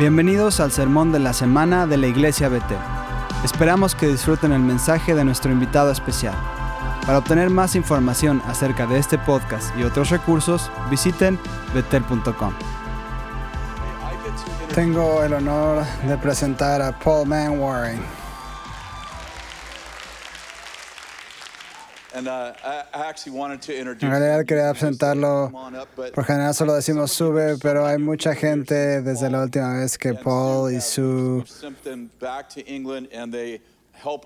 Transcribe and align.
Bienvenidos 0.00 0.60
al 0.60 0.72
sermón 0.72 1.12
de 1.12 1.18
la 1.18 1.34
semana 1.34 1.86
de 1.86 1.98
la 1.98 2.06
Iglesia 2.06 2.48
BT. 2.48 2.72
Esperamos 3.44 3.94
que 3.94 4.06
disfruten 4.06 4.50
el 4.50 4.62
mensaje 4.62 5.14
de 5.14 5.26
nuestro 5.26 5.52
invitado 5.52 5.90
especial. 5.90 6.32
Para 7.04 7.18
obtener 7.18 7.50
más 7.50 7.74
información 7.74 8.40
acerca 8.46 8.86
de 8.86 8.98
este 8.98 9.18
podcast 9.18 9.76
y 9.76 9.82
otros 9.82 10.08
recursos, 10.08 10.70
visiten 10.88 11.38
betel.com. 11.74 12.54
Tengo 14.74 15.22
el 15.22 15.34
honor 15.34 15.84
de 16.08 16.16
presentar 16.16 16.80
a 16.80 16.98
Paul 16.98 17.28
Manwaring. 17.28 18.00
En 22.20 24.10
realidad 24.10 24.44
quería 24.44 24.70
presentarlo, 24.72 25.52
por 26.14 26.24
general 26.24 26.54
solo 26.54 26.74
decimos 26.74 27.12
sube, 27.12 27.56
pero 27.58 27.86
hay 27.86 27.98
mucha 27.98 28.34
gente 28.34 29.02
desde 29.02 29.30
la 29.30 29.42
última 29.42 29.74
vez 29.78 29.96
que 29.98 30.14
Paul 30.14 30.72
y 30.72 30.80
Sue 30.80 31.44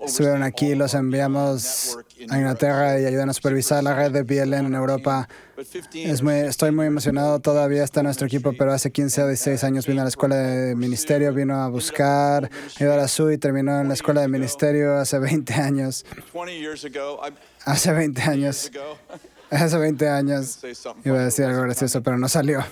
estuvieron 0.05 0.43
aquí, 0.43 0.75
los 0.75 0.93
our 0.93 1.01
enviamos 1.01 1.97
a 2.29 2.37
Inglaterra 2.37 2.99
y 2.99 3.05
ayudan 3.05 3.29
a 3.29 3.33
supervisar 3.33 3.83
la 3.83 3.95
red 3.95 4.11
de 4.11 4.23
BLN 4.23 4.67
en 4.67 4.73
Europa. 4.73 5.27
But 5.55 5.67
15 5.67 6.11
Es 6.11 6.21
muy, 6.21 6.33
estoy 6.35 6.71
muy 6.71 6.87
emocionado, 6.87 7.39
todavía 7.39 7.83
está 7.83 8.03
nuestro 8.03 8.27
equipo, 8.27 8.53
pero 8.57 8.73
hace 8.73 8.91
15 8.91 9.23
o 9.23 9.27
16 9.27 9.63
años 9.63 9.87
vino 9.87 10.01
a 10.01 10.03
la 10.03 10.09
escuela 10.09 10.35
de 10.35 10.75
ministerio, 10.75 11.33
vino 11.33 11.55
a 11.55 11.69
buscar, 11.69 12.49
ayudar 12.79 12.99
a 12.99 13.07
Sue 13.07 13.35
y 13.35 13.37
terminó 13.37 13.79
en 13.79 13.87
la 13.87 13.93
escuela 13.93 14.21
de 14.21 14.27
ministerio 14.27 14.95
hace 14.95 15.19
20 15.19 15.53
años. 15.53 16.05
20 16.33 16.59
years 16.59 16.85
ago, 16.85 17.21
I, 17.25 17.33
Hace 17.65 17.91
20 17.91 18.21
years 18.21 18.29
años, 18.29 18.71
hace 19.49 19.77
20 19.77 20.09
años. 20.09 20.59
Iba 21.03 21.19
a 21.19 21.25
decir 21.25 21.45
algo 21.45 21.61
gracioso, 21.61 22.01
pero 22.01 22.17
no 22.17 22.27
salió. 22.27 22.63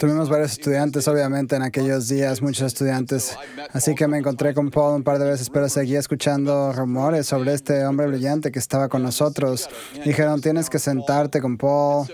Tuvimos 0.00 0.30
varios 0.30 0.52
estudiantes, 0.52 1.06
obviamente, 1.08 1.56
en 1.56 1.62
aquellos 1.62 2.08
días, 2.08 2.40
muchos 2.40 2.66
estudiantes. 2.66 3.36
Así 3.72 3.94
que 3.94 4.06
me 4.08 4.18
encontré 4.18 4.54
con 4.54 4.70
Paul 4.70 4.96
un 4.96 5.02
par 5.02 5.18
de 5.18 5.30
veces, 5.30 5.50
pero 5.50 5.68
seguía 5.68 5.98
escuchando 5.98 6.72
rumores 6.72 7.26
sobre 7.26 7.52
este 7.52 7.84
hombre 7.84 8.06
brillante 8.06 8.50
que 8.50 8.58
estaba 8.58 8.88
con 8.88 9.02
nosotros. 9.02 9.68
Dijeron, 10.04 10.40
tienes 10.40 10.70
que 10.70 10.78
sentarte 10.78 11.40
con 11.40 11.58
Paul. 11.58 12.06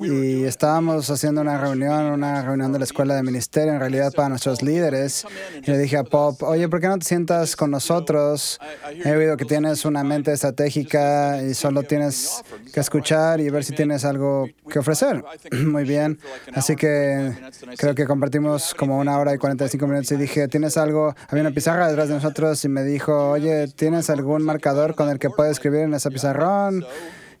Y 0.00 0.44
estábamos 0.44 1.08
haciendo 1.10 1.40
una 1.40 1.58
reunión, 1.58 2.06
una 2.06 2.42
reunión 2.42 2.72
de 2.72 2.78
la 2.78 2.84
escuela 2.84 3.14
de 3.14 3.22
ministerio, 3.22 3.72
en 3.72 3.80
realidad 3.80 4.12
para 4.12 4.28
nuestros 4.28 4.62
líderes. 4.62 5.24
Y 5.62 5.70
le 5.70 5.78
dije 5.78 5.96
a 5.96 6.04
Pop, 6.04 6.42
oye, 6.42 6.68
¿por 6.68 6.80
qué 6.80 6.88
no 6.88 6.98
te 6.98 7.04
sientas 7.04 7.56
con 7.56 7.70
nosotros? 7.70 8.60
He 9.04 9.12
oído 9.12 9.36
que 9.36 9.44
tienes 9.44 9.84
una 9.84 10.04
mente 10.04 10.32
estratégica 10.32 11.42
y 11.42 11.54
solo 11.54 11.82
tienes 11.82 12.42
que 12.72 12.80
escuchar 12.80 13.40
y 13.40 13.48
ver 13.48 13.64
si 13.64 13.74
tienes 13.74 14.04
algo 14.04 14.48
que 14.68 14.78
ofrecer. 14.78 15.24
Muy 15.64 15.84
bien. 15.84 16.18
Así 16.52 16.76
que 16.76 17.32
creo 17.76 17.94
que 17.94 18.06
compartimos 18.06 18.74
como 18.74 18.98
una 18.98 19.18
hora 19.18 19.34
y 19.34 19.38
45 19.38 19.86
minutos 19.86 20.12
y 20.12 20.16
dije, 20.16 20.48
¿tienes 20.48 20.76
algo? 20.76 21.14
Había 21.28 21.42
una 21.42 21.52
pizarra 21.52 21.88
detrás 21.88 22.08
de 22.08 22.14
nosotros 22.14 22.64
y 22.64 22.68
me 22.68 22.82
dijo, 22.82 23.30
oye, 23.30 23.68
¿tienes 23.68 24.10
algún 24.10 24.42
marcador 24.42 24.94
con 24.94 25.08
el 25.08 25.18
que 25.18 25.30
puedes 25.30 25.52
escribir 25.52 25.80
en 25.80 25.94
esa 25.94 26.10
pizarrón? 26.10 26.84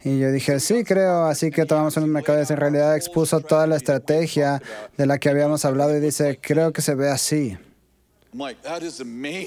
Y 0.06 0.20
yo 0.20 0.30
dije, 0.30 0.60
sí, 0.60 0.84
creo. 0.84 1.24
Así 1.24 1.50
que 1.50 1.66
tomamos 1.66 1.96
un 1.96 2.08
mercado. 2.08 2.40
En 2.40 2.56
realidad 2.56 2.94
expuso 2.94 3.40
toda 3.40 3.66
la 3.66 3.74
estrategia 3.74 4.62
de 4.96 5.04
la 5.04 5.18
que 5.18 5.28
habíamos 5.28 5.64
hablado 5.64 5.96
y 5.96 6.00
dice, 6.00 6.38
creo 6.40 6.72
que 6.72 6.80
se 6.80 6.94
ve 6.94 7.10
así. 7.10 7.58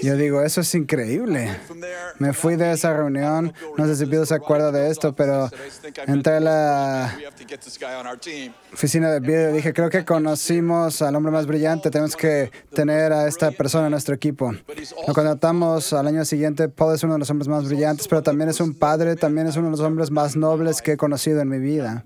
Yo 0.01 0.15
digo, 0.15 0.41
eso 0.41 0.61
es 0.61 0.73
increíble. 0.75 1.55
Me 2.17 2.33
fui 2.33 2.55
de 2.55 2.71
esa 2.71 2.93
reunión, 2.93 3.53
no 3.77 3.85
sé 3.85 3.95
si 3.95 4.05
Bill 4.05 4.25
se 4.25 4.33
acuerda 4.33 4.71
de 4.71 4.89
esto, 4.89 5.13
pero 5.13 5.49
entré 6.07 6.37
a 6.37 6.39
la 6.39 7.15
oficina 8.73 9.11
de 9.11 9.19
Bill 9.19 9.51
y 9.51 9.57
dije, 9.57 9.73
creo 9.73 9.89
que 9.89 10.03
conocimos 10.03 11.01
al 11.01 11.15
hombre 11.15 11.31
más 11.31 11.45
brillante, 11.45 11.91
tenemos 11.91 12.15
que 12.15 12.51
tener 12.73 13.13
a 13.13 13.27
esta 13.27 13.51
persona 13.51 13.85
en 13.85 13.91
nuestro 13.91 14.15
equipo. 14.15 14.51
Lo 15.07 15.13
contratamos 15.13 15.93
al 15.93 16.07
año 16.07 16.25
siguiente, 16.25 16.69
Paul 16.69 16.95
es 16.95 17.03
uno 17.03 17.13
de 17.13 17.19
los 17.19 17.29
hombres 17.29 17.47
más 17.47 17.67
brillantes, 17.67 18.07
pero 18.07 18.23
también 18.23 18.49
es 18.49 18.59
un 18.59 18.73
padre, 18.73 19.15
también 19.15 19.47
es 19.47 19.55
uno 19.55 19.65
de 19.67 19.71
los 19.71 19.81
hombres 19.81 20.09
más 20.09 20.35
nobles 20.35 20.81
que 20.81 20.93
he 20.93 20.97
conocido 20.97 21.41
en 21.41 21.49
mi 21.49 21.59
vida. 21.59 22.03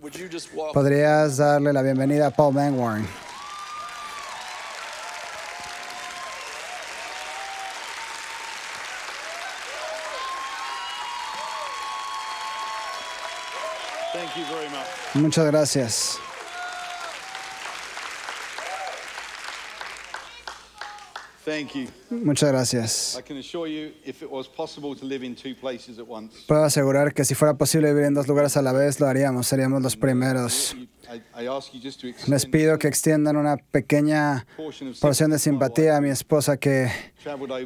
¿Podrías 0.74 1.38
darle 1.38 1.72
la 1.72 1.82
bienvenida 1.82 2.28
a 2.28 2.32
Paul 2.32 2.56
Mangwarn? 2.56 3.06
Muchas 15.14 15.46
gracias. 15.46 16.20
At 26.00 26.08
once, 26.08 26.46
Puedo 26.48 26.64
asegurar 26.64 27.14
que 27.14 27.26
si 27.26 27.36
fuera 27.36 27.54
posible 27.56 27.90
vivir 27.92 28.06
en 28.06 28.14
dos 28.14 28.28
lugares 28.28 28.56
a 28.58 28.62
la 28.62 28.72
vez, 28.72 29.00
lo 29.00 29.08
haríamos, 29.08 29.48
seríamos 29.48 29.82
los 29.82 29.96
primeros. 29.98 30.74
you- 30.74 30.88
I, 31.14 31.44
I 31.44 31.48
ask 31.48 31.74
you 31.74 31.82
just 31.82 32.00
to 32.00 32.08
Les 32.08 32.16
extend 32.44 32.52
pido 32.52 32.80
que 32.80 32.88
extiendan 32.88 33.36
una 33.36 33.58
pequeña 33.58 34.46
portion 34.56 34.92
of 34.92 35.00
porción 35.00 35.32
de 35.32 35.38
sympathy 35.40 35.82
simpatía 35.82 35.98
a 35.98 36.02
mi 36.02 36.10
esposa 36.10 36.56
que 36.56 36.90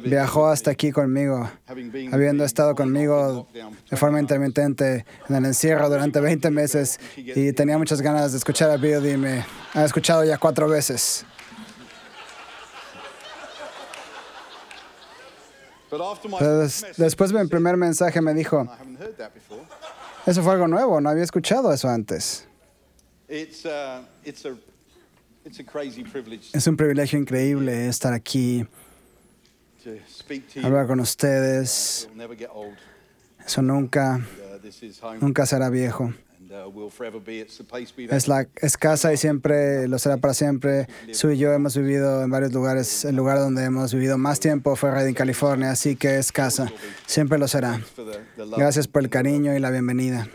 viajó 0.02 0.48
hasta 0.48 0.72
aquí 0.72 0.90
conmigo, 0.90 1.48
having 1.68 1.90
been 1.92 2.12
habiendo 2.12 2.44
estado 2.44 2.74
conmigo 2.74 3.46
de 3.90 3.96
forma 3.96 4.18
intermitente 4.20 5.04
en 5.28 5.36
el 5.36 5.44
encierro 5.44 5.88
durante 5.88 6.20
20 6.20 6.50
meses 6.50 6.98
y 7.16 7.52
tenía 7.52 7.78
muchas 7.78 8.02
ganas 8.02 8.32
de 8.32 8.38
escuchar 8.38 8.70
a 8.70 8.76
Bill 8.76 9.06
y 9.06 9.16
me 9.16 9.44
ha 9.72 9.84
escuchado 9.84 10.24
ya 10.24 10.36
cuatro 10.36 10.68
veces. 10.68 11.24
Pero 16.38 16.58
des- 16.60 16.84
después 16.96 17.32
de 17.32 17.42
mi 17.42 17.48
primer 17.48 17.76
mensaje 17.76 18.20
me 18.20 18.34
dijo, 18.34 18.62
I 18.64 18.68
haven't 18.80 19.00
heard 19.00 19.16
that 19.16 19.32
before. 19.34 19.62
eso 20.26 20.42
fue 20.42 20.52
algo 20.52 20.68
nuevo, 20.68 21.00
no 21.00 21.08
había 21.10 21.24
escuchado 21.24 21.72
eso 21.72 21.88
antes. 21.88 22.46
Uh, 23.30 24.04
Es 26.52 26.66
un 26.66 26.76
privilegio 26.76 27.18
increíble 27.18 27.88
estar 27.88 28.12
aquí, 28.12 28.66
hablar 30.62 30.86
con 30.86 31.00
ustedes. 31.00 32.08
Eso 33.46 33.62
nunca, 33.62 34.20
Uh, 34.20 35.14
nunca 35.20 35.46
será 35.46 35.70
viejo. 35.70 36.12
Uh, 36.50 36.90
Es, 38.10 38.28
la, 38.28 38.48
es 38.56 38.76
casa 38.76 39.12
y 39.12 39.16
siempre 39.16 39.88
lo 39.88 39.98
será 39.98 40.16
para 40.16 40.34
siempre. 40.34 40.86
Sue 41.12 41.34
y 41.34 41.38
yo 41.38 41.52
hemos 41.52 41.76
vivido 41.76 42.22
en 42.22 42.30
varios 42.30 42.52
lugares. 42.52 43.04
El 43.04 43.16
lugar 43.16 43.38
donde 43.38 43.64
hemos 43.64 43.92
vivido 43.92 44.18
más 44.18 44.40
tiempo 44.40 44.76
fue 44.76 44.90
Redding, 44.90 45.14
California, 45.14 45.70
así 45.70 45.96
que 45.96 46.18
es 46.18 46.32
casa. 46.32 46.72
Siempre 47.06 47.38
lo 47.38 47.48
será. 47.48 47.80
Gracias 48.56 48.88
por 48.88 49.02
el 49.02 49.10
cariño 49.10 49.54
y 49.56 49.60
la 49.60 49.70
bienvenida. 49.70 50.28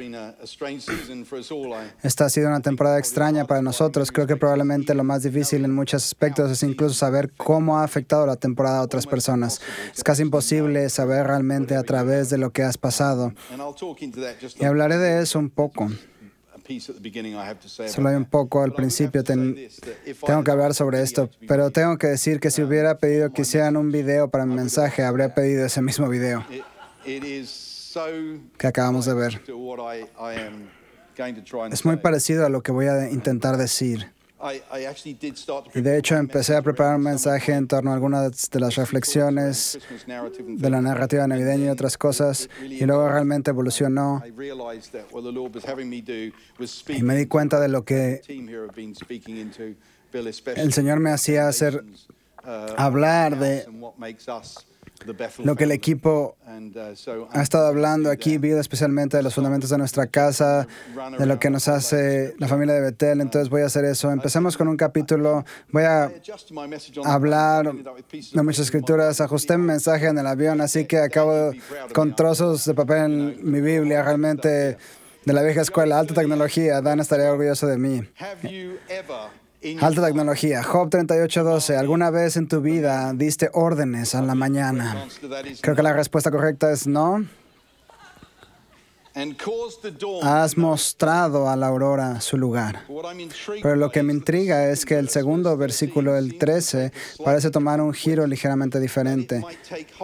Esta 2.03 2.25
ha 2.25 2.29
sido 2.29 2.47
una 2.47 2.61
temporada 2.61 2.99
extraña 2.99 3.45
para 3.45 3.61
nosotros. 3.61 4.11
Creo 4.11 4.27
que 4.27 4.35
probablemente 4.35 4.93
lo 4.93 5.03
más 5.03 5.23
difícil 5.23 5.65
en 5.65 5.73
muchos 5.73 6.03
aspectos 6.03 6.51
es 6.51 6.63
incluso 6.63 6.95
saber 6.95 7.31
cómo 7.37 7.77
ha 7.79 7.83
afectado 7.83 8.25
la 8.25 8.35
temporada 8.35 8.79
a 8.79 8.81
otras 8.83 9.07
personas. 9.07 9.61
Es 9.95 10.03
casi 10.03 10.21
imposible 10.21 10.89
saber 10.89 11.27
realmente 11.27 11.75
a 11.75 11.83
través 11.83 12.29
de 12.29 12.37
lo 12.37 12.51
que 12.51 12.63
has 12.63 12.77
pasado. 12.77 13.33
and 13.51 13.61
I'll 13.61 13.73
talk 13.73 14.01
into 14.01 14.21
that 14.21 14.35
just 14.41 14.59
Y 14.61 14.65
hablaré 14.65 14.97
de 14.97 15.21
eso 15.21 15.39
un 15.39 15.49
poco. 15.49 15.89
Solo 17.87 18.09
hay 18.09 18.15
un 18.15 18.25
poco 18.25 18.63
al 18.63 18.73
principio. 18.73 19.23
ten- 19.23 19.55
tengo 20.25 20.43
que 20.43 20.51
hablar 20.51 20.73
sobre 20.73 21.01
esto, 21.01 21.29
pero 21.47 21.71
tengo 21.71 21.97
que 21.97 22.07
decir 22.07 22.39
que 22.39 22.51
si 22.51 22.61
hubiera 22.61 22.97
pedido 22.97 23.31
que 23.33 23.41
hicieran 23.41 23.75
un 23.77 23.91
video 23.91 24.29
para 24.29 24.45
mi 24.45 24.55
mensaje, 24.55 25.03
habría 25.03 25.33
pedido 25.35 25.65
ese 25.65 25.81
mismo 25.81 26.07
video 26.07 26.45
que 28.57 28.67
acabamos 28.67 29.05
de 29.05 29.13
ver. 29.13 29.41
Es 31.71 31.85
muy 31.85 31.95
say. 31.95 32.01
parecido 32.01 32.45
a 32.45 32.49
lo 32.49 32.63
que 32.63 32.71
voy 32.71 32.87
a 32.87 33.09
intentar 33.11 33.57
decir. 33.57 34.12
Y 35.73 35.81
de 35.81 35.97
hecho 35.97 36.15
empecé 36.15 36.55
a 36.55 36.61
preparar 36.61 36.97
un 36.97 37.03
mensaje 37.03 37.53
en 37.53 37.67
torno 37.67 37.91
a 37.91 37.93
algunas 37.93 38.49
de 38.49 38.59
las 38.59 38.75
reflexiones 38.75 39.79
de 40.47 40.69
la 40.69 40.81
narrativa 40.81 41.25
navideña 41.27 41.65
y 41.65 41.69
otras 41.69 41.97
cosas, 41.97 42.49
y 42.61 42.83
luego 42.85 43.07
realmente 43.07 43.51
evolucionó. 43.51 44.21
Y 46.87 47.03
me 47.03 47.15
di 47.15 47.25
cuenta 47.27 47.59
de 47.59 47.67
lo 47.69 47.85
que 47.85 48.21
el 50.55 50.73
Señor 50.73 50.99
me 50.99 51.11
hacía 51.11 51.47
hacer 51.47 51.83
uh, 52.43 52.49
hablar 52.77 53.39
de 53.39 53.65
lo 55.43 55.55
que 55.55 55.65
el 55.65 55.71
equipo 55.71 56.37
uh, 56.45 57.27
ha 57.31 57.41
estado 57.41 57.67
hablando 57.67 58.09
aquí, 58.09 58.37
Bill, 58.37 58.57
especialmente 58.57 59.17
de 59.17 59.23
los 59.23 59.33
fundamentos 59.35 59.69
de 59.69 59.77
nuestra 59.77 60.07
casa, 60.07 60.67
de 61.17 61.25
lo 61.25 61.39
que 61.39 61.49
nos 61.49 61.67
hace 61.67 62.35
la 62.37 62.47
familia 62.47 62.75
de 62.75 62.81
Betel. 62.81 63.21
Entonces 63.21 63.49
voy 63.49 63.63
a 63.63 63.65
hacer 63.65 63.85
eso. 63.85 64.11
Empecemos 64.11 64.55
con 64.55 64.67
un 64.67 64.77
capítulo. 64.77 65.43
Voy 65.71 65.83
a 65.83 66.11
hablar 67.03 67.73
de 67.73 68.43
muchas 68.43 68.65
escrituras. 68.65 69.19
Ajusté 69.19 69.57
mi 69.57 69.65
mensaje 69.65 70.07
en 70.07 70.17
el 70.17 70.27
avión, 70.27 70.61
así 70.61 70.85
que 70.85 70.99
acabo 70.99 71.51
con 71.93 72.15
trozos 72.15 72.65
de 72.65 72.73
papel 72.73 72.97
en 72.97 73.51
mi 73.51 73.61
Biblia. 73.61 74.03
Realmente 74.03 74.77
de 75.25 75.33
la 75.33 75.41
vieja 75.41 75.61
escuela, 75.61 75.99
alta 75.99 76.13
tecnología. 76.13 76.81
Dan 76.81 76.99
estaría 76.99 77.31
orgulloso 77.31 77.67
de 77.67 77.77
mí. 77.77 78.01
Alta 79.79 80.05
tecnología. 80.05 80.61
Job 80.63 80.89
38:12. 80.89 81.77
¿Alguna 81.77 82.09
vez 82.09 82.35
en 82.35 82.47
tu 82.47 82.61
vida 82.61 83.13
diste 83.13 83.49
órdenes 83.53 84.13
a 84.13 84.21
la 84.21 84.35
mañana? 84.35 85.07
Creo 85.61 85.75
que 85.75 85.83
la 85.83 85.93
respuesta 85.93 86.31
correcta 86.31 86.71
es 86.71 86.85
no. 86.85 87.25
Has 90.23 90.57
mostrado 90.57 91.47
a 91.47 91.55
la 91.55 91.67
aurora 91.67 92.19
su 92.19 92.35
lugar. 92.35 92.81
Pero 93.61 93.75
lo 93.75 93.91
que 93.91 94.01
me 94.01 94.11
intriga 94.11 94.69
es 94.69 94.85
que 94.85 94.97
el 94.97 95.09
segundo 95.09 95.55
versículo, 95.55 96.17
el 96.17 96.39
13, 96.39 96.91
parece 97.23 97.51
tomar 97.51 97.79
un 97.79 97.93
giro 97.93 98.25
ligeramente 98.25 98.79
diferente, 98.79 99.43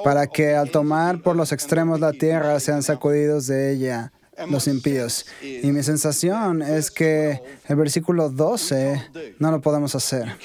para 0.03 0.27
que 0.27 0.55
al 0.55 0.69
tomar 0.69 1.21
por 1.23 1.35
los 1.35 1.51
extremos 1.51 1.99
la 1.99 2.13
tierra 2.13 2.59
sean 2.59 2.83
sacudidos 2.83 3.47
de 3.47 3.71
ella 3.73 4.11
los 4.47 4.67
impíos. 4.67 5.25
Y 5.41 5.71
mi 5.71 5.83
sensación 5.83 6.61
es 6.61 6.91
que 6.91 7.41
el 7.67 7.75
versículo 7.75 8.29
12 8.29 9.35
no 9.39 9.51
lo 9.51 9.61
podemos 9.61 9.95
hacer. 9.95 10.37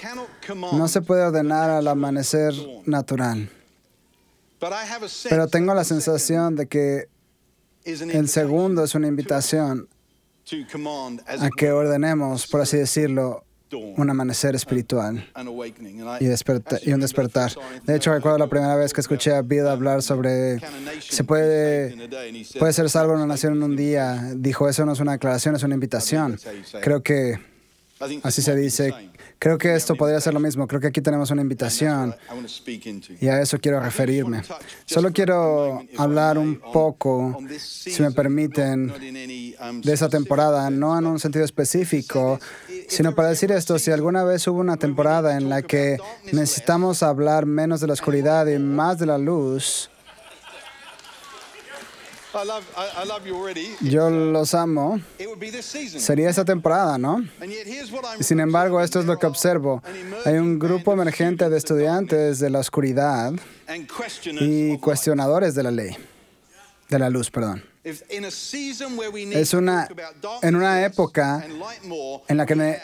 No 0.73 0.89
se 0.89 1.03
puede 1.03 1.23
ordenar 1.23 1.71
al 1.71 1.87
amanecer 1.89 2.55
natural. 2.87 3.51
Pero 5.29 5.49
tengo 5.49 5.75
la 5.75 5.85
sensación 5.85 6.57
de 6.57 6.67
que 6.67 7.09
el 7.85 8.29
segundo 8.29 8.85
es 8.85 8.95
una 8.95 9.09
invitación 9.09 9.89
a 11.27 11.51
que 11.57 11.73
ordenemos, 11.73 12.47
por 12.47 12.61
así 12.61 12.77
decirlo, 12.77 13.45
un 13.79 14.11
amanecer 14.11 14.55
espiritual. 14.55 15.27
y, 16.21 16.25
desperta- 16.27 16.79
y 16.83 16.93
un 16.93 17.01
despertar. 17.01 17.51
De 17.85 17.97
hecho, 17.97 18.13
recuerdo 18.13 18.39
la 18.39 18.47
primera 18.49 18.75
vez 18.77 18.93
que 18.93 19.01
escuché 19.01 19.33
a 19.35 19.43
Bill 19.43 19.67
hablar 19.67 20.03
sobre 20.03 20.59
se 21.01 21.25
puede, 21.25 21.91
puede 22.59 22.73
ser 22.73 22.89
salvo 22.91 23.13
en 23.13 23.19
una 23.19 23.27
nación 23.27 23.55
en 23.55 23.63
un 23.63 23.77
día. 23.77 24.33
Dijo, 24.37 24.69
eso 24.69 24.85
no 24.87 24.93
es 24.93 25.01
una 25.01 25.13
declaración, 25.13 25.55
es 25.57 25.63
una 25.63 25.75
invitación. 25.75 26.39
Creo 26.83 27.03
que 27.03 27.39
así 28.23 28.43
se 28.43 28.55
dice. 28.57 28.93
Creo 29.39 29.59
que 29.59 29.75
esto 29.75 29.95
podría 29.95 30.21
ser 30.21 30.35
lo 30.35 30.41
mismo. 30.41 30.67
Creo 30.67 30.81
que 30.81 30.87
aquí 30.89 31.01
tenemos 31.01 31.31
una 31.31 31.43
invitación 31.43 32.15
y 33.21 33.29
a 33.29 33.41
eso 33.41 33.59
quiero 33.59 33.81
referirme. 33.81 34.43
Solo 34.87 35.13
quiero 35.13 35.83
hablar 35.99 36.39
un 36.39 36.61
poco, 36.61 37.39
si 37.59 38.03
me 38.03 38.11
permiten, 38.11 38.93
de 39.83 39.93
esa 39.93 40.09
temporada, 40.09 40.71
no 40.71 40.99
en 40.99 41.07
un 41.07 41.21
sentido 41.21 41.45
específico, 41.45 42.39
sino 42.89 43.15
para 43.15 43.29
decir 43.29 43.53
esto, 43.53 43.79
si 43.79 43.91
alguna 43.91 44.25
vez 44.25 44.47
hubo 44.47 44.61
una 44.61 44.77
temporada 44.77 45.37
en 45.37 45.49
la 45.49 45.63
que 45.63 45.99
necesitamos 46.33 47.03
hablar 47.03 47.47
menos 47.47 47.81
de 47.81 47.87
la 47.87 47.93
oscuridad 47.93 48.47
y 48.47 48.59
más 48.59 48.99
de 48.99 49.07
la 49.07 49.19
luz, 49.19 49.91
yo 53.81 54.11
los 54.11 54.55
amo, 54.55 55.01
sería 55.99 56.31
esa 56.31 56.45
temporada, 56.45 56.99
¿no? 56.99 57.23
Sin 58.21 58.41
embargo, 58.41 58.81
esto 58.81 59.01
es 59.01 59.07
lo 59.07 59.19
que 59.19 59.27
observo. 59.27 59.83
Hay 60.25 60.35
un 60.35 60.59
grupo 60.59 60.93
emergente 60.93 61.49
de 61.49 61.57
estudiantes 61.57 62.39
de 62.39 62.51
la 62.51 62.59
oscuridad 62.61 63.33
y 64.41 64.79
cuestionadores 64.79 65.55
de 65.55 65.63
la 65.63 65.71
ley, 65.71 65.97
de 66.89 66.99
la 66.99 67.11
luz, 67.11 67.31
perdón. 67.31 67.65
Es 67.85 69.53
una, 69.53 69.89
en 70.43 70.57
una 70.57 70.85
época 70.87 71.45
en 72.29 72.37
la 72.37 72.47
que 72.47 72.79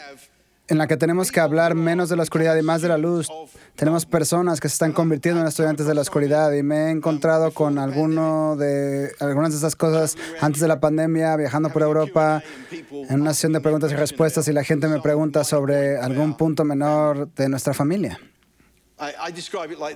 en 0.71 0.77
la 0.77 0.87
que 0.87 0.95
tenemos 0.95 1.33
que 1.33 1.41
hablar 1.41 1.75
menos 1.75 2.07
de 2.07 2.15
la 2.15 2.23
oscuridad 2.23 2.55
y 2.55 2.61
más 2.61 2.81
de 2.81 2.87
la 2.87 2.97
luz. 2.97 3.27
Tenemos 3.75 4.05
personas 4.05 4.61
que 4.61 4.69
se 4.69 4.73
están 4.73 4.93
convirtiendo 4.93 5.41
en 5.41 5.47
estudiantes 5.47 5.85
de 5.85 5.93
la 5.93 5.99
oscuridad 5.99 6.49
y 6.53 6.63
me 6.63 6.85
he 6.85 6.89
encontrado 6.91 7.51
con 7.51 7.77
alguno 7.77 8.55
de, 8.55 9.11
algunas 9.19 9.51
de 9.51 9.57
esas 9.57 9.75
cosas 9.75 10.15
antes 10.39 10.61
de 10.61 10.69
la 10.69 10.79
pandemia, 10.79 11.35
viajando 11.35 11.71
por 11.73 11.81
Europa, 11.81 12.41
en 12.71 13.19
una 13.19 13.33
sesión 13.33 13.51
de 13.51 13.59
preguntas 13.59 13.91
y 13.91 13.95
respuestas 13.95 14.47
y 14.47 14.53
la 14.53 14.63
gente 14.63 14.87
me 14.87 15.01
pregunta 15.01 15.43
sobre 15.43 15.97
algún 15.97 16.37
punto 16.37 16.63
menor 16.63 17.29
de 17.33 17.49
nuestra 17.49 17.73
familia. 17.73 18.17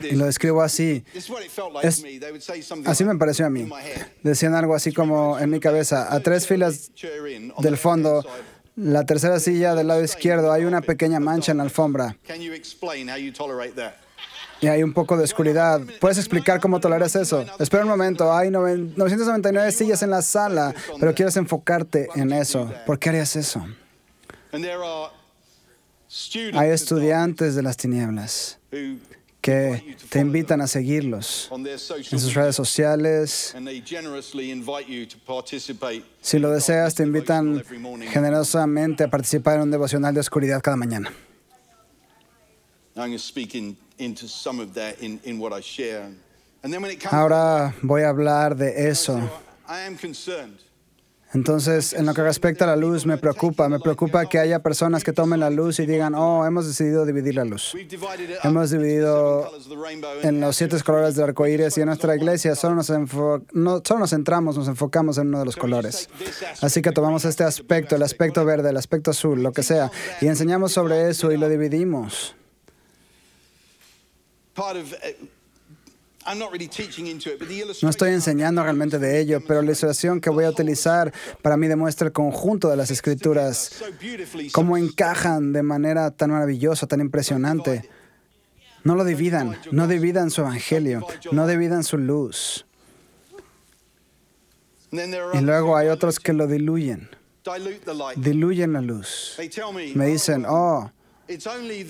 Y 0.10 0.16
lo 0.16 0.25
describo 0.25 0.62
así. 0.62 1.06
Es- 1.83 2.04
así 2.86 3.06
me 3.06 3.16
pareció 3.18 3.45
a 3.45 3.50
mí. 3.50 3.69
Decían 4.24 4.56
algo 4.56 4.75
así 4.75 4.92
como 4.92 5.39
en 5.39 5.51
mi 5.51 5.60
cabeza, 5.62 6.13
a 6.13 6.19
tres 6.19 6.48
filas 6.48 6.92
del 7.60 7.77
fondo, 7.77 8.25
la 8.75 9.06
tercera 9.06 9.39
silla 9.39 9.74
del 9.75 9.88
lado 9.88 10.04
izquierdo, 10.04 10.51
hay 10.51 10.66
una 10.66 10.81
pequeña 10.81 11.19
mancha 11.19 11.51
en 11.51 11.57
la 11.57 11.63
alfombra 11.63 12.16
y 14.62 14.68
hay 14.68 14.83
un 14.83 14.94
poco 14.94 15.18
de 15.18 15.24
oscuridad. 15.24 15.81
¿Puedes 16.00 16.18
explicar 16.18 16.60
cómo 16.60 16.80
toleras 16.80 17.16
eso? 17.16 17.45
Espera 17.60 17.83
un 17.83 17.89
momento, 17.89 18.33
hay 18.33 18.50
noven- 18.50 18.94
999 18.98 19.72
sillas 19.72 20.01
en 20.04 20.10
la 20.10 20.22
sala, 20.22 20.74
pero 21.00 21.13
quieres 21.13 21.36
enfocarte 21.38 22.10
en 22.16 22.31
eso. 22.31 22.72
¿Por 22.86 22.98
qué 23.00 23.10
harías 23.10 23.36
eso? 23.36 23.66
Hay 26.54 26.69
estudiantes 26.69 27.56
de 27.56 27.62
las 27.63 27.75
tinieblas 27.77 28.60
que 29.45 29.95
te 30.09 30.19
invitan 30.21 30.59
a 30.59 30.65
seguirlos 30.65 31.51
en 31.51 32.19
sus 32.19 32.33
redes 32.33 32.56
sociales. 32.56 33.53
Si 36.19 36.39
lo 36.39 36.50
deseas, 36.50 36.95
te 36.95 37.03
invitan 37.03 37.63
generosamente 38.12 39.03
a 39.03 39.07
participar 39.07 39.57
en 39.57 39.62
un 39.62 39.71
devocional 39.71 40.15
de 40.15 40.19
oscuridad 40.19 40.63
cada 40.63 40.77
mañana. 40.77 41.13
Ahora 47.12 47.75
voy 47.83 48.01
a 48.01 48.09
hablar 48.09 48.56
de 48.56 48.89
eso. 48.89 49.30
Entonces, 51.36 51.92
en 51.92 52.06
lo 52.06 52.14
que 52.14 52.24
respecta 52.24 52.64
a 52.64 52.68
la 52.68 52.78
luz, 52.78 53.06
me 53.06 53.18
preocupa. 53.18 53.68
Me 53.68 53.78
preocupa 53.78 54.26
que 54.26 54.40
haya 54.40 54.60
personas 54.60 55.04
que 55.04 55.12
tomen 55.12 55.42
la 55.42 55.50
luz 55.50 55.82
y 55.82 55.86
digan, 55.86 56.16
oh, 56.16 56.46
hemos 56.46 56.66
decidido 56.66 57.06
dividir 57.06 57.36
la 57.36 57.44
luz. 57.44 57.76
Hemos 58.42 58.72
dividido 58.72 59.52
en 60.24 60.40
los 60.40 60.56
siete 60.56 60.82
colores 60.82 61.16
del 61.16 61.26
arco 61.26 61.46
iris 61.46 61.78
y 61.78 61.82
en 61.82 61.88
nuestra 61.88 62.16
iglesia 62.16 62.56
solo 62.56 62.76
nos, 62.76 62.90
no, 63.52 63.82
solo 63.84 64.00
nos 64.00 64.12
centramos, 64.12 64.58
nos 64.58 64.70
enfocamos 64.70 65.18
en 65.18 65.28
uno 65.28 65.40
de 65.40 65.46
los 65.46 65.58
colores. 65.58 66.10
Así 66.62 66.82
que 66.82 66.94
tomamos 66.94 67.26
este 67.26 67.44
aspecto, 67.44 67.98
el 67.98 68.04
aspecto 68.04 68.46
verde, 68.46 68.70
el 68.70 68.78
aspecto 68.78 69.12
azul, 69.12 69.44
lo 69.44 69.52
que 69.52 69.62
sea, 69.62 69.92
y 70.22 70.28
enseñamos 70.28 70.72
sobre 70.72 71.10
eso 71.10 71.34
y 71.34 71.38
lo 71.38 71.50
dividimos. 71.50 72.34
No 77.81 77.89
estoy 77.89 78.12
enseñando 78.12 78.63
realmente 78.63 78.98
de 78.98 79.19
ello, 79.19 79.42
pero 79.48 79.62
la 79.62 79.66
ilustración 79.66 80.19
que 80.19 80.30
voy 80.30 80.45
a 80.45 80.50
utilizar 80.50 81.13
para 81.41 81.55
mí 81.55 81.67
demuestra 81.67 82.08
el 82.08 82.13
conjunto 82.13 82.70
de 82.70 82.75
las 82.75 82.89
escrituras, 82.89 83.84
cómo 84.51 84.75
encajan 84.77 85.53
de 85.53 85.62
manera 85.62 86.10
tan 86.12 86.32
maravillosa, 86.32 86.88
tan 86.88 87.00
impresionante. 87.00 87.89
No 88.84 88.96
lo 88.96 89.03
dividan, 89.03 89.58
no 89.72 89.88
dividan 89.88 90.32
su 90.32 90.41
evangelio, 90.41 91.05
no 91.32 91.48
dividan 91.48 91.84
su 91.84 91.98
luz. 91.98 92.65
Y 94.91 95.41
luego 95.41 95.75
hay 95.77 95.89
otros 95.89 96.20
que 96.20 96.34
lo 96.34 96.48
diluyen, 96.48 97.10
diluyen 98.15 98.74
la 98.74 98.82
luz. 98.82 99.38
Me 99.94 100.08
dicen, 100.08 100.46
oh, 100.48 100.91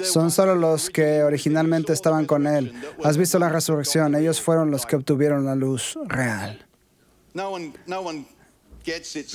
son 0.03 0.31
solo 0.31 0.55
los 0.55 0.89
que 0.89 1.23
originalmente 1.23 1.93
estaban 1.93 2.25
con 2.25 2.47
Él. 2.47 2.73
¿Has 3.03 3.17
visto 3.17 3.39
la 3.39 3.49
resurrección? 3.49 4.15
Ellos 4.15 4.41
fueron 4.41 4.71
los 4.71 4.85
que 4.85 4.95
obtuvieron 4.95 5.45
la 5.45 5.55
luz 5.55 5.97
real. 6.05 6.65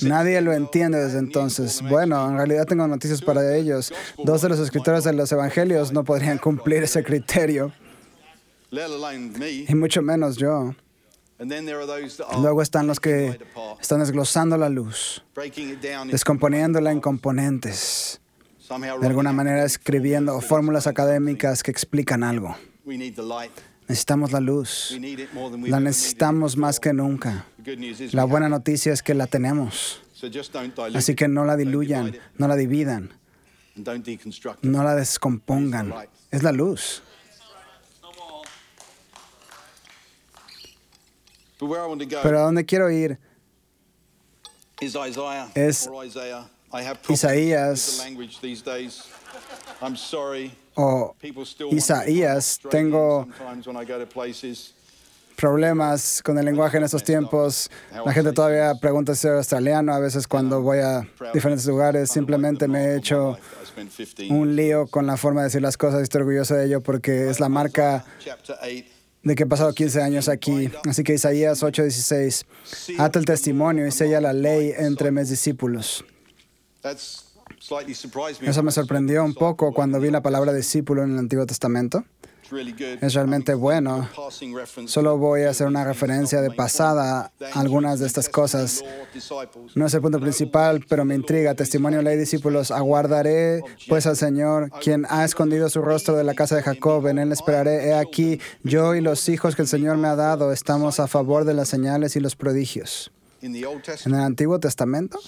Nadie 0.01 0.41
lo 0.41 0.53
entiende 0.53 0.97
desde 0.97 1.19
entonces. 1.19 1.81
Bueno, 1.81 2.29
en 2.29 2.37
realidad 2.37 2.65
tengo 2.65 2.87
noticias 2.87 3.21
para 3.21 3.55
ellos. 3.55 3.93
Dos 4.23 4.41
de 4.41 4.49
los 4.49 4.59
escritores 4.59 5.03
de 5.03 5.13
los 5.13 5.31
evangelios 5.31 5.91
no 5.91 6.03
podrían 6.03 6.37
cumplir 6.37 6.83
ese 6.83 7.03
criterio, 7.03 7.73
y 8.71 9.75
mucho 9.75 10.01
menos 10.01 10.37
yo. 10.37 10.73
Luego 12.41 12.61
están 12.61 12.87
los 12.87 12.99
que 12.99 13.39
están 13.81 13.99
desglosando 13.99 14.57
la 14.57 14.69
luz, 14.69 15.25
descomponiéndola 16.09 16.91
en 16.91 17.01
componentes, 17.01 18.20
de 18.79 19.07
alguna 19.07 19.33
manera 19.33 19.65
escribiendo 19.65 20.39
fórmulas 20.39 20.87
académicas 20.87 21.63
que 21.63 21.71
explican 21.71 22.23
algo. 22.23 22.55
Necesitamos 23.87 24.31
la 24.31 24.39
luz. 24.39 24.97
La 25.65 25.79
necesitamos 25.79 26.55
más 26.55 26.79
que 26.79 26.93
nunca. 26.93 27.45
La 28.11 28.23
buena 28.23 28.47
noticia 28.47 28.93
es 28.93 29.03
que 29.03 29.13
la 29.13 29.27
tenemos. 29.27 30.01
Así 30.93 31.15
que 31.15 31.27
no 31.27 31.45
la 31.45 31.57
diluyan, 31.57 32.17
no 32.37 32.47
la 32.47 32.55
dividan, 32.55 33.11
no 34.61 34.83
la 34.83 34.95
descompongan. 34.95 35.93
Es 36.29 36.43
la 36.43 36.51
luz. 36.51 37.03
Pero 41.59 42.39
a 42.39 42.41
dónde 42.43 42.65
quiero 42.65 42.89
ir 42.89 43.19
es 45.53 45.89
Isaías 47.09 48.07
o 50.75 51.15
Isaías. 51.71 52.59
Tengo 52.69 53.27
problemas 55.35 56.21
con 56.23 56.37
el 56.37 56.45
lenguaje 56.45 56.77
en 56.77 56.83
estos 56.83 57.03
tiempos. 57.03 57.69
La 58.05 58.13
gente 58.13 58.31
todavía 58.31 58.73
pregunta 58.79 59.15
si 59.15 59.21
soy 59.21 59.31
australiano. 59.37 59.93
A 59.93 59.99
veces 59.99 60.27
cuando 60.27 60.61
voy 60.61 60.79
a 60.79 61.07
diferentes 61.33 61.65
lugares 61.65 62.11
simplemente 62.11 62.67
me 62.67 62.85
he 62.85 62.97
hecho 62.97 63.37
un 64.29 64.55
lío 64.55 64.87
con 64.87 65.07
la 65.07 65.17
forma 65.17 65.41
de 65.41 65.45
decir 65.45 65.61
las 65.61 65.77
cosas 65.77 66.01
y 66.01 66.03
estoy 66.03 66.21
orgulloso 66.21 66.55
de 66.55 66.65
ello 66.65 66.81
porque 66.81 67.29
es 67.29 67.39
la 67.39 67.49
marca 67.49 68.05
de 69.23 69.35
que 69.35 69.43
he 69.43 69.47
pasado 69.47 69.73
15 69.73 70.01
años 70.01 70.29
aquí. 70.29 70.71
Así 70.87 71.03
que 71.03 71.13
Isaías 71.13 71.63
8:16, 71.63 72.45
ata 72.99 73.19
el 73.19 73.25
testimonio 73.25 73.87
y 73.87 73.91
sella 73.91 74.21
la 74.21 74.33
ley 74.33 74.73
entre 74.77 75.11
mis 75.11 75.29
discípulos. 75.29 76.05
Eso 78.41 78.63
me 78.63 78.71
sorprendió 78.71 79.23
un 79.23 79.33
poco 79.33 79.73
cuando 79.73 79.99
vi 79.99 80.09
la 80.09 80.21
palabra 80.21 80.53
discípulo 80.53 81.03
en 81.03 81.11
el 81.11 81.19
Antiguo 81.19 81.45
Testamento. 81.45 82.03
Es 82.99 83.13
realmente 83.13 83.53
bueno. 83.53 84.09
Solo 84.85 85.17
voy 85.17 85.43
a 85.43 85.51
hacer 85.51 85.67
una 85.67 85.85
referencia 85.85 86.41
de 86.41 86.51
pasada 86.51 87.31
a 87.53 87.59
algunas 87.59 87.99
de 87.99 88.07
estas 88.07 88.27
cosas. 88.27 88.83
No 89.75 89.85
es 89.85 89.93
el 89.93 90.01
punto 90.01 90.19
principal, 90.19 90.85
pero 90.87 91.05
me 91.05 91.15
intriga. 91.15 91.55
Testimonio, 91.55 92.01
ley, 92.01 92.17
discípulos. 92.17 92.71
Aguardaré 92.71 93.61
pues 93.87 94.05
al 94.05 94.17
Señor, 94.17 94.69
quien 94.81 95.05
ha 95.09 95.23
escondido 95.23 95.69
su 95.69 95.81
rostro 95.81 96.15
de 96.15 96.25
la 96.25 96.33
casa 96.33 96.57
de 96.57 96.63
Jacob. 96.63 97.07
En 97.07 97.19
él 97.19 97.31
esperaré. 97.31 97.87
He 97.87 97.93
aquí, 97.93 98.41
yo 98.63 98.95
y 98.95 99.01
los 99.01 99.29
hijos 99.29 99.55
que 99.55 99.61
el 99.61 99.67
Señor 99.67 99.97
me 99.97 100.09
ha 100.09 100.15
dado 100.15 100.51
estamos 100.51 100.99
a 100.99 101.07
favor 101.07 101.45
de 101.45 101.53
las 101.53 101.69
señales 101.69 102.17
y 102.17 102.19
los 102.19 102.35
prodigios. 102.35 103.11
En 103.43 104.13
el 104.13 104.19
Antiguo 104.19 104.59
Testamento, 104.59 105.19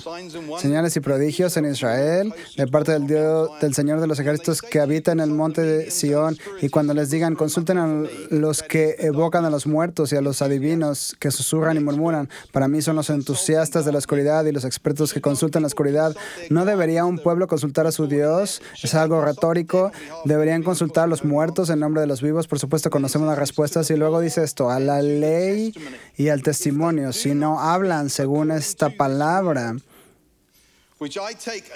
señales 0.59 0.95
y 0.95 0.99
prodigios 0.99 1.57
en 1.57 1.65
Israel 1.65 2.31
de 2.55 2.67
parte 2.67 2.91
del 2.91 3.07
Dios 3.07 3.49
del 3.59 3.73
Señor 3.73 4.01
de 4.01 4.07
los 4.07 4.19
ejércitos 4.19 4.61
que 4.61 4.79
habita 4.79 5.11
en 5.11 5.19
el 5.19 5.31
monte 5.31 5.61
de 5.61 5.89
Sión 5.89 6.37
y 6.61 6.69
cuando 6.69 6.93
les 6.93 7.09
digan 7.09 7.35
consulten 7.35 7.77
a 7.79 8.03
los 8.29 8.61
que 8.61 8.97
evocan 8.99 9.45
a 9.45 9.49
los 9.49 9.65
muertos 9.65 10.13
y 10.13 10.15
a 10.15 10.21
los 10.21 10.43
adivinos 10.43 11.15
que 11.19 11.31
susurran 11.31 11.77
y 11.77 11.79
murmuran. 11.79 12.29
Para 12.51 12.67
mí 12.67 12.83
son 12.83 12.97
los 12.97 13.09
entusiastas 13.09 13.83
de 13.83 13.91
la 13.91 13.97
oscuridad 13.97 14.45
y 14.45 14.51
los 14.51 14.63
expertos 14.63 15.11
que 15.11 15.21
consultan 15.21 15.63
la 15.63 15.67
oscuridad. 15.67 16.15
¿No 16.51 16.65
debería 16.65 17.05
un 17.05 17.17
pueblo 17.17 17.47
consultar 17.47 17.87
a 17.87 17.91
su 17.91 18.05
Dios? 18.05 18.61
Es 18.83 18.93
algo 18.93 19.25
retórico. 19.25 19.91
¿Deberían 20.25 20.61
consultar 20.61 21.05
a 21.05 21.07
los 21.07 21.25
muertos 21.25 21.71
en 21.71 21.79
nombre 21.79 22.01
de 22.01 22.07
los 22.07 22.21
vivos? 22.21 22.47
Por 22.47 22.59
supuesto, 22.59 22.91
conocemos 22.91 23.27
las 23.27 23.39
respuestas 23.39 23.89
y 23.89 23.95
luego 23.95 24.19
dice 24.19 24.43
esto, 24.43 24.69
a 24.69 24.79
la 24.79 25.01
ley 25.01 25.73
y 26.15 26.29
al 26.29 26.43
testimonio. 26.43 27.11
Si 27.11 27.33
no 27.33 27.59
hablan 27.59 28.02
según 28.09 28.51
esta 28.51 28.89
palabra 28.89 29.75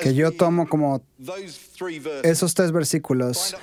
que 0.01 0.13
yo 0.13 0.31
tomo 0.31 0.67
como 0.67 1.01
esos 2.23 2.53
tres 2.53 2.71
versículos. 2.71 3.55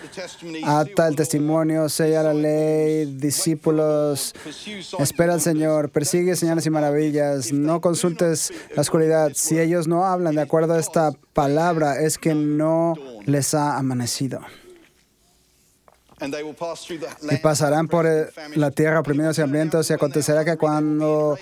Ata 0.64 1.09
el 1.09 1.16
testimonio, 1.16 1.88
sella 1.88 2.23
la 2.23 2.35
ley, 2.35 3.06
discípulos, 3.16 4.35
espera 4.99 5.35
al 5.35 5.40
Señor, 5.40 5.90
persigue 5.90 6.37
señales 6.37 6.66
y 6.66 6.71
maravillas, 6.71 7.52
no 7.52 7.80
consultes 7.80 8.52
la 8.75 8.83
oscuridad. 8.83 9.33
Si 9.35 9.59
ellos 9.59 9.88
no 9.88 10.04
hablan 10.04 10.35
de 10.35 10.42
acuerdo 10.42 10.75
a 10.75 10.80
esta 10.80 11.12
palabra, 11.33 12.00
es 12.00 12.18
que 12.18 12.35
no 12.35 12.94
les 13.25 13.54
ha 13.54 13.78
amanecido. 13.78 14.40
Y 17.30 17.37
pasarán 17.38 17.88
por 17.88 18.06
la 18.54 18.71
tierra 18.71 19.00
oprimidos 19.00 19.38
y 19.38 19.42
hambrientos 19.42 19.90
y 19.90 19.92
acontecerá 19.92 20.44
que 20.44 20.56
cuando 20.56 21.37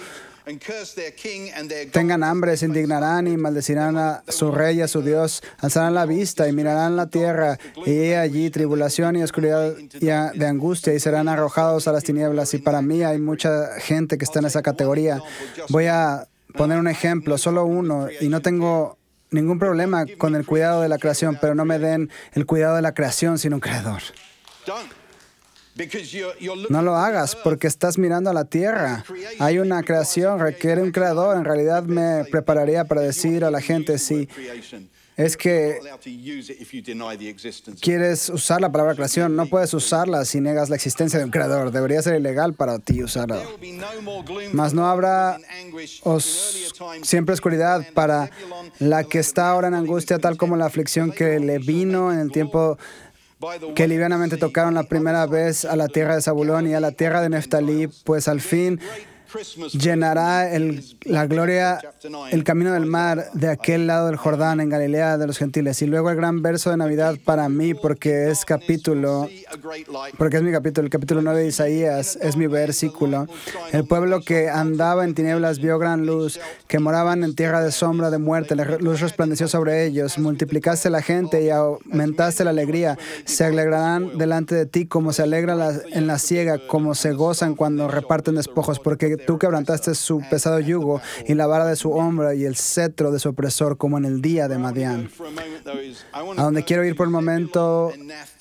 Tengan 1.92 2.24
hambre, 2.24 2.56
se 2.56 2.66
indignarán 2.66 3.26
y 3.26 3.36
maldecirán 3.36 3.96
a 3.96 4.24
su 4.28 4.50
rey 4.50 4.78
y 4.78 4.82
a 4.82 4.88
su 4.88 5.02
Dios. 5.02 5.42
Alzarán 5.58 5.94
la 5.94 6.06
vista 6.06 6.48
y 6.48 6.52
mirarán 6.52 6.96
la 6.96 7.08
tierra 7.08 7.58
y 7.86 8.12
allí 8.12 8.50
tribulación 8.50 9.16
y 9.16 9.22
oscuridad 9.22 9.74
de 9.74 10.46
angustia 10.46 10.94
y 10.94 11.00
serán 11.00 11.28
arrojados 11.28 11.86
a 11.88 11.92
las 11.92 12.04
tinieblas. 12.04 12.54
Y 12.54 12.58
para 12.58 12.82
mí 12.82 13.02
hay 13.02 13.18
mucha 13.18 13.78
gente 13.78 14.18
que 14.18 14.24
está 14.24 14.40
en 14.40 14.46
esa 14.46 14.62
categoría. 14.62 15.22
Voy 15.68 15.86
a 15.86 16.26
poner 16.54 16.78
un 16.78 16.88
ejemplo, 16.88 17.38
solo 17.38 17.64
uno, 17.64 18.08
y 18.20 18.28
no 18.28 18.42
tengo 18.42 18.98
ningún 19.30 19.58
problema 19.58 20.04
con 20.18 20.34
el 20.34 20.44
cuidado 20.44 20.82
de 20.82 20.88
la 20.88 20.98
creación, 20.98 21.38
pero 21.40 21.54
no 21.54 21.64
me 21.64 21.78
den 21.78 22.10
el 22.32 22.46
cuidado 22.46 22.76
de 22.76 22.82
la 22.82 22.94
creación 22.94 23.38
sin 23.38 23.54
un 23.54 23.60
creador. 23.60 24.02
No 26.68 26.82
lo 26.82 26.96
hagas 26.96 27.34
porque 27.36 27.66
estás 27.66 27.98
mirando 27.98 28.30
a 28.30 28.34
la 28.34 28.44
tierra. 28.44 29.04
Hay 29.38 29.58
una 29.58 29.82
creación, 29.82 30.38
requiere 30.38 30.82
un 30.82 30.90
creador. 30.90 31.36
En 31.36 31.44
realidad 31.44 31.84
me 31.84 32.24
prepararía 32.24 32.84
para 32.84 33.00
decir 33.00 33.44
a 33.44 33.50
la 33.50 33.60
gente 33.60 33.98
si 33.98 34.28
es 35.16 35.36
que 35.36 35.78
quieres 37.80 38.30
usar 38.30 38.60
la 38.60 38.72
palabra 38.72 38.94
creación, 38.94 39.36
no 39.36 39.46
puedes 39.46 39.74
usarla 39.74 40.24
si 40.24 40.40
negas 40.40 40.70
la 40.70 40.76
existencia 40.76 41.18
de 41.18 41.26
un 41.26 41.30
creador. 41.30 41.70
Debería 41.70 42.00
ser 42.00 42.18
ilegal 42.18 42.54
para 42.54 42.78
ti 42.78 43.02
usarla. 43.02 43.42
Mas 44.52 44.72
no 44.72 44.86
habrá 44.86 45.38
siempre 47.02 47.34
oscuridad 47.34 47.86
para 47.92 48.30
la 48.78 49.04
que 49.04 49.18
está 49.18 49.50
ahora 49.50 49.68
en 49.68 49.74
angustia, 49.74 50.18
tal 50.18 50.36
como 50.36 50.56
la 50.56 50.66
aflicción 50.66 51.12
que 51.12 51.38
le 51.38 51.58
vino 51.58 52.12
en 52.12 52.18
el 52.18 52.32
tiempo 52.32 52.78
que 53.74 53.88
livianamente 53.88 54.36
tocaron 54.36 54.74
la 54.74 54.84
primera 54.84 55.26
vez 55.26 55.64
a 55.64 55.76
la 55.76 55.88
tierra 55.88 56.14
de 56.14 56.22
Zabulón 56.22 56.66
y 56.66 56.74
a 56.74 56.80
la 56.80 56.92
tierra 56.92 57.20
de 57.20 57.28
Neftalí, 57.28 57.88
pues 58.04 58.28
al 58.28 58.40
fin 58.40 58.80
llenará 59.72 60.48
la 61.04 61.26
gloria 61.26 61.80
el 62.30 62.44
camino 62.44 62.72
del 62.72 62.86
mar 62.86 63.30
de 63.32 63.48
aquel 63.48 63.86
lado 63.86 64.06
del 64.06 64.16
Jordán 64.16 64.60
en 64.60 64.68
Galilea 64.68 65.18
de 65.18 65.26
los 65.26 65.38
gentiles. 65.38 65.80
Y 65.82 65.86
luego 65.86 66.10
el 66.10 66.16
gran 66.16 66.42
verso 66.42 66.70
de 66.70 66.76
Navidad 66.76 67.16
para 67.24 67.48
mí, 67.48 67.74
porque 67.74 68.30
es 68.30 68.44
capítulo, 68.44 69.28
porque 70.18 70.36
es 70.36 70.42
mi 70.42 70.52
capítulo, 70.52 70.84
el 70.84 70.90
capítulo 70.90 71.22
9 71.22 71.40
de 71.40 71.46
Isaías, 71.48 72.18
es 72.20 72.36
mi 72.36 72.46
versículo. 72.46 73.26
El 73.72 73.86
pueblo 73.86 74.20
que 74.20 74.48
andaba 74.48 75.04
en 75.04 75.14
tinieblas 75.14 75.58
vio 75.58 75.78
gran 75.78 76.06
luz, 76.06 76.40
que 76.68 76.78
moraban 76.78 77.24
en 77.24 77.34
tierra 77.34 77.62
de 77.62 77.72
sombra 77.72 78.10
de 78.10 78.18
muerte, 78.18 78.56
la 78.56 78.64
luz 78.78 79.00
resplandeció 79.00 79.48
sobre 79.48 79.84
ellos. 79.86 80.18
Multiplicaste 80.18 80.90
la 80.90 81.02
gente 81.02 81.42
y 81.42 81.50
aumentaste 81.50 82.44
la 82.44 82.50
alegría. 82.50 82.98
Se 83.24 83.44
alegrarán 83.44 84.18
delante 84.18 84.54
de 84.54 84.66
ti 84.66 84.86
como 84.86 85.12
se 85.12 85.22
alegra 85.22 85.72
en 85.90 86.06
la 86.06 86.18
siega, 86.18 86.58
como 86.66 86.94
se 86.94 87.12
gozan 87.12 87.54
cuando 87.54 87.88
reparten 87.88 88.34
despojos, 88.34 88.78
porque 88.78 89.16
Tú 89.26 89.38
quebrantaste 89.38 89.94
su 89.94 90.22
pesado 90.30 90.60
yugo 90.60 91.00
y 91.26 91.34
la 91.34 91.46
vara 91.46 91.66
de 91.66 91.76
su 91.76 91.92
hombro 91.92 92.32
y 92.32 92.44
el 92.44 92.56
cetro 92.56 93.10
de 93.10 93.18
su 93.18 93.30
opresor 93.30 93.76
como 93.76 93.98
en 93.98 94.04
el 94.04 94.22
día 94.22 94.48
de 94.48 94.58
Madián. 94.58 95.10
A 96.12 96.42
donde 96.42 96.64
quiero 96.64 96.84
ir 96.84 96.96
por 96.96 97.06
el 97.06 97.12
momento 97.12 97.92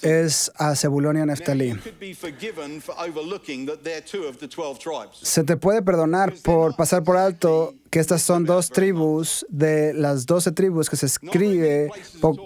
es 0.02 0.52
a 0.56 0.76
Zebulón 0.76 1.18
y 1.18 1.22
a 1.22 1.26
Neftalí. 1.26 1.80
Se 5.22 5.44
te 5.44 5.58
puede 5.58 5.82
perdonar 5.82 6.34
por 6.44 6.76
pasar 6.76 7.04
por 7.04 7.18
alto 7.18 7.74
que 7.90 8.00
estas 8.00 8.22
son 8.22 8.46
dos 8.46 8.70
tribus 8.70 9.46
de 9.50 9.94
las 9.94 10.26
doce 10.26 10.52
tribus 10.52 10.90
que 10.90 10.96
se 10.96 11.06
escribe, 11.08 11.92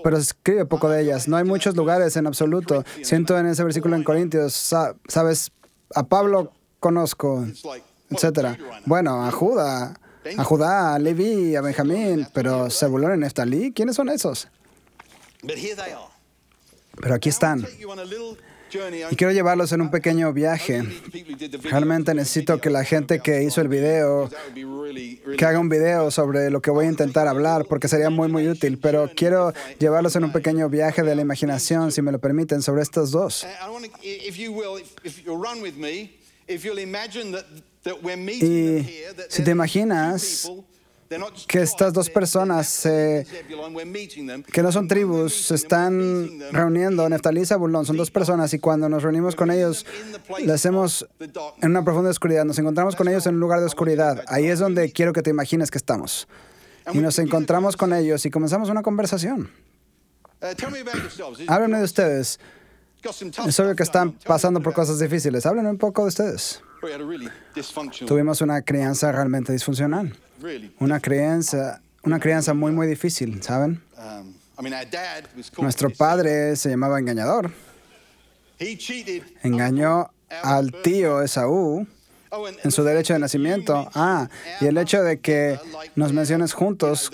pero 0.04 0.18
se 0.18 0.24
escribe 0.24 0.66
poco 0.66 0.90
de 0.90 1.04
ellas. 1.04 1.28
No 1.28 1.38
hay 1.38 1.44
muchos 1.44 1.76
lugares 1.76 2.18
en 2.18 2.26
absoluto. 2.26 2.84
Siento 3.04 3.38
en 3.38 3.46
ese 3.46 3.64
versículo 3.64 3.96
en 3.96 4.04
Corintios, 4.04 4.54
sabes, 5.08 5.52
a 5.94 6.04
Pablo 6.04 6.52
conozco, 6.80 7.46
etcétera. 8.16 8.58
Bueno, 8.86 9.26
a 9.26 9.32
Judá, 9.32 9.94
a 10.38 10.44
Judá, 10.44 10.96
a 10.96 11.00
Levi, 11.00 11.56
a 11.56 11.62
Benjamín, 11.62 12.28
pero 12.34 12.70
Zebulón 12.70 13.16
y 13.16 13.20
Neftalí, 13.20 13.74
¿quiénes 13.74 13.96
son 13.96 14.10
esos? 14.10 14.48
Pero 17.02 17.16
aquí 17.16 17.30
están. 17.30 17.66
Y 19.12 19.16
quiero 19.16 19.32
llevarlos 19.32 19.72
en 19.72 19.82
un 19.82 19.92
pequeño 19.92 20.34
viaje. 20.34 20.84
Realmente 21.64 22.14
necesito 22.14 22.60
que 22.60 22.70
la 22.70 22.84
gente 22.84 23.20
que 23.20 23.44
hizo 23.44 23.62
el 23.62 23.68
video, 23.68 24.30
que 25.38 25.46
haga 25.46 25.60
un 25.60 25.70
video 25.70 26.12
sobre 26.12 26.50
lo 26.50 26.62
que 26.62 26.72
voy 26.72 26.86
a 26.86 26.90
intentar 26.90 27.28
hablar, 27.28 27.66
porque 27.70 27.88
sería 27.88 28.10
muy, 28.10 28.28
muy 28.28 28.48
útil. 28.48 28.78
Pero 28.80 29.10
quiero 29.16 29.54
llevarlos 29.80 30.16
en 30.16 30.26
un 30.26 30.32
pequeño 30.32 30.68
viaje 30.70 31.04
de 31.04 31.16
la 31.16 31.22
imaginación, 31.22 31.92
si 31.92 32.02
me 32.02 32.12
lo 32.12 32.20
permiten, 32.20 32.62
sobre 32.62 32.82
estos 32.82 33.12
dos. 33.12 33.46
Y 38.42 39.04
si 39.30 39.44
te 39.44 39.52
imaginas 39.52 40.52
que 41.48 41.62
estas 41.62 41.94
dos 41.94 42.10
personas, 42.10 42.82
que 42.84 44.64
no 44.64 44.72
son 44.72 44.88
tribus, 44.88 45.34
se 45.34 45.56
están 45.56 46.40
reuniendo, 46.52 47.08
Neftalí 47.08 47.42
y 47.42 47.46
Zabulón, 47.46 47.86
son 47.86 47.98
dos 47.98 48.10
personas, 48.10 48.54
y 48.54 48.60
cuando 48.60 48.90
nos 48.90 49.04
reunimos 49.04 49.36
con 49.36 49.52
ellos, 49.52 49.86
lo 50.44 50.54
hacemos 50.54 51.08
en 51.20 51.70
una 51.70 51.84
profunda 51.84 52.10
oscuridad, 52.10 52.44
nos 52.44 52.58
encontramos 52.58 52.96
con 52.96 53.08
ellos 53.08 53.28
en 53.28 53.36
un 53.36 53.40
lugar 53.40 53.60
de 53.60 53.68
oscuridad. 53.68 54.24
Ahí 54.28 54.46
es 54.46 54.60
donde 54.60 54.92
quiero 54.92 55.14
que 55.14 55.22
te 55.22 55.30
imagines 55.30 55.70
que 55.70 55.78
estamos. 55.78 56.28
Y 56.92 57.00
nos 57.00 57.20
encontramos 57.20 57.78
con 57.78 57.94
ellos 57.94 58.26
y 58.26 58.32
comenzamos 58.32 58.70
una 58.70 58.82
conversación. 58.82 59.52
Háblenme 61.48 61.78
de 61.78 61.84
ustedes. 61.84 62.40
Es 63.48 63.60
obvio 63.60 63.76
que 63.76 63.84
están 63.84 64.14
pasando 64.26 64.60
por 64.60 64.74
cosas 64.74 65.00
difíciles. 65.00 65.46
Háblenme 65.46 65.70
un 65.70 65.78
poco 65.78 66.02
de 66.02 66.08
ustedes. 66.08 66.62
Tuvimos 68.06 68.42
una 68.42 68.62
crianza 68.62 69.12
realmente 69.12 69.52
disfuncional. 69.52 70.16
Una 70.80 71.00
crianza, 71.00 71.82
una 72.04 72.20
crianza 72.20 72.54
muy, 72.54 72.72
muy 72.72 72.88
difícil, 72.88 73.42
¿saben? 73.42 73.82
Um, 73.98 74.34
Nuestro 75.58 75.90
padre 75.90 76.56
se 76.56 76.70
llamaba 76.70 77.00
engañador. 77.00 77.52
Engañó 79.44 80.12
al 80.44 80.72
tío 80.82 81.22
Esaú 81.22 81.88
Oh, 82.38 82.48
en 82.50 82.72
su 82.72 82.84
derecho 82.84 83.14
de 83.14 83.20
nacimiento. 83.20 83.90
Ah, 83.94 84.28
y 84.60 84.66
el 84.66 84.78
hecho 84.78 85.02
de 85.04 85.20
que 85.20 85.58
nos 85.96 86.12
menciones 86.12 86.54
juntos 86.54 87.10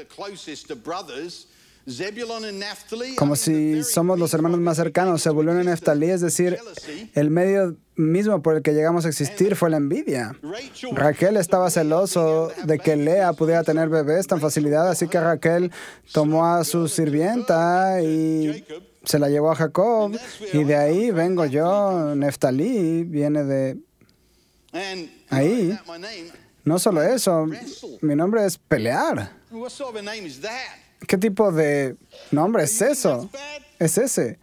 como 3.18 3.36
si 3.36 3.84
somos 3.84 4.20
los 4.20 4.34
hermanos 4.34 4.60
más 4.60 4.78
cercanos, 4.78 5.24
Zebulón 5.24 5.58
y 5.58 5.60
because 5.60 5.74
of 5.74 5.80
Neftalí, 5.80 6.10
es 6.10 6.22
decir, 6.22 6.58
el 7.14 7.30
medio 7.30 7.78
mismo 7.96 8.42
por 8.42 8.56
el 8.56 8.62
que 8.62 8.74
llegamos 8.74 9.06
a 9.06 9.10
existir 9.10 9.56
fue 9.56 9.70
la 9.70 9.78
envidia. 9.78 10.36
Raquel 10.94 11.38
estaba 11.38 11.70
celoso 11.70 12.52
de 12.64 12.80
que 12.80 12.96
Lea 12.96 13.34
pudiera 13.34 13.64
tener 13.64 13.90
bebés 13.90 14.28
tan 14.28 14.40
facilidad, 14.40 14.90
así 14.90 15.08
que 15.08 15.20
Raquel 15.20 15.72
tomó 16.12 16.46
a 16.46 16.64
su 16.64 16.88
sirvienta 16.88 18.02
y 18.02 18.66
se 19.04 19.20
la 19.20 19.30
llevó 19.30 19.52
a 19.52 19.56
Jacob. 19.56 20.18
Y 20.54 20.64
de 20.64 20.76
ahí 20.76 21.12
vengo 21.12 21.46
yo, 21.46 22.16
Neftalí, 22.16 23.04
viene 23.04 23.44
de... 23.44 23.78
Ahí. 25.30 25.78
No 26.64 26.80
solo 26.80 27.02
eso, 27.02 27.48
mi 28.02 28.16
nombre 28.16 28.46
es 28.46 28.58
pelear. 28.58 29.32
¿Qué 31.08 31.18
tipo 31.18 31.52
de 31.52 31.96
nombre 32.32 32.64
es 32.64 32.82
eso? 32.82 33.30
Es 33.80 33.98
ese. 33.98 34.40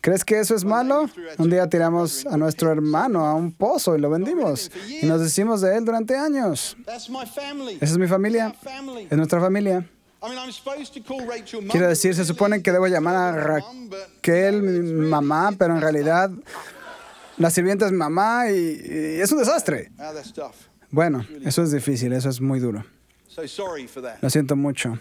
¿Crees 0.00 0.24
que 0.24 0.40
eso 0.40 0.54
es 0.54 0.64
malo? 0.64 1.08
Un 1.38 1.48
día 1.48 1.68
tiramos 1.68 2.26
a 2.26 2.36
nuestro 2.36 2.72
hermano 2.72 3.24
a 3.24 3.34
un 3.34 3.52
pozo 3.52 3.96
y 3.96 4.00
lo 4.00 4.10
vendimos. 4.10 4.70
Y 5.00 5.06
nos 5.06 5.20
decimos 5.20 5.60
de 5.60 5.76
él 5.76 5.84
durante 5.84 6.16
años. 6.16 6.76
Esa 6.86 6.96
es 7.80 7.98
mi 7.98 8.08
familia. 8.08 8.52
Es 9.08 9.16
nuestra 9.16 9.40
familia. 9.40 9.88
Quiero 11.70 11.88
decir, 11.88 12.14
se 12.14 12.24
supone 12.24 12.62
que 12.62 12.72
debo 12.72 12.86
llamar 12.86 13.16
a 13.16 13.32
Raquel 13.32 14.62
mi 14.62 14.92
mamá, 14.92 15.52
pero 15.56 15.74
en 15.74 15.80
realidad 15.80 16.30
la 17.38 17.50
sirvienta 17.50 17.86
es 17.86 17.92
mamá 17.92 18.50
y, 18.50 18.54
y 18.54 19.20
es 19.20 19.30
un 19.32 19.38
desastre. 19.38 19.90
Bueno, 20.90 21.24
eso 21.44 21.62
es 21.62 21.72
difícil, 21.72 22.12
eso 22.12 22.28
es 22.28 22.40
muy 22.40 22.60
duro. 22.60 22.84
So 23.28 23.46
sorry 23.48 23.88
for 23.88 24.02
that. 24.02 24.16
Lo 24.20 24.28
siento 24.28 24.56
mucho. 24.56 24.98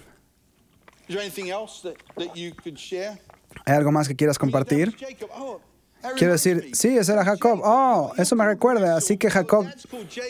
¿Hay 3.65 3.75
algo 3.75 3.91
más 3.91 4.08
que 4.08 4.15
quieras 4.15 4.38
compartir? 4.38 4.96
Oh, 5.38 5.60
that 6.01 6.13
Quiero 6.15 6.34
decir, 6.34 6.72
sí, 6.74 6.98
ese 6.98 7.13
era 7.13 7.24
Jacob. 7.24 7.62
Oh, 7.63 8.12
eso 8.18 8.36
me 8.36 8.46
recuerda. 8.46 8.98
Así 8.98 9.18
que 9.18 9.30
Jacob, 9.30 9.68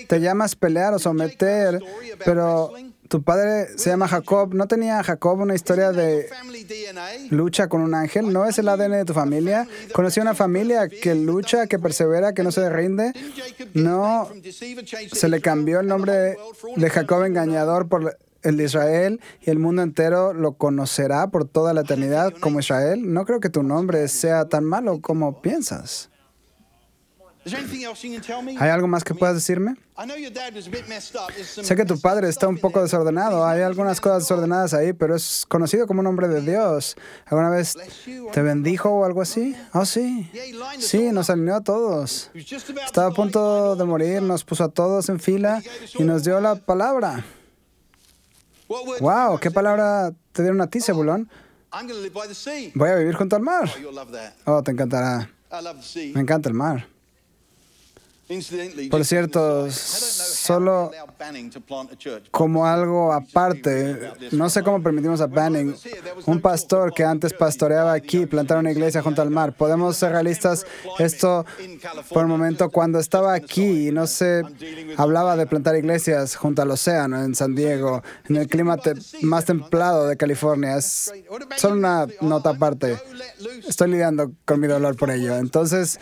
te 0.07 0.19
llamas 0.19 0.55
pelear 0.55 0.93
o 0.93 0.99
someter, 0.99 1.81
pero 2.25 2.73
tu 3.07 3.23
padre 3.23 3.77
se 3.77 3.89
llama 3.89 4.07
Jacob. 4.07 4.53
¿No 4.53 4.67
tenía 4.67 5.03
Jacob 5.03 5.39
una 5.39 5.55
historia 5.55 5.91
de 5.91 6.29
lucha 7.29 7.67
con 7.67 7.81
un 7.81 7.93
ángel? 7.93 8.31
¿No 8.31 8.45
es 8.45 8.57
el 8.59 8.67
ADN 8.67 8.91
de 8.91 9.05
tu 9.05 9.13
familia? 9.13 9.67
¿Conocí 9.93 10.19
una 10.19 10.33
familia 10.33 10.87
que 10.87 11.15
lucha, 11.15 11.67
que 11.67 11.79
persevera, 11.79 12.33
que 12.33 12.43
no 12.43 12.51
se 12.51 12.69
rinde? 12.69 13.13
No, 13.73 14.29
se 15.11 15.29
le 15.29 15.41
cambió 15.41 15.79
el 15.79 15.87
nombre 15.87 16.13
de? 16.13 16.89
Jacob 16.89 17.23
engañador 17.23 17.87
por 17.87 18.17
el 18.43 18.57
de 18.57 18.65
Israel 18.65 19.21
y 19.41 19.49
el 19.49 19.59
mundo 19.59 19.81
entero 19.81 20.33
lo 20.33 20.53
conocerá 20.53 21.27
por 21.27 21.47
toda 21.47 21.73
la 21.73 21.81
eternidad 21.81 22.33
como 22.39 22.59
Israel. 22.59 23.13
No 23.13 23.25
creo 23.25 23.39
que 23.39 23.49
tu 23.49 23.63
nombre 23.63 24.07
sea 24.07 24.45
tan 24.45 24.65
malo 24.65 25.01
como 25.01 25.41
piensas. 25.41 26.11
¿Hay 28.59 28.69
algo 28.69 28.87
más 28.87 29.03
que 29.03 29.15
puedas 29.15 29.35
decirme? 29.35 29.75
Sé 31.39 31.75
que 31.75 31.85
tu 31.85 31.99
padre 31.99 32.29
está 32.29 32.47
un 32.47 32.57
poco 32.59 32.81
desordenado. 32.81 33.47
Hay 33.47 33.61
algunas 33.61 33.99
cosas 33.99 34.23
desordenadas 34.23 34.75
ahí, 34.75 34.93
pero 34.93 35.15
es 35.15 35.45
conocido 35.47 35.87
como 35.87 36.01
un 36.01 36.07
hombre 36.07 36.27
de 36.27 36.41
Dios. 36.41 36.95
¿Alguna 37.25 37.49
vez 37.49 37.75
te 38.31 38.41
bendijo 38.43 38.89
o 38.89 39.05
algo 39.05 39.21
así? 39.21 39.55
Oh, 39.73 39.85
sí. 39.85 40.29
Sí, 40.77 41.11
nos 41.11 41.31
alineó 41.31 41.55
a 41.55 41.61
todos. 41.61 42.29
Estaba 42.33 43.07
a 43.07 43.11
punto 43.11 43.75
de 43.75 43.85
morir, 43.85 44.21
nos 44.21 44.43
puso 44.43 44.65
a 44.65 44.69
todos 44.69 45.09
en 45.09 45.19
fila 45.19 45.63
y 45.97 46.03
nos 46.03 46.23
dio 46.23 46.39
la 46.41 46.55
palabra. 46.55 47.25
¡Wow! 48.99 49.39
¿Qué 49.39 49.51
palabra 49.51 50.13
te 50.31 50.43
dieron 50.43 50.61
a 50.61 50.67
ti, 50.67 50.79
sea. 50.79 51.27
Voy 52.75 52.89
a 52.89 52.95
vivir 52.95 53.15
junto 53.15 53.35
al 53.35 53.41
mar. 53.41 53.69
Oh. 54.45 54.57
Oh, 54.57 54.63
te 54.63 54.71
encantará. 54.71 55.29
Me 56.13 56.21
encanta 56.21 56.49
el 56.49 56.55
mar. 56.55 56.87
Por 58.89 59.03
cierto, 59.05 59.69
solo 59.71 60.91
como 62.31 62.65
algo 62.65 63.11
aparte. 63.11 64.11
No 64.31 64.49
sé 64.49 64.63
cómo 64.63 64.81
permitimos 64.81 65.21
a 65.21 65.27
Banning, 65.27 65.75
un 66.25 66.39
pastor 66.41 66.93
que 66.93 67.03
antes 67.03 67.33
pastoreaba 67.33 67.93
aquí, 67.93 68.25
plantar 68.25 68.57
una 68.59 68.71
iglesia 68.71 69.01
junto 69.01 69.21
al 69.21 69.29
mar. 69.31 69.53
Podemos 69.53 69.97
ser 69.97 70.11
realistas, 70.13 70.65
esto 70.99 71.45
por 72.09 72.23
un 72.25 72.31
momento, 72.31 72.69
cuando 72.69 72.99
estaba 72.99 73.33
aquí 73.33 73.87
y 73.87 73.91
no 73.91 74.07
se 74.07 74.43
hablaba 74.97 75.35
de 75.35 75.45
plantar 75.45 75.75
iglesias 75.75 76.35
junto 76.35 76.61
al 76.61 76.71
océano 76.71 77.21
en 77.23 77.35
San 77.35 77.55
Diego, 77.55 78.01
en 78.29 78.37
el 78.37 78.47
clima 78.47 78.77
te- 78.77 78.93
más 79.21 79.45
templado 79.45 80.07
de 80.07 80.15
California. 80.17 80.77
Es 80.77 81.11
solo 81.57 81.75
una 81.75 82.07
nota 82.21 82.51
aparte. 82.51 82.97
Estoy 83.67 83.91
lidiando 83.91 84.31
con 84.45 84.59
mi 84.59 84.67
dolor 84.67 84.95
por 84.95 85.11
ello. 85.11 85.35
Entonces, 85.37 85.99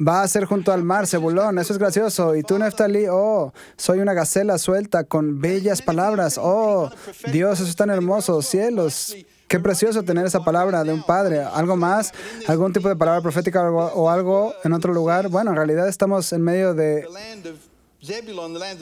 Va 0.00 0.22
a 0.22 0.28
ser 0.28 0.44
junto 0.44 0.72
al 0.72 0.84
mar, 0.84 1.08
Zebulón, 1.08 1.58
eso 1.58 1.72
es 1.72 1.78
gracioso. 1.78 2.36
Y 2.36 2.42
tú, 2.44 2.56
Neftalí, 2.56 3.06
oh, 3.10 3.52
soy 3.76 3.98
una 3.98 4.14
gacela 4.14 4.56
suelta 4.58 5.02
con 5.04 5.40
bellas 5.40 5.82
palabras. 5.82 6.38
Oh, 6.40 6.88
Dios, 7.32 7.58
eso 7.58 7.68
es 7.68 7.74
tan 7.74 7.90
hermoso. 7.90 8.40
Cielos, 8.40 9.16
qué 9.48 9.58
precioso 9.58 10.04
tener 10.04 10.24
esa 10.24 10.44
palabra 10.44 10.84
de 10.84 10.92
un 10.92 11.02
padre. 11.02 11.40
¿Algo 11.42 11.74
más? 11.76 12.12
¿Algún 12.46 12.72
tipo 12.72 12.88
de 12.88 12.94
palabra 12.94 13.22
profética 13.22 13.68
o 13.70 14.08
algo 14.08 14.54
en 14.62 14.72
otro 14.72 14.92
lugar? 14.92 15.30
Bueno, 15.30 15.50
en 15.50 15.56
realidad 15.56 15.88
estamos 15.88 16.32
en 16.32 16.42
medio 16.42 16.74
de 16.74 17.04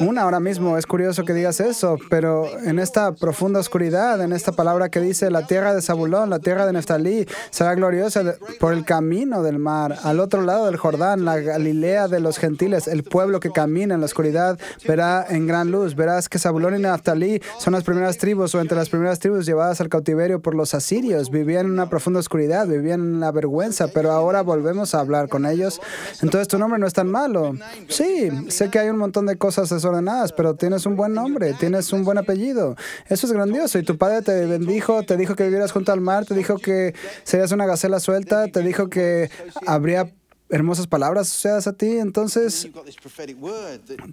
Una 0.01 0.23
ahora 0.23 0.41
mismo. 0.41 0.77
Es 0.77 0.87
curioso 0.87 1.25
que 1.25 1.33
digas 1.33 1.59
eso, 1.61 1.97
pero 2.11 2.47
en 2.61 2.79
esta 2.79 3.13
profunda 3.13 3.59
oscuridad, 3.61 4.21
en 4.21 4.35
esta 4.35 4.53
palabra 4.53 4.91
que 4.91 5.01
dice 5.01 5.31
la 5.31 5.47
tierra 5.47 5.75
de 5.75 5.81
Zabulón, 5.81 6.29
la 6.29 6.39
tierra 6.39 6.67
de 6.67 6.75
Neftalí, 6.75 7.27
será 7.49 7.75
gloriosa 7.75 8.37
por 8.61 8.75
el 8.75 8.85
camino 8.85 9.43
del 9.43 9.59
mar, 9.59 9.97
al 10.03 10.21
otro 10.21 10.43
lado 10.43 10.67
del 10.67 10.77
Jordán, 10.77 11.25
la 11.25 11.41
Galilea 11.41 12.09
de 12.09 12.21
los 12.21 12.37
gentiles, 12.37 12.89
el 12.89 13.05
pueblo 13.05 13.41
que 13.41 13.51
camina 13.51 13.95
en 13.95 14.01
la 14.01 14.07
oscuridad 14.07 14.59
verá 14.87 15.25
en 15.27 15.47
gran 15.47 15.71
luz. 15.71 15.95
Verás 15.95 16.29
que 16.29 16.39
Zabulón 16.39 16.77
y 16.77 16.83
Neftalí 16.83 17.41
son 17.59 17.73
las 17.73 17.85
primeras 17.85 18.19
tribus 18.19 18.55
o 18.55 18.61
entre 18.61 18.77
las 18.77 18.91
primeras 18.91 19.19
tribus 19.19 19.47
llevadas 19.47 19.81
al 19.81 19.89
cautiverio 19.89 20.41
por 20.41 20.55
los 20.55 20.75
asirios. 20.75 21.31
Vivían 21.31 21.65
en 21.65 21.73
una 21.73 21.89
profunda 21.89 22.21
oscuridad, 22.21 22.67
vivían 22.67 23.01
en 23.01 23.21
la 23.21 23.33
vergüenza, 23.33 23.89
pero 23.89 24.13
ahora 24.13 24.43
volvemos 24.43 24.95
a 24.95 25.01
hablar 25.01 25.31
con 25.31 25.47
ellos. 25.47 25.81
Entonces 26.21 26.49
tu 26.49 26.59
nombre 26.59 26.79
no 26.79 26.87
es 26.87 26.93
tan 26.93 27.09
malo. 27.09 27.55
Sí, 27.89 28.31
sé 28.49 28.69
que 28.69 28.79
hay 28.79 28.91
un 28.91 29.06
montón 29.07 29.27
de 29.27 29.37
cosas 29.37 29.69
desordenadas, 29.69 30.33
pero 30.33 30.55
tienes 30.55 30.87
un 30.87 30.97
buen 30.97 31.15
nombre, 31.15 31.55
tienes 31.55 31.93
un 31.93 32.05
buen 32.05 32.19
apellido. 32.19 32.77
Eso 33.09 33.27
es 33.27 33.33
grandioso. 33.33 33.79
Y 33.79 33.83
tu 33.83 33.97
padre 33.97 34.23
te 34.23 34.47
bendijo, 34.47 35.03
te 35.03 35.17
dijo 35.17 35.35
que 35.35 35.45
vivieras 35.45 35.73
junto 35.73 35.93
al 35.93 36.01
mar, 36.01 36.25
te 36.27 36.35
dijo 36.35 36.59
que 36.59 36.95
serías 37.25 37.53
una 37.53 37.67
gacela 37.67 38.01
suelta, 38.01 38.49
te 38.49 38.63
dijo 38.63 38.89
que 38.89 39.31
habría 39.67 40.13
hermosas 40.49 40.87
palabras 40.87 41.29
asociadas 41.29 41.67
a 41.67 41.73
ti. 41.73 41.99
Entonces 41.99 42.69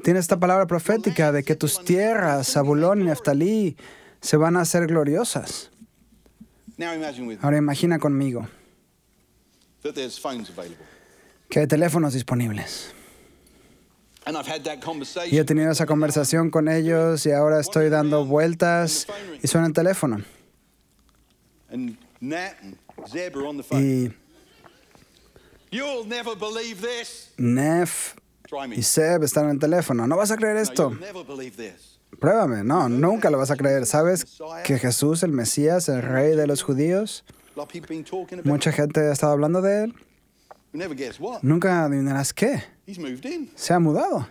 tienes 0.04 0.22
esta 0.22 0.40
palabra 0.40 0.68
profética 0.68 1.32
de 1.32 1.44
que 1.44 1.56
tus 1.56 1.84
tierras, 1.84 2.52
Zabulón 2.52 3.02
y 3.02 3.06
Neftalí, 3.06 3.78
se 4.22 4.38
van 4.38 4.58
a 4.58 4.62
hacer 4.62 4.88
gloriosas. 4.88 5.72
Ahora 7.42 7.58
imagina 7.58 8.00
conmigo 8.00 8.48
que 11.50 11.60
hay 11.60 11.68
teléfonos 11.68 12.14
disponibles. 12.14 12.94
Y 15.30 15.38
he 15.38 15.44
tenido 15.44 15.72
esa 15.72 15.86
conversación 15.86 16.50
con 16.50 16.68
ellos 16.68 17.26
y 17.26 17.32
ahora 17.32 17.60
estoy 17.60 17.90
dando 17.90 18.26
vueltas 18.26 19.08
y 19.42 19.48
suena 19.48 19.68
el 19.68 19.74
teléfono. 19.74 20.24
And 21.72 21.98
Nat 22.22 22.54
and 22.62 22.78
Zeb 23.08 23.36
are 23.36 23.48
on 23.48 23.58
the 23.58 23.64
phone. 23.64 23.82
Y 23.82 24.14
You'll 25.74 26.08
never 26.08 26.36
believe 26.36 26.82
this. 26.82 27.32
Nef 27.38 28.14
y 28.76 28.84
Seb 28.84 29.24
están 29.24 29.46
en 29.46 29.52
el 29.52 29.60
teléfono. 29.60 30.06
No 30.06 30.16
vas 30.16 30.30
a 30.30 30.38
creer 30.38 30.58
esto. 30.58 30.96
Pruébame. 32.20 32.64
No, 32.64 32.88
nunca 32.88 33.32
lo 33.32 33.40
vas 33.40 33.50
a 33.50 33.56
creer. 33.56 33.88
¿Sabes 33.88 34.40
que 34.64 34.78
Jesús, 34.78 35.24
el 35.24 35.32
Mesías, 35.32 35.90
el 35.90 36.04
rey 36.04 36.36
de 36.36 36.46
los 36.46 36.62
judíos, 36.62 37.26
mucha 38.44 38.72
gente 38.72 39.00
ha 39.00 39.12
estado 39.12 39.34
hablando 39.34 39.64
de 39.64 39.86
él? 39.86 39.96
Nunca 41.42 41.86
adivinarás 41.86 42.34
qué. 42.34 42.64
He's 42.86 43.00
moved 43.00 43.26
in. 43.26 43.52
Se 43.56 43.74
ha 43.74 43.80
mudado. 43.80 44.28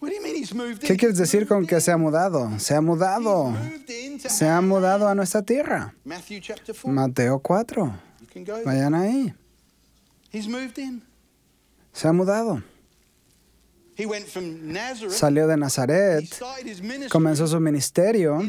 What 0.00 0.10
do 0.10 0.14
you 0.14 0.22
mean 0.22 0.36
he's 0.36 0.54
moved 0.54 0.82
in? 0.82 0.88
¿Qué 0.88 0.96
quieres 0.96 1.18
decir 1.18 1.48
con 1.48 1.66
que 1.66 1.80
se 1.80 1.90
ha 1.90 1.96
mudado? 1.96 2.58
Se 2.58 2.74
ha 2.74 2.80
mudado. 2.80 3.54
Se 4.28 4.46
ha 4.46 4.60
mudado 4.60 5.08
a 5.08 5.14
nuestra 5.14 5.42
tierra. 5.42 5.94
Matthew 6.04 6.40
chapter 6.40 6.74
4. 6.74 6.92
Mateo 6.92 7.38
4. 7.40 7.84
You 8.20 8.26
can 8.32 8.44
go. 8.44 8.54
there. 8.54 8.64
Vayan 8.64 8.94
ahí. 8.94 9.34
He's 10.32 10.46
moved 10.46 10.78
in. 10.78 11.02
Se 11.92 12.06
ha 12.06 12.12
mudado. 12.12 12.62
Salió 15.08 15.46
de 15.46 15.56
Nazaret. 15.56 16.24
Comenzó 17.10 17.46
su 17.46 17.58
ministerio 17.60 18.40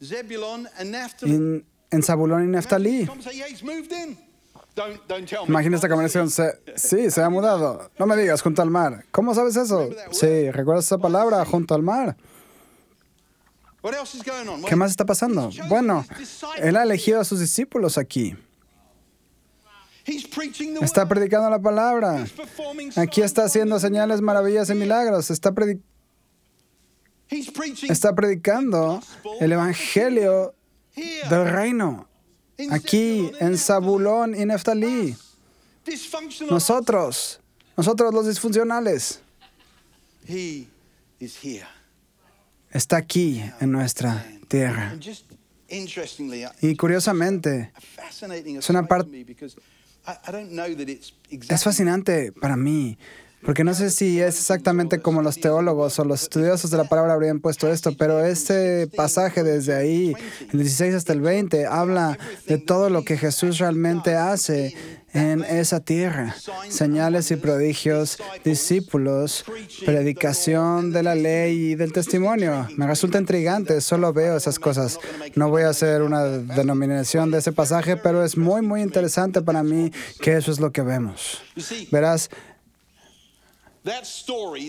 en 0.00 2.02
Zabulón 2.02 2.44
y 2.44 2.48
Neftalí. 2.48 3.08
Imagina 5.46 5.76
esta 5.76 5.88
conversación. 5.88 6.30
Se- 6.30 6.60
sí, 6.76 7.10
se 7.10 7.22
ha 7.22 7.28
mudado. 7.30 7.90
No 7.98 8.06
me 8.06 8.16
digas, 8.16 8.42
junto 8.42 8.60
al 8.62 8.70
mar. 8.70 9.04
¿Cómo 9.12 9.34
sabes 9.34 9.56
eso? 9.56 9.88
Sí, 10.10 10.50
¿recuerdas 10.50 10.84
esa 10.86 10.98
palabra, 10.98 11.44
junto 11.44 11.74
al 11.74 11.82
mar? 11.82 12.16
¿Qué 14.68 14.76
más 14.76 14.90
está 14.90 15.04
pasando? 15.04 15.50
Bueno, 15.68 16.04
él 16.62 16.76
ha 16.76 16.82
elegido 16.82 17.20
a 17.20 17.24
sus 17.24 17.38
discípulos 17.40 17.98
aquí. 17.98 18.34
Está 20.84 21.06
predicando 21.08 21.48
la 21.50 21.58
palabra. 21.60 22.24
Aquí 22.96 23.22
está 23.22 23.44
haciendo 23.44 23.78
señales, 23.78 24.20
maravillas 24.20 24.68
y 24.70 24.74
milagros. 24.74 25.30
Está, 25.30 25.52
predi- 25.52 25.80
predicando 28.14 29.00
el 29.40 29.52
evangelio 29.52 30.54
del 31.30 31.48
reino. 31.50 32.06
Aquí, 32.70 33.30
en 33.40 33.58
Zabulón 33.58 34.34
y 34.34 34.44
Neftalí. 34.46 35.16
Nosotros, 36.50 37.40
nosotros 37.76 38.14
los 38.14 38.26
disfuncionales. 38.26 39.20
Está 42.70 42.96
aquí 42.96 43.42
en 43.60 43.70
nuestra 43.72 44.24
tierra. 44.48 44.96
Y 46.60 46.76
curiosamente, 46.76 47.72
Es 48.08 48.22
una 48.70 48.80
aside 48.80 48.88
par- 48.88 49.04
to 49.04 49.10
me 49.10 49.24
because 49.24 49.56
I, 50.06 50.12
I 50.28 50.32
don't 50.32 50.50
know 50.50 50.74
that 50.76 50.88
it's 50.88 51.12
es 51.48 51.62
fascinante 51.64 52.32
para 52.32 52.56
mí, 52.56 52.96
porque 53.44 53.64
no 53.64 53.74
sé 53.74 53.90
si 53.90 54.20
es 54.20 54.38
exactamente 54.38 55.00
como 55.00 55.22
los 55.22 55.40
teólogos 55.40 55.98
o 55.98 56.04
los 56.04 56.22
estudiosos 56.22 56.70
de 56.70 56.78
la 56.78 56.84
palabra 56.84 57.14
habrían 57.14 57.40
puesto 57.40 57.70
esto, 57.70 57.96
pero 57.96 58.24
este 58.24 58.86
pasaje 58.88 59.42
desde 59.42 59.74
ahí, 59.74 60.14
el 60.52 60.58
16 60.60 60.94
hasta 60.94 61.12
el 61.12 61.20
20, 61.20 61.66
habla 61.66 62.18
de 62.46 62.58
todo 62.58 62.90
lo 62.90 63.04
que 63.04 63.16
Jesús 63.16 63.58
realmente 63.58 64.14
hace 64.14 64.74
en 65.14 65.44
esa 65.44 65.80
tierra. 65.80 66.34
Señales 66.68 67.30
y 67.30 67.36
prodigios, 67.36 68.18
discípulos, 68.44 69.44
predicación 69.86 70.92
de 70.92 71.02
la 71.02 71.14
ley 71.14 71.70
y 71.70 71.74
del 71.76 71.92
testimonio. 71.92 72.66
Me 72.76 72.86
resulta 72.86 73.18
intrigante, 73.18 73.80
solo 73.80 74.12
veo 74.12 74.36
esas 74.36 74.58
cosas. 74.58 74.98
No 75.36 75.48
voy 75.48 75.62
a 75.62 75.68
hacer 75.68 76.02
una 76.02 76.24
denominación 76.24 77.30
de 77.30 77.38
ese 77.38 77.52
pasaje, 77.52 77.96
pero 77.96 78.24
es 78.24 78.36
muy, 78.36 78.60
muy 78.60 78.82
interesante 78.82 79.40
para 79.40 79.62
mí 79.62 79.92
que 80.20 80.36
eso 80.36 80.50
es 80.50 80.58
lo 80.58 80.72
que 80.72 80.82
vemos. 80.82 81.42
Verás, 81.92 82.28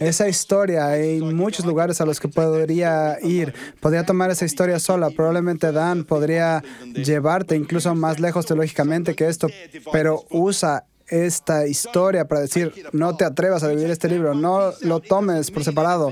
esa 0.01 0.27
historia 0.27 0.87
hay 0.87 1.21
muchos 1.21 1.65
lugares 1.65 2.01
a 2.01 2.05
los 2.05 2.19
que 2.19 2.27
podría 2.27 3.17
ir. 3.21 3.53
Podría 3.79 4.05
tomar 4.05 4.29
esa 4.29 4.43
historia 4.45 4.77
sola. 4.79 5.09
Probablemente 5.09 5.71
Dan 5.71 6.03
podría 6.03 6.61
llevarte 6.93 7.55
incluso 7.55 7.95
más 7.95 8.19
lejos 8.19 8.45
teológicamente 8.45 9.15
que 9.15 9.27
esto, 9.27 9.47
pero 9.91 10.25
usa 10.29 10.85
esta 11.07 11.67
historia 11.67 12.27
para 12.27 12.41
decir, 12.41 12.73
no 12.91 13.15
te 13.15 13.25
atrevas 13.25 13.63
a 13.63 13.69
dividir 13.69 13.91
este 13.91 14.09
libro, 14.09 14.33
no 14.33 14.73
lo 14.81 14.99
tomes 14.99 15.51
por 15.51 15.63
separado. 15.63 16.11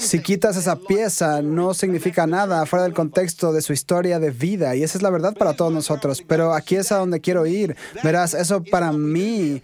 Si 0.00 0.20
quitas 0.20 0.56
esa 0.56 0.76
pieza, 0.76 1.42
no 1.42 1.74
significa 1.74 2.26
nada 2.26 2.64
fuera 2.66 2.84
del 2.84 2.94
contexto 2.94 3.52
de 3.52 3.62
su 3.62 3.72
historia 3.72 4.18
de 4.18 4.30
vida. 4.30 4.74
Y 4.74 4.82
esa 4.82 4.98
es 4.98 5.02
la 5.02 5.10
verdad 5.10 5.34
para 5.34 5.54
todos 5.54 5.72
nosotros. 5.72 6.22
Pero 6.26 6.54
aquí 6.54 6.76
es 6.76 6.90
a 6.92 6.96
donde 6.96 7.20
quiero 7.20 7.46
ir. 7.46 7.76
Verás, 8.02 8.34
eso 8.34 8.64
para 8.64 8.90
mí 8.92 9.62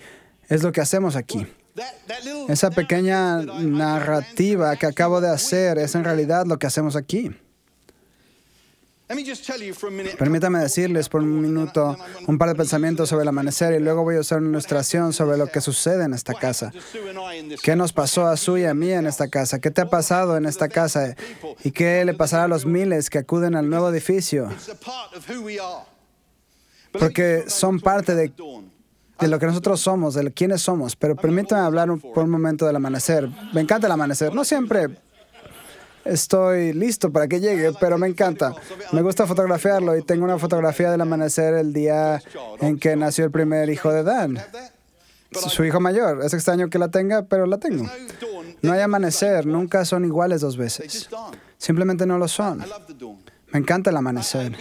es 0.49 0.63
lo 0.63 0.71
que 0.71 0.81
hacemos 0.81 1.17
aquí. 1.17 1.47
Esa 2.49 2.71
pequeña 2.71 3.43
narrativa 3.43 4.77
que 4.77 4.87
acabo 4.87 5.21
de 5.21 5.31
hacer 5.31 5.79
es 5.79 5.95
en 5.95 6.05
realidad 6.05 6.47
lo 6.47 6.59
que 6.59 6.67
hacemos 6.67 6.97
aquí. 6.97 7.31
Permítame 10.19 10.59
decirles 10.59 11.09
por 11.09 11.23
un 11.23 11.41
minuto 11.41 11.97
un 12.27 12.39
par 12.39 12.49
de 12.49 12.55
pensamientos 12.57 13.09
sobre 13.09 13.23
el 13.23 13.29
amanecer 13.29 13.75
y 13.75 13.79
luego 13.79 14.03
voy 14.03 14.17
a 14.17 14.21
usar 14.21 14.39
una 14.39 14.49
ilustración 14.51 15.13
sobre 15.13 15.37
lo 15.37 15.47
que 15.47 15.61
sucede 15.61 16.05
en 16.05 16.13
esta 16.13 16.35
casa. 16.35 16.73
¿Qué 17.63 17.77
nos 17.77 17.93
pasó 17.93 18.27
a 18.27 18.37
Sue 18.37 18.63
y 18.63 18.65
a 18.65 18.75
mí 18.75 18.91
en 18.91 19.07
esta 19.07 19.29
casa? 19.29 19.61
¿Qué 19.61 19.71
te 19.71 19.83
ha 19.83 19.89
pasado 19.89 20.37
en 20.37 20.45
esta 20.45 20.69
casa? 20.69 21.15
¿Y 21.63 21.71
qué 21.71 22.05
le 22.05 22.15
pasará 22.15 22.45
a 22.45 22.49
los 22.49 22.67
miles 22.67 23.09
que 23.09 23.19
acuden 23.19 23.55
al 23.55 23.71
nuevo 23.71 23.89
edificio? 23.91 24.49
Porque 26.91 27.45
son 27.47 27.79
parte 27.79 28.15
de. 28.17 28.33
De 29.19 29.29
lo 29.29 29.39
que 29.39 29.47
nosotros 29.47 29.81
somos, 29.81 30.15
de 30.15 30.31
quiénes 30.33 30.63
somos. 30.63 30.97
Pero 30.97 31.17
permítame 31.17 31.63
hablar 31.63 31.91
un- 31.91 32.01
por 32.01 32.25
un 32.25 32.31
momento 32.31 32.67
del 32.67 32.77
amanecer. 32.77 33.29
Me 33.53 33.61
encanta 33.61 33.87
el 33.87 33.93
amanecer. 33.93 34.35
No 34.35 34.45
siempre 34.45 34.89
estoy 36.05 36.73
listo 36.73 37.11
para 37.11 37.27
que 37.27 37.41
llegue, 37.41 37.73
pero 37.81 37.99
me 37.99 38.07
encanta. 38.07 38.55
Me 38.93 39.03
gusta 39.03 39.27
fotografiarlo 39.27 39.97
y 39.97 40.03
tengo 40.03 40.25
una 40.25 40.39
fotografía 40.39 40.91
del 40.91 41.01
amanecer 41.01 41.55
el 41.55 41.73
día 41.73 42.21
en 42.61 42.79
que 42.79 42.95
nació 42.97 43.25
el 43.25 43.31
primer 43.31 43.69
hijo 43.71 43.91
de 43.93 44.03
Dan. 44.03 44.39
Su 45.33 45.65
hijo 45.65 45.81
mayor. 45.81 46.23
Es 46.25 46.33
extraño 46.33 46.71
que 46.71 46.79
la 46.79 46.89
tenga, 46.89 47.23
pero 47.23 47.47
la 47.47 47.59
tengo. 47.59 47.85
No 48.63 48.73
hay 48.73 48.81
amanecer, 48.81 49.45
nunca 49.47 49.85
son 49.85 50.05
iguales 50.05 50.41
dos 50.41 50.57
veces. 50.57 51.09
Simplemente 51.59 52.07
no 52.07 52.19
lo 52.19 52.29
son. 52.29 52.63
Me 53.57 53.61
encanta 53.61 53.89
el 53.89 53.97
amanecer. 53.97 54.55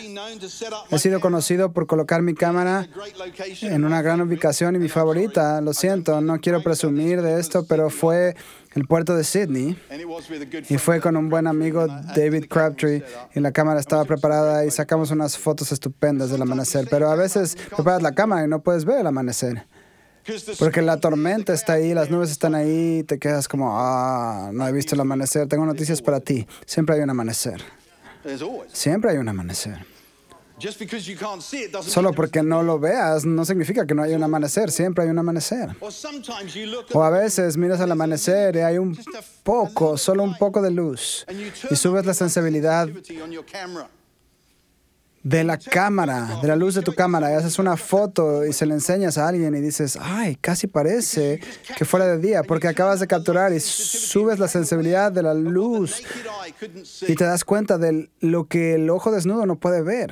He 0.90 1.00
sido 1.00 1.20
conocido 1.20 1.74
por 1.74 1.86
colocar 1.86 2.22
mi 2.22 2.34
cámara 2.34 2.88
en 3.62 3.84
una 3.84 4.02
gran 4.02 4.22
ubicación 4.22 4.74
y 4.78 4.80
mi 4.80 4.88
favorita, 4.88 5.60
lo 5.60 5.74
siento, 5.74 6.22
no 6.22 6.40
quiero 6.40 6.64
presumir 6.64 7.22
de 7.22 7.38
esto, 7.38 7.66
pero 7.68 7.90
fue 7.90 8.38
el 8.74 8.88
puerto 8.88 9.14
de 9.18 9.26
Sydney 9.26 9.78
y 10.70 10.78
fue 10.78 11.02
con 11.02 11.18
un 11.18 11.28
buen 11.28 11.46
amigo 11.46 11.86
David 12.16 12.46
Crabtree 12.50 13.04
y 13.36 13.42
la 13.42 13.52
cámara 13.52 13.82
estaba 13.82 14.06
preparada 14.06 14.64
y 14.64 14.72
sacamos 14.72 15.12
unas 15.12 15.38
fotos 15.38 15.74
estupendas 15.74 16.30
del 16.30 16.42
amanecer, 16.42 16.88
pero 16.90 17.10
a 17.10 17.16
veces 17.16 17.58
preparas 17.76 18.02
la 18.02 18.16
cámara 18.16 18.46
y 18.46 18.48
no 18.48 18.62
puedes 18.64 18.86
ver 18.86 19.02
el 19.02 19.08
amanecer. 19.08 19.66
Porque 20.58 20.82
la 20.82 21.02
tormenta 21.02 21.54
está 21.54 21.74
ahí, 21.74 21.94
las 21.94 22.10
nubes 22.10 22.32
están 22.32 22.56
ahí, 22.56 23.00
y 23.00 23.04
te 23.04 23.20
quedas 23.20 23.50
como, 23.50 23.78
ah, 23.78 24.52
no 24.54 24.66
he 24.66 24.72
visto 24.72 24.96
el 24.96 25.02
amanecer. 25.02 25.48
Tengo 25.48 25.66
noticias 25.68 26.02
para 26.02 26.20
ti. 26.20 26.48
Siempre 26.66 26.96
hay 26.96 27.02
un 27.02 27.12
amanecer. 27.12 27.62
Siempre 28.72 29.12
hay 29.12 29.18
un 29.18 29.30
amanecer. 29.30 29.86
Solo 31.82 32.14
porque 32.14 32.42
no 32.42 32.64
lo 32.64 32.80
veas 32.80 33.26
no 33.26 33.44
significa 33.44 33.86
que 33.86 33.94
no 33.94 34.04
haya 34.04 34.16
un 34.16 34.24
amanecer. 34.24 34.72
Siempre 34.72 35.04
hay 35.04 35.10
un 35.10 35.20
amanecer. 35.20 35.76
O 36.94 37.04
a 37.04 37.10
veces 37.10 37.58
miras 37.58 37.82
al 37.82 37.92
amanecer 37.92 38.56
y 38.56 38.60
hay 38.60 38.78
un 38.78 38.98
poco, 39.44 39.98
solo 39.98 40.24
un 40.24 40.38
poco 40.38 40.62
de 40.62 40.72
luz. 40.72 41.26
Y 41.70 41.76
subes 41.76 42.06
la 42.06 42.14
sensibilidad 42.14 42.88
de 45.26 45.44
la 45.44 45.58
cámara, 45.58 46.38
de 46.40 46.48
la 46.48 46.56
luz 46.56 46.76
de 46.76 46.84
tu 46.84 46.94
cámara, 46.94 47.32
y 47.32 47.34
haces 47.34 47.58
una 47.58 47.78
foto 47.78 48.46
y 48.46 48.54
se 48.54 48.68
la 48.68 48.76
enseñas 48.76 49.18
a 49.18 49.28
alguien 49.28 49.56
y 49.56 49.60
dices, 49.60 49.98
ay, 50.00 50.36
casi 50.36 50.68
parece 50.68 51.40
que 51.76 51.84
fuera 51.84 52.06
de 52.06 52.20
día, 52.20 52.44
porque 52.44 52.68
acabas 52.68 53.00
de 53.00 53.08
capturar 53.08 53.52
y 53.52 53.60
subes 53.60 54.38
la 54.38 54.48
sensibilidad 54.48 55.12
de 55.12 55.24
la 55.24 55.34
luz 55.34 56.04
y 57.08 57.16
te 57.16 57.24
das 57.24 57.44
cuenta 57.44 57.80
de 57.80 58.12
lo 58.20 58.46
que 58.46 58.76
el 58.76 58.88
ojo 58.92 59.12
desnudo 59.12 59.48
no 59.48 59.56
puede 59.56 59.82
ver. 59.82 60.12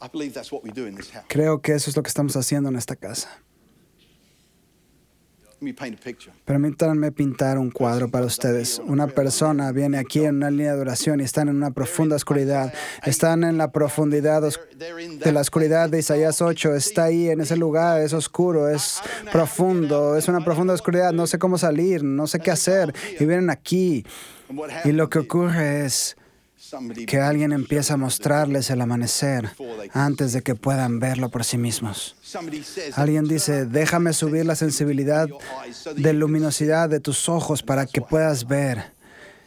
I 0.00 0.06
believe 0.12 0.32
that's 0.34 0.52
what 0.52 0.62
we 0.62 0.70
do 0.70 0.86
in 0.86 0.94
this 0.94 1.10
house. 1.10 1.24
Creo 1.28 1.60
que 1.60 1.72
eso 1.72 1.90
es 1.90 1.96
lo 1.96 2.04
que 2.04 2.08
estamos 2.08 2.36
haciendo 2.36 2.68
en 2.68 2.76
esta 2.76 2.94
casa. 2.94 3.28
Let 3.34 4.14
me 4.18 4.34
paint 4.36 4.52
a 4.52 4.74
picture. 5.36 5.45
Permítanme 6.44 7.12
pintar 7.12 7.58
un 7.58 7.70
cuadro 7.70 8.10
para 8.10 8.26
ustedes. 8.26 8.80
Una 8.84 9.06
persona 9.06 9.72
viene 9.72 9.98
aquí 9.98 10.24
en 10.24 10.36
una 10.36 10.50
línea 10.50 10.74
de 10.74 10.80
oración 10.80 11.20
y 11.20 11.24
están 11.24 11.48
en 11.48 11.56
una 11.56 11.70
profunda 11.70 12.14
oscuridad. 12.16 12.74
Están 13.04 13.42
en 13.42 13.56
la 13.56 13.72
profundidad 13.72 14.42
de 14.42 15.32
la 15.32 15.40
oscuridad 15.40 15.88
de 15.88 16.00
Isaías 16.00 16.42
8. 16.42 16.74
Está 16.74 17.04
ahí 17.04 17.30
en 17.30 17.40
ese 17.40 17.56
lugar, 17.56 18.02
es 18.02 18.12
oscuro, 18.12 18.68
es 18.68 19.00
profundo, 19.32 20.16
es 20.16 20.28
una 20.28 20.44
profunda 20.44 20.74
oscuridad. 20.74 21.12
No 21.12 21.26
sé 21.26 21.38
cómo 21.38 21.56
salir, 21.56 22.04
no 22.04 22.26
sé 22.26 22.38
qué 22.38 22.50
hacer. 22.50 22.92
Y 23.18 23.24
vienen 23.24 23.48
aquí. 23.48 24.04
Y 24.84 24.92
lo 24.92 25.08
que 25.08 25.20
ocurre 25.20 25.86
es 25.86 26.16
que 27.06 27.20
alguien 27.20 27.52
empieza 27.52 27.94
a 27.94 27.96
mostrarles 27.96 28.70
el 28.70 28.80
amanecer 28.80 29.50
antes 29.92 30.32
de 30.32 30.42
que 30.42 30.54
puedan 30.54 30.98
verlo 30.98 31.30
por 31.30 31.44
sí 31.44 31.58
mismos. 31.58 32.16
Alguien 32.94 33.28
dice, 33.28 33.66
déjame 33.66 34.12
subir 34.12 34.46
la 34.46 34.56
sensibilidad 34.56 35.28
de 35.96 36.12
luminosidad 36.12 36.88
de 36.88 37.00
tus 37.00 37.28
ojos 37.28 37.62
para 37.62 37.86
que 37.86 38.00
puedas 38.00 38.46
ver. 38.46 38.96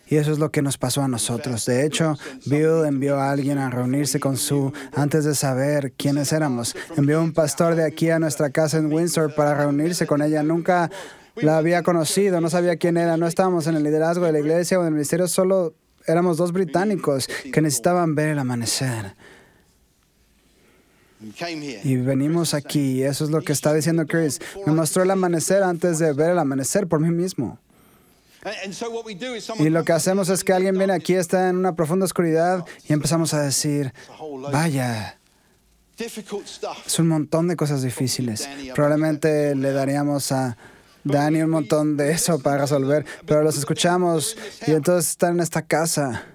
Y 0.07 0.15
eso 0.15 0.31
es 0.31 0.39
lo 0.39 0.49
que 0.49 0.63
nos 0.63 0.77
pasó 0.79 1.03
a 1.03 1.07
nosotros. 1.07 1.65
De 1.67 1.85
hecho, 1.85 2.17
Bill 2.45 2.83
envió 2.87 3.19
a 3.19 3.29
alguien 3.29 3.59
a 3.59 3.69
reunirse 3.69 4.19
con 4.19 4.37
su 4.37 4.73
antes 4.95 5.23
de 5.23 5.35
saber 5.35 5.91
quiénes 5.91 6.33
éramos. 6.33 6.75
Envió 6.97 7.21
un 7.21 7.31
pastor 7.31 7.75
de 7.75 7.85
aquí 7.85 8.09
a 8.09 8.17
nuestra 8.17 8.49
casa 8.49 8.77
en 8.77 8.91
Windsor 8.91 9.35
para 9.35 9.53
reunirse 9.53 10.07
con 10.07 10.23
ella. 10.23 10.41
Nunca 10.41 10.89
la 11.35 11.57
había 11.57 11.83
conocido, 11.83 12.41
no 12.41 12.49
sabía 12.49 12.77
quién 12.77 12.97
era. 12.97 13.17
No 13.17 13.27
estábamos 13.27 13.67
en 13.67 13.75
el 13.75 13.83
liderazgo 13.83 14.25
de 14.25 14.31
la 14.31 14.39
iglesia 14.39 14.79
o 14.79 14.81
en 14.81 14.87
el 14.87 14.93
ministerio, 14.93 15.27
solo 15.27 15.75
éramos 16.07 16.37
dos 16.37 16.51
británicos 16.51 17.27
que 17.27 17.61
necesitaban 17.61 18.15
ver 18.15 18.29
el 18.29 18.39
amanecer. 18.39 19.15
Y 21.83 21.97
venimos 21.97 22.53
aquí, 22.53 23.03
eso 23.03 23.25
es 23.25 23.29
lo 23.29 23.41
que 23.41 23.51
está 23.51 23.73
diciendo 23.73 24.05
Chris. 24.07 24.39
Me 24.65 24.71
mostró 24.71 25.03
el 25.03 25.11
amanecer 25.11 25.63
antes 25.63 25.99
de 25.99 26.13
ver 26.13 26.31
el 26.31 26.39
amanecer 26.39 26.87
por 26.87 27.01
mí 27.01 27.09
mismo. 27.09 27.59
Y 29.59 29.69
lo 29.69 29.83
que 29.83 29.91
hacemos 29.91 30.29
es 30.29 30.45
que 30.45 30.53
alguien 30.53 30.77
viene 30.77 30.93
aquí, 30.93 31.15
está 31.15 31.49
en 31.49 31.57
una 31.57 31.75
profunda 31.75 32.05
oscuridad 32.05 32.65
y 32.87 32.93
empezamos 32.93 33.33
a 33.33 33.41
decir, 33.41 33.93
vaya. 34.51 35.17
Es 36.85 36.99
un 36.99 37.09
montón 37.09 37.49
de 37.49 37.57
cosas 37.57 37.81
difíciles. 37.81 38.47
Probablemente 38.73 39.53
le 39.55 39.73
daríamos 39.73 40.31
a 40.31 40.55
Dani 41.03 41.41
un 41.41 41.49
montón 41.49 41.97
de 41.97 42.11
eso 42.11 42.39
para 42.39 42.61
resolver, 42.61 43.05
pero 43.25 43.43
los 43.43 43.57
escuchamos 43.57 44.35
y 44.67 44.71
entonces 44.71 45.11
están 45.11 45.35
en 45.35 45.39
esta 45.41 45.61
casa 45.61 46.25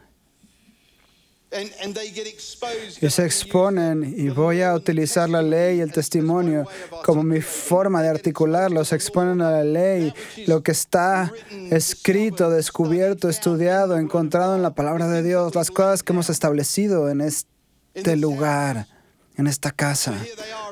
y 3.00 3.10
se 3.10 3.24
exponen 3.24 4.14
y 4.16 4.28
voy 4.28 4.62
a 4.62 4.74
utilizar 4.74 5.28
la 5.30 5.42
ley 5.42 5.78
y 5.78 5.80
el 5.80 5.92
testimonio 5.92 6.66
como 7.04 7.22
mi 7.22 7.40
forma 7.40 8.02
de 8.02 8.08
articularlo. 8.08 8.84
Se 8.84 8.96
exponen 8.96 9.40
a 9.40 9.50
la 9.50 9.64
ley, 9.64 10.12
lo 10.46 10.62
que 10.62 10.72
está 10.72 11.32
escrito, 11.70 12.50
descubierto, 12.50 13.28
estudiado, 13.28 13.98
encontrado 13.98 14.56
en 14.56 14.62
la 14.62 14.74
palabra 14.74 15.06
de 15.08 15.22
Dios, 15.22 15.54
las 15.54 15.70
cosas 15.70 16.02
que 16.02 16.12
hemos 16.12 16.28
establecido 16.28 17.08
en 17.08 17.20
este 17.20 18.16
lugar, 18.16 18.88
en 19.36 19.46
esta 19.46 19.70
casa. 19.70 20.14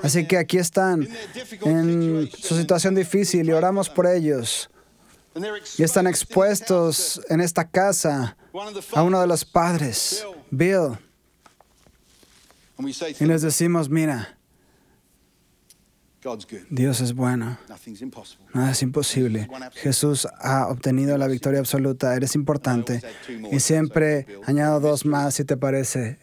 Así 0.03 0.27
que 0.27 0.39
aquí 0.39 0.59
están 0.59 1.09
en 1.63 2.31
su 2.31 2.57
situación 2.57 2.95
difícil 2.95 3.49
y 3.49 3.53
oramos 3.53 3.89
por 3.89 4.07
ellos. 4.07 4.71
Y 5.79 5.83
están 5.83 6.07
expuestos 6.07 7.21
en 7.29 7.41
esta 7.41 7.69
casa 7.69 8.37
a 8.93 9.03
uno 9.03 9.21
de 9.21 9.27
los 9.27 9.45
padres, 9.45 10.27
Bill, 10.51 10.99
y 13.21 13.25
les 13.25 13.43
decimos, 13.43 13.89
mira. 13.89 14.39
Dios 16.71 17.01
es 17.01 17.15
bueno. 17.15 17.59
Nada 18.55 18.71
es 18.71 18.83
imposible. 18.83 19.49
Jesús 19.75 20.29
ha 20.39 20.69
obtenido 20.69 21.19
la 21.19 21.27
victoria 21.27 21.59
absoluta. 21.59 22.15
Eres 22.15 22.37
importante. 22.37 23.03
Y 23.51 23.59
siempre 23.59 24.27
añado 24.45 24.79
dos 24.79 25.05
más, 25.05 25.35
si 25.35 25.45
te 25.45 25.57
parece. 25.57 26.19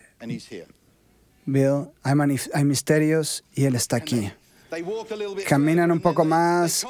Bill, 1.51 1.89
hay, 2.03 2.15
hay 2.53 2.65
misterios 2.65 3.43
y 3.53 3.65
Él 3.65 3.75
está 3.75 3.97
aquí. 3.97 4.31
Caminan 5.47 5.91
un 5.91 5.99
poco 5.99 6.23
más. 6.23 6.85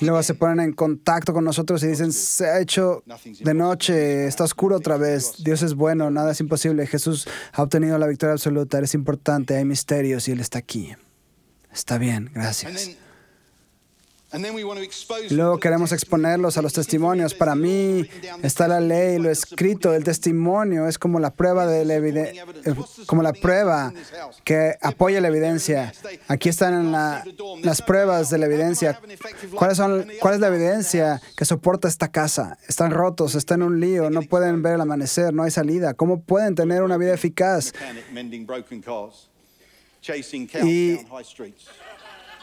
Luego 0.00 0.16
again." 0.16 0.24
se 0.24 0.34
ponen 0.34 0.60
en 0.60 0.72
contacto 0.72 1.32
con 1.32 1.44
nosotros 1.44 1.82
y 1.82 1.88
dicen, 1.88 2.12
se 2.12 2.46
ha 2.46 2.60
hecho 2.60 3.02
de 3.40 3.54
noche, 3.54 4.26
está 4.26 4.44
oscuro 4.44 4.76
otra 4.76 4.96
vez. 4.96 5.34
Dios 5.44 5.62
es 5.62 5.74
bueno, 5.74 6.10
nada 6.10 6.32
es 6.32 6.40
imposible. 6.40 6.86
Jesús 6.86 7.28
ha 7.52 7.62
obtenido 7.62 7.98
la 7.98 8.06
victoria 8.06 8.32
absoluta. 8.32 8.78
Eres 8.78 8.94
importante, 8.94 9.56
hay 9.56 9.64
misterios 9.64 10.26
y 10.28 10.32
Él 10.32 10.40
está 10.40 10.58
aquí. 10.58 10.94
Está 11.70 11.98
bien, 11.98 12.30
gracias. 12.32 12.96
Luego 15.34 15.58
queremos 15.58 15.92
exponerlos 15.92 16.56
a 16.58 16.62
los 16.62 16.72
testimonios. 16.72 17.34
Para 17.34 17.54
mí 17.54 18.08
está 18.42 18.66
la 18.68 18.80
ley, 18.80 19.18
lo 19.18 19.30
escrito, 19.30 19.94
el 19.94 20.02
testimonio 20.04 20.88
es 20.88 20.98
como 20.98 21.20
la 21.20 21.30
prueba 21.32 21.66
de 21.66 21.84
la 21.84 21.94
eh, 21.96 22.74
como 23.06 23.22
la 23.22 23.32
prueba 23.32 23.92
que 24.44 24.74
apoya 24.82 25.20
la 25.20 25.28
evidencia. 25.28 25.92
Aquí 26.28 26.48
están 26.48 26.90
la- 26.92 27.24
las 27.62 27.80
pruebas 27.82 28.30
de 28.30 28.38
la 28.38 28.46
evidencia. 28.46 29.00
¿Cuáles 29.54 29.76
son, 29.76 30.06
¿Cuál 30.20 30.34
es 30.34 30.40
la 30.40 30.48
evidencia 30.48 31.20
que 31.36 31.44
soporta 31.44 31.88
esta 31.88 32.08
casa? 32.08 32.58
Están 32.68 32.90
rotos, 32.90 33.34
están 33.34 33.60
en 33.62 33.68
un 33.68 33.80
lío, 33.80 34.10
no 34.10 34.22
pueden 34.22 34.62
ver 34.62 34.74
el 34.74 34.80
amanecer, 34.80 35.32
no 35.32 35.42
hay 35.44 35.50
salida. 35.50 35.94
¿Cómo 35.94 36.20
pueden 36.22 36.54
tener 36.54 36.82
una 36.82 36.96
vida 36.96 37.14
eficaz? 37.14 37.72
Y- 40.66 40.96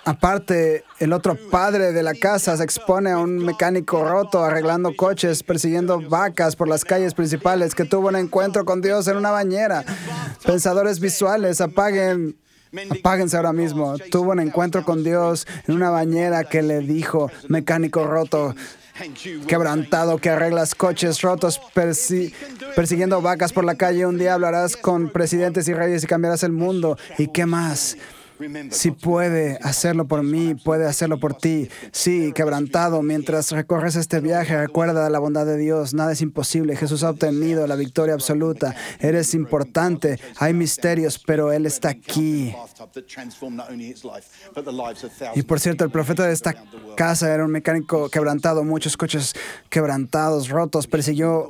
Aparte, 0.03 0.83
el 0.99 1.13
otro 1.13 1.37
padre 1.51 1.91
de 1.91 2.01
la 2.01 2.15
casa 2.15 2.57
se 2.57 2.63
expone 2.63 3.11
a 3.11 3.19
un 3.19 3.37
mecánico 3.37 4.03
roto 4.03 4.43
arreglando 4.43 4.95
coches, 4.95 5.43
persiguiendo 5.43 6.01
vacas 6.09 6.55
por 6.55 6.67
las 6.67 6.83
calles 6.83 7.13
principales, 7.13 7.75
que 7.75 7.85
tuvo 7.85 8.07
un 8.07 8.15
encuentro 8.15 8.65
con 8.65 8.81
Dios 8.81 9.07
en 9.07 9.17
una 9.17 9.29
bañera. 9.29 9.85
Pensadores 10.43 10.99
visuales, 10.99 11.61
apaguen, 11.61 12.35
apáguense 12.89 13.37
ahora 13.37 13.53
mismo. 13.53 13.95
Tuvo 14.09 14.31
un 14.31 14.39
encuentro 14.39 14.83
con 14.83 15.03
Dios 15.03 15.45
en 15.67 15.75
una 15.75 15.91
bañera 15.91 16.45
que 16.45 16.63
le 16.63 16.79
dijo, 16.79 17.29
mecánico 17.47 18.03
roto, 18.07 18.55
quebrantado 19.47 20.17
que 20.17 20.29
arreglas 20.31 20.73
coches 20.73 21.21
rotos 21.21 21.61
persi- 21.75 22.33
persiguiendo 22.75 23.21
vacas 23.21 23.53
por 23.53 23.65
la 23.65 23.75
calle. 23.75 24.05
Un 24.07 24.17
día 24.17 24.33
hablarás 24.33 24.75
con 24.77 25.09
presidentes 25.11 25.67
y 25.67 25.73
reyes 25.75 26.03
y 26.03 26.07
cambiarás 26.07 26.41
el 26.43 26.51
mundo. 26.53 26.97
¿Y 27.19 27.27
qué 27.27 27.45
más? 27.45 27.97
Si 28.71 28.91
puede 28.91 29.57
hacerlo 29.61 30.07
por 30.07 30.23
mí, 30.23 30.55
puede 30.55 30.87
hacerlo 30.87 31.19
por 31.19 31.33
ti. 31.33 31.69
Sí, 31.91 32.31
quebrantado, 32.33 33.01
mientras 33.01 33.51
recorres 33.51 33.95
este 33.95 34.19
viaje, 34.19 34.57
recuerda 34.57 35.09
la 35.09 35.19
bondad 35.19 35.45
de 35.45 35.57
Dios. 35.57 35.93
Nada 35.93 36.13
es 36.13 36.21
imposible. 36.21 36.75
Jesús 36.75 37.03
ha 37.03 37.11
obtenido 37.11 37.67
la 37.67 37.75
victoria 37.75 38.13
absoluta. 38.13 38.75
Eres 38.99 39.33
importante. 39.33 40.19
Hay 40.37 40.53
misterios, 40.53 41.21
pero 41.25 41.51
Él 41.51 41.65
está 41.65 41.89
aquí. 41.89 42.53
Y 45.35 45.43
por 45.43 45.59
cierto, 45.59 45.83
el 45.83 45.91
profeta 45.91 46.25
de 46.25 46.33
esta 46.33 46.55
casa 46.95 47.33
era 47.33 47.45
un 47.45 47.51
mecánico 47.51 48.09
quebrantado, 48.09 48.63
muchos 48.63 48.97
coches 48.97 49.33
quebrantados, 49.69 50.49
rotos, 50.49 50.87
persiguió 50.87 51.49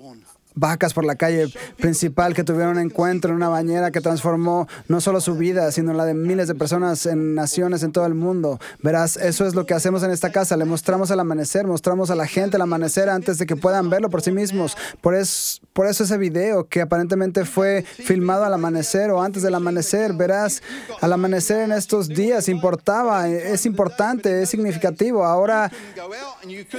vacas 0.54 0.94
por 0.94 1.06
la 1.06 1.16
calle 1.16 1.52
principal 1.78 2.34
que 2.34 2.44
tuvieron 2.44 2.78
un 2.78 2.84
encuentro 2.84 3.32
en 3.32 3.38
una 3.38 3.50
bañera 3.50 3.92
que 3.92 4.02
transformó 4.02 4.68
no 4.88 5.00
solo 5.02 5.22
su 5.22 5.36
vida, 5.36 5.72
sino 5.72 5.94
la 5.94 6.06
de 6.06 6.14
miles 6.14 6.48
de 6.48 6.56
personas 6.56 7.06
en 7.06 7.36
naciones 7.36 7.84
en 7.84 7.92
todo 7.92 8.06
el 8.06 8.14
mundo. 8.16 8.60
Verás, 8.82 9.18
eso 9.18 9.46
es 9.46 9.56
lo 9.56 9.66
que 9.66 9.74
hacemos 9.74 10.04
en 10.04 10.12
esta 10.12 10.32
casa. 10.32 10.58
Le 10.58 10.66
mostramos 10.66 11.10
el 11.12 11.20
amanecer, 11.20 11.66
mostramos 11.68 12.12
a 12.12 12.16
la 12.16 12.28
gente 12.28 12.58
el 12.58 12.62
amanecer 12.62 13.10
antes 13.10 13.38
de 13.38 13.46
que 13.46 13.56
puedan 13.56 13.90
verlo 13.90 14.10
por 14.10 14.22
sí 14.22 14.32
mismos. 14.32 14.76
Por, 15.02 15.16
es, 15.16 15.62
por 15.74 15.88
eso 15.88 16.04
ese 16.04 16.18
video 16.18 16.68
que 16.68 16.82
aparentemente 16.82 17.46
fue 17.46 17.84
filmado 17.84 18.44
al 18.44 18.54
amanecer 18.54 19.12
o 19.12 19.22
antes 19.22 19.44
del 19.44 19.56
amanecer, 19.56 20.14
verás, 20.14 20.62
al 21.00 21.14
amanecer 21.14 21.62
en 21.62 21.72
estos 21.72 22.08
días 22.08 22.50
importaba, 22.50 23.30
es 23.30 23.66
importante, 23.66 24.42
es 24.42 24.50
significativo. 24.50 25.26
Ahora 25.26 25.72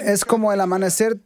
es 0.05 0.25
como 0.25 0.53
el 0.53 0.61
amanecer. 0.61 1.17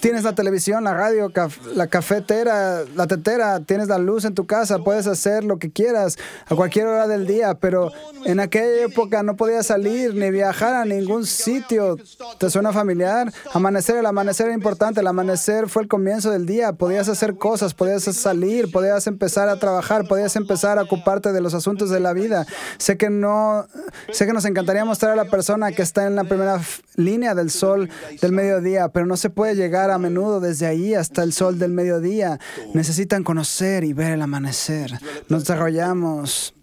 Tienes 0.00 0.24
la 0.24 0.34
televisión, 0.34 0.84
la 0.84 0.94
radio, 0.94 1.30
caf- 1.30 1.85
la 1.86 1.90
cafetera, 1.90 2.82
la 2.96 3.06
tetera, 3.06 3.60
tienes 3.60 3.86
la 3.86 3.98
luz 3.98 4.24
en 4.24 4.34
tu 4.34 4.44
casa, 4.44 4.80
puedes 4.80 5.06
hacer 5.06 5.44
lo 5.44 5.58
que 5.58 5.70
quieras 5.70 6.18
a 6.46 6.56
cualquier 6.56 6.86
hora 6.86 7.06
del 7.06 7.28
día, 7.28 7.54
pero 7.54 7.92
en 8.24 8.40
aquella 8.40 8.86
época 8.86 9.22
no 9.22 9.36
podías 9.36 9.66
salir 9.66 10.12
ni 10.16 10.32
viajar 10.32 10.74
a 10.74 10.84
ningún 10.84 11.26
sitio. 11.26 11.96
¿Te 12.38 12.50
suena 12.50 12.72
familiar? 12.72 13.32
Amanecer, 13.52 13.98
el 13.98 14.06
amanecer 14.06 14.46
era 14.46 14.54
importante, 14.54 15.00
el 15.00 15.06
amanecer 15.06 15.68
fue 15.68 15.82
el 15.82 15.88
comienzo 15.88 16.32
del 16.32 16.44
día, 16.44 16.72
podías 16.72 17.08
hacer 17.08 17.36
cosas, 17.36 17.72
podías 17.72 18.02
salir, 18.02 18.72
podías 18.72 19.06
empezar 19.06 19.48
a 19.48 19.56
trabajar, 19.60 20.08
podías 20.08 20.34
empezar 20.34 20.80
a 20.80 20.82
ocuparte 20.82 21.32
de 21.32 21.40
los 21.40 21.54
asuntos 21.54 21.88
de 21.88 22.00
la 22.00 22.12
vida. 22.12 22.46
Sé 22.78 22.96
que 22.96 23.10
no, 23.10 23.68
sé 24.10 24.26
que 24.26 24.32
nos 24.32 24.44
encantaría 24.44 24.84
mostrar 24.84 25.12
a 25.12 25.16
la 25.16 25.26
persona 25.26 25.70
que 25.70 25.82
está 25.82 26.04
en 26.06 26.16
la 26.16 26.24
primera 26.24 26.60
línea 26.96 27.36
del 27.36 27.50
sol 27.50 27.88
del 28.20 28.32
mediodía, 28.32 28.88
pero 28.88 29.06
no 29.06 29.16
se 29.16 29.30
puede 29.30 29.54
llegar 29.54 29.92
a 29.92 29.98
menudo 29.98 30.40
desde 30.40 30.66
ahí 30.66 30.94
hasta 30.94 31.22
el 31.22 31.32
sol 31.32 31.60
del 31.60 31.70
mediodía. 31.76 32.38
Necesitan 32.74 33.22
conocer 33.22 33.84
y 33.84 33.92
ver 33.92 34.12
el 34.12 34.22
amanecer. 34.22 34.90
Nos 35.28 35.42
desarrollamos, 35.44 36.54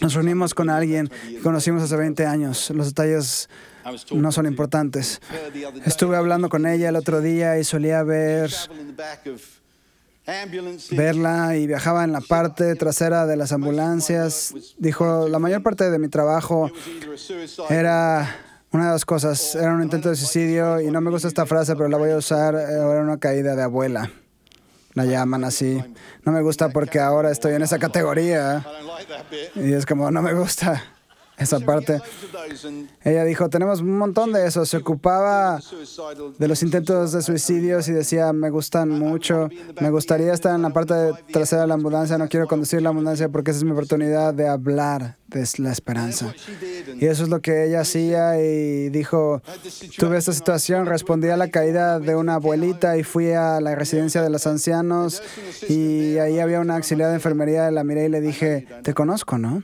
nos 0.00 0.14
reunimos 0.14 0.52
con 0.54 0.68
alguien 0.70 1.08
que 1.28 1.40
conocimos 1.40 1.82
hace 1.82 1.96
20 1.96 2.26
años. 2.26 2.70
Los 2.70 2.86
detalles 2.88 3.48
no 4.12 4.30
son 4.30 4.46
importantes. 4.46 5.20
Estuve 5.86 6.16
hablando 6.16 6.48
con 6.50 6.66
ella 6.66 6.90
el 6.90 6.96
otro 6.96 7.20
día 7.20 7.58
y 7.58 7.64
solía 7.64 8.02
ver 8.02 8.50
verla 10.96 11.56
y 11.56 11.66
viajaba 11.66 12.04
en 12.04 12.12
la 12.12 12.20
parte 12.20 12.74
trasera 12.76 13.26
de 13.26 13.36
las 13.36 13.50
ambulancias. 13.52 14.54
Dijo, 14.78 15.28
la 15.28 15.38
mayor 15.38 15.62
parte 15.62 15.90
de 15.90 15.98
mi 15.98 16.08
trabajo 16.08 16.70
era 17.70 18.36
una 18.70 18.86
de 18.86 18.92
dos 18.92 19.04
cosas. 19.04 19.56
Era 19.56 19.74
un 19.74 19.82
intento 19.82 20.08
de 20.10 20.14
suicidio 20.16 20.80
y 20.80 20.90
no 20.90 21.00
me 21.00 21.10
gusta 21.10 21.26
esta 21.26 21.46
frase, 21.46 21.74
pero 21.74 21.88
la 21.88 21.96
voy 21.96 22.10
a 22.10 22.16
usar. 22.18 22.54
eh, 22.54 22.58
Era 22.74 23.00
una 23.02 23.18
caída 23.18 23.56
de 23.56 23.62
abuela. 23.62 24.10
La 24.94 25.04
llaman 25.04 25.44
así. 25.44 25.82
No 26.24 26.32
me 26.32 26.42
gusta 26.42 26.68
porque 26.70 26.98
ahora 26.98 27.30
estoy 27.30 27.54
en 27.54 27.62
esa 27.62 27.78
categoría 27.78 28.66
y 29.54 29.72
es 29.72 29.86
como, 29.86 30.10
no 30.10 30.22
me 30.22 30.32
gusta 30.34 30.82
esa 31.40 31.58
parte. 31.58 32.00
Ella 33.02 33.24
dijo, 33.24 33.48
tenemos 33.48 33.80
un 33.80 33.96
montón 33.96 34.32
de 34.32 34.46
eso. 34.46 34.64
Se 34.66 34.76
ocupaba 34.76 35.60
de 36.38 36.48
los 36.48 36.62
intentos 36.62 37.12
de 37.12 37.22
suicidios 37.22 37.88
y 37.88 37.92
decía, 37.92 38.32
me 38.32 38.50
gustan 38.50 38.90
mucho, 38.90 39.48
me 39.80 39.90
gustaría 39.90 40.32
estar 40.32 40.54
en 40.54 40.62
la 40.62 40.70
parte 40.70 40.94
trasera 41.32 41.62
de 41.62 41.68
la 41.68 41.74
ambulancia, 41.74 42.18
no 42.18 42.28
quiero 42.28 42.46
conducir 42.46 42.82
la 42.82 42.90
ambulancia 42.90 43.28
porque 43.28 43.50
esa 43.50 43.58
es 43.58 43.64
mi 43.64 43.72
oportunidad 43.72 44.34
de 44.34 44.48
hablar 44.48 45.16
de 45.28 45.48
la 45.58 45.72
esperanza. 45.72 46.34
Y 46.98 47.06
eso 47.06 47.22
es 47.22 47.28
lo 47.28 47.40
que 47.40 47.66
ella 47.66 47.80
hacía 47.80 48.40
y 48.40 48.90
dijo, 48.90 49.42
tuve 49.96 50.18
esta 50.18 50.32
situación, 50.32 50.86
respondí 50.86 51.28
a 51.28 51.36
la 51.36 51.48
caída 51.48 52.00
de 52.00 52.14
una 52.16 52.34
abuelita 52.34 52.98
y 52.98 53.02
fui 53.04 53.32
a 53.32 53.60
la 53.60 53.74
residencia 53.74 54.22
de 54.22 54.30
los 54.30 54.46
ancianos 54.46 55.22
y 55.68 56.18
ahí 56.18 56.38
había 56.38 56.60
una 56.60 56.76
auxiliar 56.76 57.08
de 57.08 57.14
enfermería, 57.14 57.70
la 57.70 57.84
miré 57.84 58.06
y 58.06 58.08
le 58.08 58.20
dije, 58.20 58.66
te 58.82 58.92
conozco, 58.92 59.38
¿no? 59.38 59.62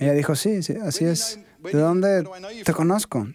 Ella 0.00 0.12
dijo, 0.12 0.34
sí, 0.36 0.62
sí, 0.62 0.74
así 0.82 1.04
es. 1.04 1.38
¿De 1.62 1.78
dónde 1.78 2.24
te 2.64 2.72
conozco? 2.72 3.26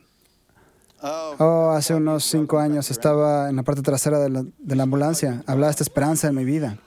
Oh, 1.02 1.36
Oh, 1.38 1.72
hace 1.72 1.94
unos 1.94 2.24
cinco 2.24 2.58
años 2.58 2.90
estaba 2.90 3.50
en 3.50 3.58
la 3.58 3.64
parte 3.64 3.82
trasera 3.82 4.18
de 4.20 4.30
la, 4.30 4.44
de 4.58 4.76
la 4.76 4.84
ambulancia. 4.84 5.44
Hablaste 5.46 5.84
esperanza 5.84 6.28
en 6.28 6.36
mi 6.36 6.46
vida. 6.46 6.78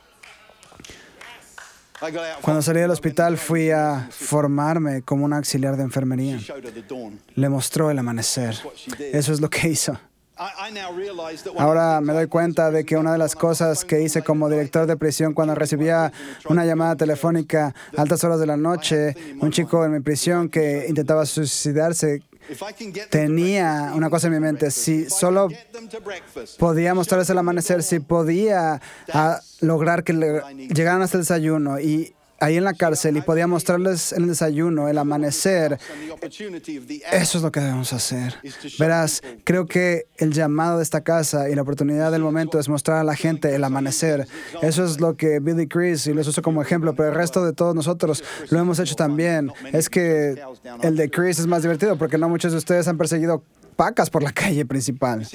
Cuando 2.42 2.62
salí 2.62 2.80
del 2.80 2.90
hospital 2.90 3.36
fui 3.36 3.70
a 3.70 4.08
formarme 4.10 5.02
como 5.02 5.24
un 5.24 5.32
auxiliar 5.32 5.76
de 5.76 5.82
enfermería. 5.82 6.38
Le 7.34 7.48
mostró 7.48 7.90
el 7.90 7.98
amanecer. 7.98 8.56
Eso 9.12 9.32
es 9.32 9.40
lo 9.40 9.50
que 9.50 9.68
hizo. 9.68 9.98
Ahora 11.60 12.00
me 12.00 12.12
doy 12.12 12.26
cuenta 12.28 12.70
de 12.70 12.84
que 12.84 12.96
una 12.96 13.12
de 13.12 13.18
las 13.18 13.34
cosas 13.34 13.84
que 13.84 14.02
hice 14.02 14.22
como 14.22 14.48
director 14.48 14.86
de 14.86 14.96
prisión 14.96 15.34
cuando 15.34 15.54
recibía 15.54 16.12
una 16.48 16.64
llamada 16.64 16.96
telefónica 16.96 17.74
a 17.96 18.02
altas 18.02 18.22
horas 18.24 18.38
de 18.40 18.46
la 18.46 18.56
noche, 18.56 19.14
un 19.40 19.50
chico 19.50 19.84
en 19.84 19.92
mi 19.92 20.00
prisión 20.00 20.48
que 20.48 20.86
intentaba 20.88 21.26
suicidarse, 21.26 22.22
tenía 23.10 23.92
una 23.94 24.08
cosa 24.08 24.28
en 24.28 24.32
mi 24.34 24.40
mente, 24.40 24.70
si 24.70 25.10
solo 25.10 25.48
podía 26.58 26.94
mostrarles 26.94 27.28
el 27.30 27.38
amanecer, 27.38 27.82
si 27.82 28.00
podía 28.00 28.80
ah, 29.12 29.40
lograr 29.60 30.02
que 30.04 30.12
le- 30.14 30.40
llegaran 30.68 31.02
hasta 31.02 31.18
el 31.18 31.24
desayuno 31.24 31.78
y 31.80 32.14
ahí 32.40 32.56
en 32.56 32.64
la 32.64 32.74
cárcel 32.74 33.16
y 33.16 33.20
podía 33.20 33.46
mostrarles 33.46 34.12
el 34.12 34.26
desayuno, 34.28 34.88
el 34.88 34.98
amanecer, 34.98 35.78
Eso 37.12 37.38
es 37.38 37.42
lo 37.42 37.52
que 37.52 37.60
debemos 37.60 37.92
hacer. 37.92 38.34
Verás, 38.78 39.22
creo 39.44 39.66
que 39.66 40.06
el 40.16 40.32
llamado 40.32 40.78
de 40.78 40.82
esta 40.82 41.02
casa 41.02 41.48
y 41.48 41.54
la 41.54 41.62
oportunidad 41.62 42.12
del 42.12 42.22
momento 42.22 42.58
es 42.58 42.68
mostrar 42.68 42.98
a 42.98 43.04
la 43.04 43.16
gente 43.16 43.54
el 43.54 43.64
amanecer. 43.64 44.26
Eso 44.62 44.84
es 44.84 45.00
lo 45.00 45.16
que 45.16 45.40
Billy 45.40 45.66
Chris, 45.66 46.06
y 46.06 46.14
los 46.14 46.26
uso 46.28 46.42
como 46.42 46.62
ejemplo, 46.62 46.94
pero 46.94 47.08
el 47.08 47.14
resto 47.14 47.44
de 47.44 47.52
todos 47.52 47.74
nosotros 47.74 48.22
lo 48.50 48.58
hemos 48.58 48.78
hecho 48.78 48.94
también. 48.94 49.52
Es 49.72 49.88
que 49.88 50.40
el 50.82 50.96
de 50.96 51.10
Chris 51.10 51.38
es 51.38 51.46
más 51.46 51.62
divertido 51.62 51.96
porque 51.98 52.18
no 52.18 52.28
muchos 52.28 52.52
de 52.52 52.58
ustedes 52.58 52.88
han 52.88 52.98
perseguido 52.98 53.42
pacas 53.78 54.10
por 54.10 54.24
la 54.24 54.32
calle 54.42 54.66
principal. 54.66 55.26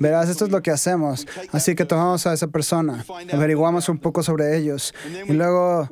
Verás, 0.00 0.30
esto 0.30 0.46
es 0.46 0.50
lo 0.50 0.62
que 0.62 0.70
hacemos. 0.70 1.26
Así 1.52 1.74
que 1.76 1.84
tomamos 1.84 2.26
a 2.26 2.32
esa 2.32 2.48
persona, 2.48 3.04
averiguamos 3.32 3.88
un 3.90 3.98
poco 3.98 4.22
sobre 4.22 4.56
ellos 4.56 4.94
y 5.28 5.32
luego 5.34 5.88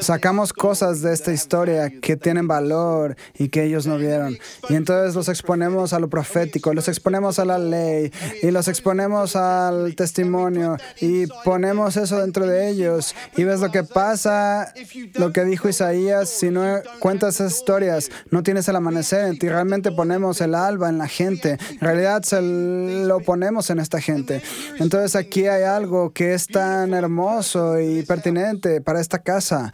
sacamos 0.00 0.52
cosas 0.52 1.02
de 1.02 1.12
esta 1.12 1.32
historia 1.32 1.90
que 2.00 2.16
tienen 2.16 2.46
valor 2.46 3.16
y 3.38 3.48
que 3.48 3.64
ellos 3.64 3.86
no 3.86 3.98
vieron. 3.98 4.38
Y 4.68 4.74
entonces 4.74 5.14
los 5.14 5.28
exponemos 5.28 5.92
a 5.92 5.98
lo 5.98 6.08
profético, 6.08 6.72
los 6.74 6.88
exponemos 6.88 7.38
a 7.38 7.44
la 7.44 7.58
ley 7.58 8.12
y 8.42 8.50
los 8.50 8.68
exponemos 8.68 9.36
al 9.36 9.94
testimonio 9.94 10.76
y 11.00 11.26
ponemos 11.44 11.96
eso 11.96 12.18
dentro 12.18 12.46
de 12.46 12.68
ellos. 12.68 13.14
Y 13.36 13.44
ves 13.44 13.60
lo 13.60 13.70
que 13.70 13.84
pasa, 13.84 14.72
lo 15.14 15.32
que 15.32 15.44
dijo 15.44 15.68
Isaías, 15.68 16.28
si 16.28 16.50
no 16.50 16.80
cuentas 16.98 17.36
esas 17.36 17.56
historias, 17.56 18.10
no 18.30 18.42
tienes 18.42 18.68
el 18.68 18.76
amanecer 18.76 19.26
en 19.26 19.38
ti. 19.38 19.48
Realmente 19.48 19.92
ponemos 19.92 20.40
el 20.40 20.54
alba 20.54 20.88
en 20.88 20.98
la 20.98 21.08
gente. 21.08 21.58
En 21.70 21.80
realidad 21.80 22.22
se 22.22 22.40
lo 22.42 23.20
ponemos 23.20 23.70
en 23.70 23.78
esta 23.78 24.00
gente. 24.00 24.42
Entonces 24.78 25.16
aquí 25.16 25.46
hay 25.46 25.62
algo 25.62 26.12
que 26.12 26.34
es 26.34 26.46
tan 26.46 26.94
hermoso 26.94 27.80
y 27.80 28.02
pertinente 28.02 28.80
para 28.80 29.00
esta 29.00 29.13
casa. 29.18 29.72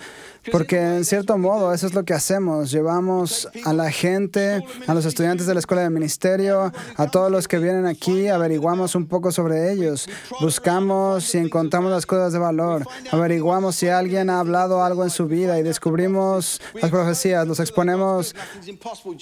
Porque 0.50 0.78
en 0.78 1.04
cierto 1.04 1.36
modo 1.36 1.74
eso 1.74 1.86
es 1.86 1.94
lo 1.94 2.04
que 2.04 2.14
hacemos. 2.14 2.70
Llevamos 2.70 3.48
a 3.64 3.72
la 3.72 3.90
gente, 3.90 4.64
a 4.86 4.94
los 4.94 5.04
estudiantes 5.04 5.46
de 5.46 5.54
la 5.54 5.60
escuela 5.60 5.82
de 5.82 5.90
ministerio, 5.90 6.72
a 6.96 7.06
todos 7.08 7.30
los 7.30 7.46
que 7.46 7.58
vienen 7.58 7.86
aquí, 7.86 8.28
averiguamos 8.28 8.94
un 8.94 9.06
poco 9.06 9.32
sobre 9.32 9.72
ellos. 9.72 10.08
Buscamos 10.40 11.24
si 11.24 11.38
encontramos 11.38 11.90
las 11.90 12.06
cosas 12.06 12.32
de 12.32 12.38
valor. 12.38 12.86
Averiguamos 13.10 13.76
si 13.76 13.88
alguien 13.88 14.30
ha 14.30 14.40
hablado 14.40 14.82
algo 14.82 15.04
en 15.04 15.10
su 15.10 15.26
vida 15.26 15.58
y 15.58 15.62
descubrimos 15.62 16.60
las 16.80 16.90
profecías. 16.90 17.46
Los 17.46 17.60
exponemos 17.60 18.34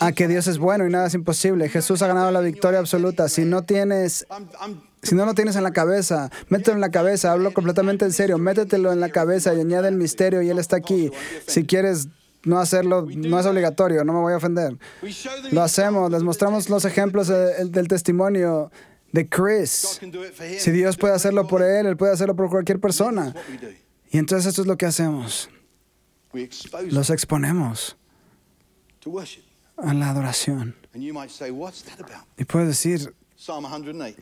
a 0.01 0.13
que 0.13 0.29
Dios 0.29 0.47
es 0.47 0.59
bueno 0.59 0.87
y 0.87 0.91
nada 0.91 1.09
es 1.09 1.15
imposible. 1.15 1.69
Jesús 1.69 2.01
ha 2.03 2.07
ganado 2.07 2.31
la 2.31 2.41
victoria 2.41 2.79
absoluta. 2.79 3.29
Si 3.29 3.45
no 3.45 3.63
tienes 3.63 4.27
si 5.03 5.15
no 5.15 5.25
lo 5.25 5.35
tienes 5.35 5.57
en 5.57 5.63
la 5.63 5.71
cabeza, 5.73 6.31
mételo 6.49 6.75
en 6.77 6.81
la 6.81 6.91
cabeza, 6.91 7.33
hablo 7.33 7.53
completamente 7.53 8.05
en 8.05 8.13
serio, 8.13 8.39
métetelo 8.39 8.93
en 8.93 9.01
la 9.01 9.09
cabeza 9.11 9.55
y 9.55 9.61
añade 9.61 9.89
el 9.89 9.97
misterio 9.97 10.43
y 10.43 10.51
Él 10.51 10.59
está 10.59 10.77
aquí. 10.77 11.11
Si 11.47 11.65
quieres 11.65 12.09
no 12.45 12.59
hacerlo, 12.59 13.07
no 13.15 13.39
es 13.41 13.47
obligatorio, 13.47 14.05
no 14.05 14.13
me 14.13 14.21
voy 14.21 14.33
a 14.33 14.37
ofender. 14.37 14.77
Lo 15.51 15.63
hacemos, 15.63 16.11
les 16.11 16.23
mostramos 16.23 16.69
los 16.69 16.85
ejemplos 16.85 17.29
de- 17.29 17.65
del 17.67 17.89
testimonio 17.89 18.71
de 19.13 19.29
Chris. 19.29 20.01
Si 20.59 20.71
Dios 20.71 20.97
puede 20.97 21.15
hacerlo 21.15 21.47
por 21.47 21.63
Él, 21.63 21.87
Él 21.87 21.97
puede 21.97 22.13
hacerlo 22.13 22.37
por 22.37 22.49
cualquier 22.51 22.79
persona. 22.81 23.35
Y 24.11 24.19
entonces 24.19 24.47
esto 24.47 24.63
es 24.63 24.69
lo 24.69 24.77
que 24.77 24.87
hacemos, 24.87 25.49
los 26.91 27.11
exponemos 27.11 27.97
a 29.77 29.95
la 29.95 30.11
adoración. 30.11 30.75
And 30.95 31.03
you 31.03 31.13
might 31.15 31.31
say, 31.31 31.51
what's 31.51 31.83
that 31.85 32.01
about? 32.01 32.27
Y 32.37 32.45
puedes 32.45 32.69
decir, 32.69 32.99
Psalm 33.01 33.15
108. 33.15 33.28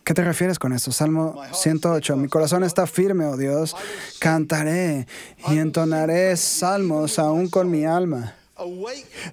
¿Qué 0.04 0.12
te 0.14 0.22
refieres 0.22 0.58
con 0.58 0.72
esto? 0.72 0.92
Salmo 0.92 1.42
108. 1.52 2.16
Mi 2.16 2.28
corazón 2.28 2.64
está 2.64 2.86
firme, 2.86 3.24
oh 3.24 3.36
Dios. 3.36 3.74
Cantaré 4.18 5.06
y 5.48 5.58
entonaré 5.58 6.36
salmos 6.36 7.18
aún 7.18 7.48
con 7.48 7.70
mi 7.70 7.86
alma. 7.86 8.34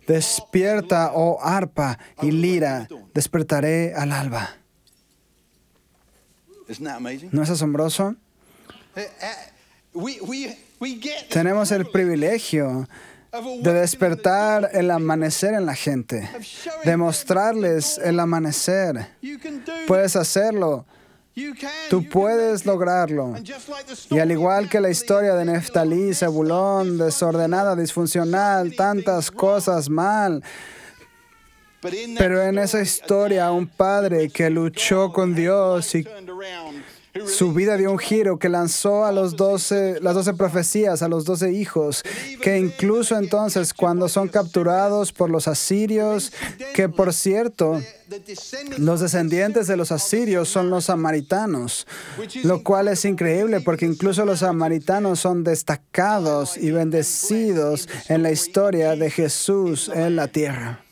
Despierta, 0.07 1.11
oh 1.13 1.37
arpa 1.41 1.99
y 2.21 2.31
lira. 2.31 2.87
Despertaré 3.13 3.93
al 3.93 4.13
alba. 4.13 4.49
¿No 7.31 7.43
es 7.43 7.49
asombroso? 7.49 8.15
Eh, 8.95 9.09
eh, 9.21 10.47
Tenemos 11.29 11.71
el 11.71 11.85
privilegio 11.87 12.87
de 13.61 13.73
despertar 13.73 14.69
el 14.73 14.91
amanecer 14.91 15.55
en 15.55 15.65
la 15.65 15.73
gente, 15.75 16.29
de 16.83 16.97
mostrarles 16.97 17.97
el 17.97 18.19
amanecer. 18.19 19.07
Puedes 19.87 20.15
hacerlo, 20.15 20.85
tú 21.89 22.07
puedes 22.07 22.65
lograrlo. 22.65 23.33
Y 24.11 24.19
al 24.19 24.31
igual 24.31 24.69
que 24.69 24.79
la 24.79 24.89
historia 24.89 25.33
de 25.33 25.45
Neftalí, 25.45 26.13
Zebulón, 26.13 26.99
desordenada, 26.99 27.75
disfuncional, 27.75 28.75
tantas 28.75 29.31
cosas 29.31 29.89
mal, 29.89 30.43
pero 31.81 32.41
en 32.41 32.59
esa 32.59 32.81
historia 32.81 33.51
un 33.51 33.67
padre 33.67 34.29
que 34.29 34.49
luchó 34.49 35.11
con 35.11 35.33
Dios 35.33 35.95
y 35.95 36.05
su 37.25 37.53
vida 37.53 37.77
dio 37.77 37.91
un 37.91 37.99
giro, 37.99 38.39
que 38.39 38.49
lanzó 38.49 39.05
a 39.05 39.11
los 39.11 39.35
doce, 39.35 39.99
las 40.01 40.15
doce 40.15 40.33
profecías 40.33 41.01
a 41.03 41.07
los 41.07 41.25
doce 41.25 41.51
hijos, 41.51 42.03
que 42.41 42.57
incluso 42.57 43.17
entonces 43.17 43.73
cuando 43.73 44.09
son 44.09 44.29
capturados 44.29 45.11
por 45.11 45.29
los 45.29 45.47
asirios, 45.47 46.33
que 46.73 46.89
por 46.89 47.13
cierto, 47.13 47.79
los 48.77 48.99
descendientes 48.99 49.67
de 49.67 49.77
los 49.77 49.91
asirios 49.91 50.49
son 50.49 50.69
los 50.69 50.85
samaritanos, 50.85 51.87
lo 52.43 52.63
cual 52.63 52.87
es 52.87 53.05
increíble 53.05 53.61
porque 53.61 53.85
incluso 53.85 54.25
los 54.25 54.39
samaritanos 54.39 55.19
son 55.19 55.43
destacados 55.43 56.57
y 56.57 56.71
bendecidos 56.71 57.87
en 58.09 58.23
la 58.23 58.31
historia 58.31 58.95
de 58.95 59.09
Jesús 59.11 59.89
en 59.93 60.15
la 60.15 60.27
tierra. 60.27 60.82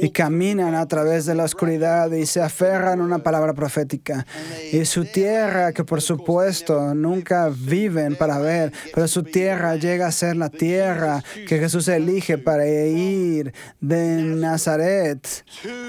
Y 0.00 0.10
caminan 0.10 0.74
a 0.74 0.86
través 0.86 1.26
de 1.26 1.34
la 1.34 1.44
oscuridad 1.44 2.10
y 2.12 2.26
se 2.26 2.40
aferran 2.40 3.00
a 3.00 3.04
una 3.04 3.18
palabra 3.18 3.54
profética. 3.54 4.26
Y 4.72 4.84
su 4.84 5.04
tierra, 5.04 5.72
que 5.72 5.84
por 5.84 6.00
supuesto 6.00 6.94
nunca 6.94 7.48
viven 7.48 8.14
para 8.16 8.38
ver, 8.38 8.72
pero 8.94 9.08
su 9.08 9.24
tierra 9.24 9.76
llega 9.76 10.06
a 10.06 10.12
ser 10.12 10.36
la 10.36 10.48
tierra 10.48 11.24
que 11.48 11.58
Jesús 11.58 11.88
elige 11.88 12.38
para 12.38 12.66
ir 12.66 13.52
de 13.80 14.22
Nazaret 14.22 15.26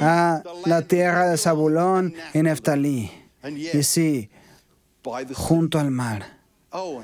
a 0.01 0.41
la 0.65 0.81
tierra 0.81 1.29
de 1.29 1.37
Zabulón 1.37 2.13
y 2.33 2.41
Neftalí. 2.41 3.11
Y 3.73 3.83
sí, 3.83 4.29
junto 5.33 5.79
al 5.79 5.91
mar. 5.91 6.39
Oh? 6.71 7.03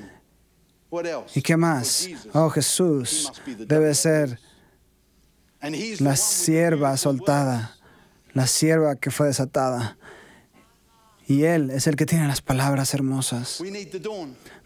¿Y 1.34 1.42
qué 1.42 1.58
más? 1.58 2.08
Oh, 2.34 2.50
Jesús 2.50 3.32
debe 3.68 3.94
ser 3.94 4.40
la 6.00 6.16
sierva 6.16 6.96
soltada, 6.98 7.76
la 8.34 8.48
sierva 8.48 8.96
que 8.96 9.12
fue 9.12 9.28
desatada. 9.28 9.98
Y 11.28 11.44
Él 11.44 11.72
es 11.72 11.88
el 11.88 11.96
que 11.96 12.06
tiene 12.06 12.28
las 12.28 12.42
palabras 12.42 12.94
hermosas. 12.94 13.60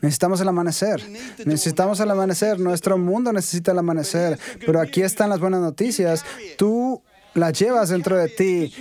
Necesitamos 0.02 0.41
el 0.41 0.47
amanecer. 0.49 1.02
Necesitamos 1.45 1.99
el 2.01 2.11
amanecer. 2.11 2.59
Nuestro 2.59 2.97
mundo 2.97 3.32
necesita 3.32 3.72
el 3.72 3.80
amanecer. 3.80 4.38
Pero 4.66 4.82
aquí 4.82 5.01
están 5.01 5.30
las 5.30 5.39
buenas 5.39 5.61
noticias. 5.61 6.26
Tú 6.57 7.01
la 7.34 7.51
llevas 7.51 7.89
dentro 7.89 8.17
de 8.17 8.27
ti. 8.27 8.73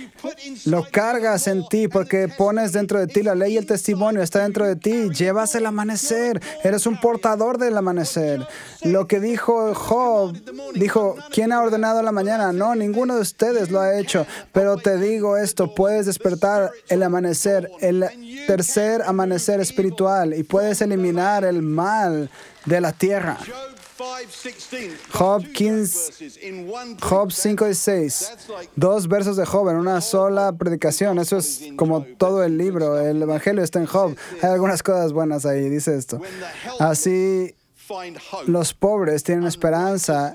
Lo 0.65 0.85
cargas 0.91 1.47
en 1.47 1.67
ti 1.67 1.87
porque 1.87 2.27
pones 2.27 2.73
dentro 2.73 2.99
de 2.99 3.07
ti 3.07 3.23
la 3.23 3.35
ley 3.35 3.53
y 3.53 3.57
el 3.57 3.65
testimonio. 3.65 4.21
Está 4.21 4.43
dentro 4.43 4.65
de 4.65 4.75
ti. 4.75 5.09
Llevas 5.09 5.55
el 5.55 5.65
amanecer. 5.65 6.41
Eres 6.63 6.85
un 6.85 6.99
portador 6.99 7.57
del 7.57 7.77
amanecer. 7.77 8.45
Lo 8.83 9.07
que 9.07 9.19
dijo 9.19 9.73
Job, 9.73 10.35
dijo, 10.73 11.15
¿quién 11.31 11.51
ha 11.51 11.61
ordenado 11.61 12.01
la 12.01 12.11
mañana? 12.11 12.51
No, 12.51 12.75
ninguno 12.75 13.15
de 13.15 13.21
ustedes 13.21 13.71
lo 13.71 13.79
ha 13.79 13.97
hecho. 13.99 14.25
Pero 14.51 14.77
te 14.77 14.97
digo 14.97 15.37
esto, 15.37 15.73
puedes 15.73 16.05
despertar 16.05 16.71
el 16.87 17.03
amanecer, 17.03 17.69
el 17.81 18.05
tercer 18.47 19.01
amanecer 19.03 19.59
espiritual 19.59 20.33
y 20.33 20.43
puedes 20.43 20.81
eliminar 20.81 21.43
el 21.43 21.61
mal 21.61 22.29
de 22.65 22.81
la 22.81 22.91
tierra. 22.91 23.37
Job 23.99 24.25
Job 25.11 25.43
15, 25.51 26.97
Job 27.01 27.31
5 27.33 27.67
y 27.67 27.73
6. 27.75 28.31
Dos 28.77 29.09
versos 29.09 29.35
de 29.35 29.45
Job 29.45 29.67
en 29.69 29.75
una 29.75 29.99
sola 29.99 30.53
predicación. 30.53 31.19
Eso 31.19 31.37
es 31.37 31.65
como 31.75 32.03
todo 32.17 32.43
el 32.45 32.57
libro. 32.57 32.97
El 32.97 33.21
Evangelio 33.21 33.61
está 33.61 33.79
en 33.79 33.87
Job. 33.87 34.15
Hay 34.41 34.51
algunas 34.51 34.81
cosas 34.83 35.11
buenas 35.11 35.45
ahí, 35.45 35.69
dice 35.69 35.97
esto. 35.97 36.21
Así 36.79 37.55
los 38.47 38.73
pobres 38.73 39.23
tienen 39.23 39.45
esperanza. 39.45 40.33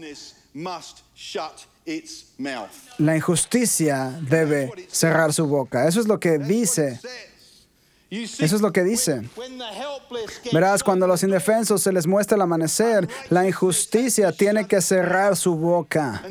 La 2.98 3.16
injusticia 3.16 4.18
debe 4.28 4.72
cerrar 4.88 5.32
su 5.32 5.46
boca. 5.46 5.88
Eso 5.88 6.00
es 6.00 6.06
lo 6.06 6.20
que 6.20 6.38
dice. 6.38 7.00
Eso 8.22 8.56
es 8.56 8.60
lo 8.60 8.72
que 8.72 8.84
dice. 8.84 9.22
Verás, 10.52 10.82
cuando 10.82 11.06
a 11.06 11.08
los 11.08 11.22
indefensos 11.22 11.82
se 11.82 11.92
les 11.92 12.06
muestra 12.06 12.36
el 12.36 12.42
amanecer, 12.42 13.08
la 13.30 13.46
injusticia 13.46 14.32
tiene 14.32 14.66
que 14.66 14.80
cerrar 14.80 15.36
su 15.36 15.56
boca. 15.56 16.22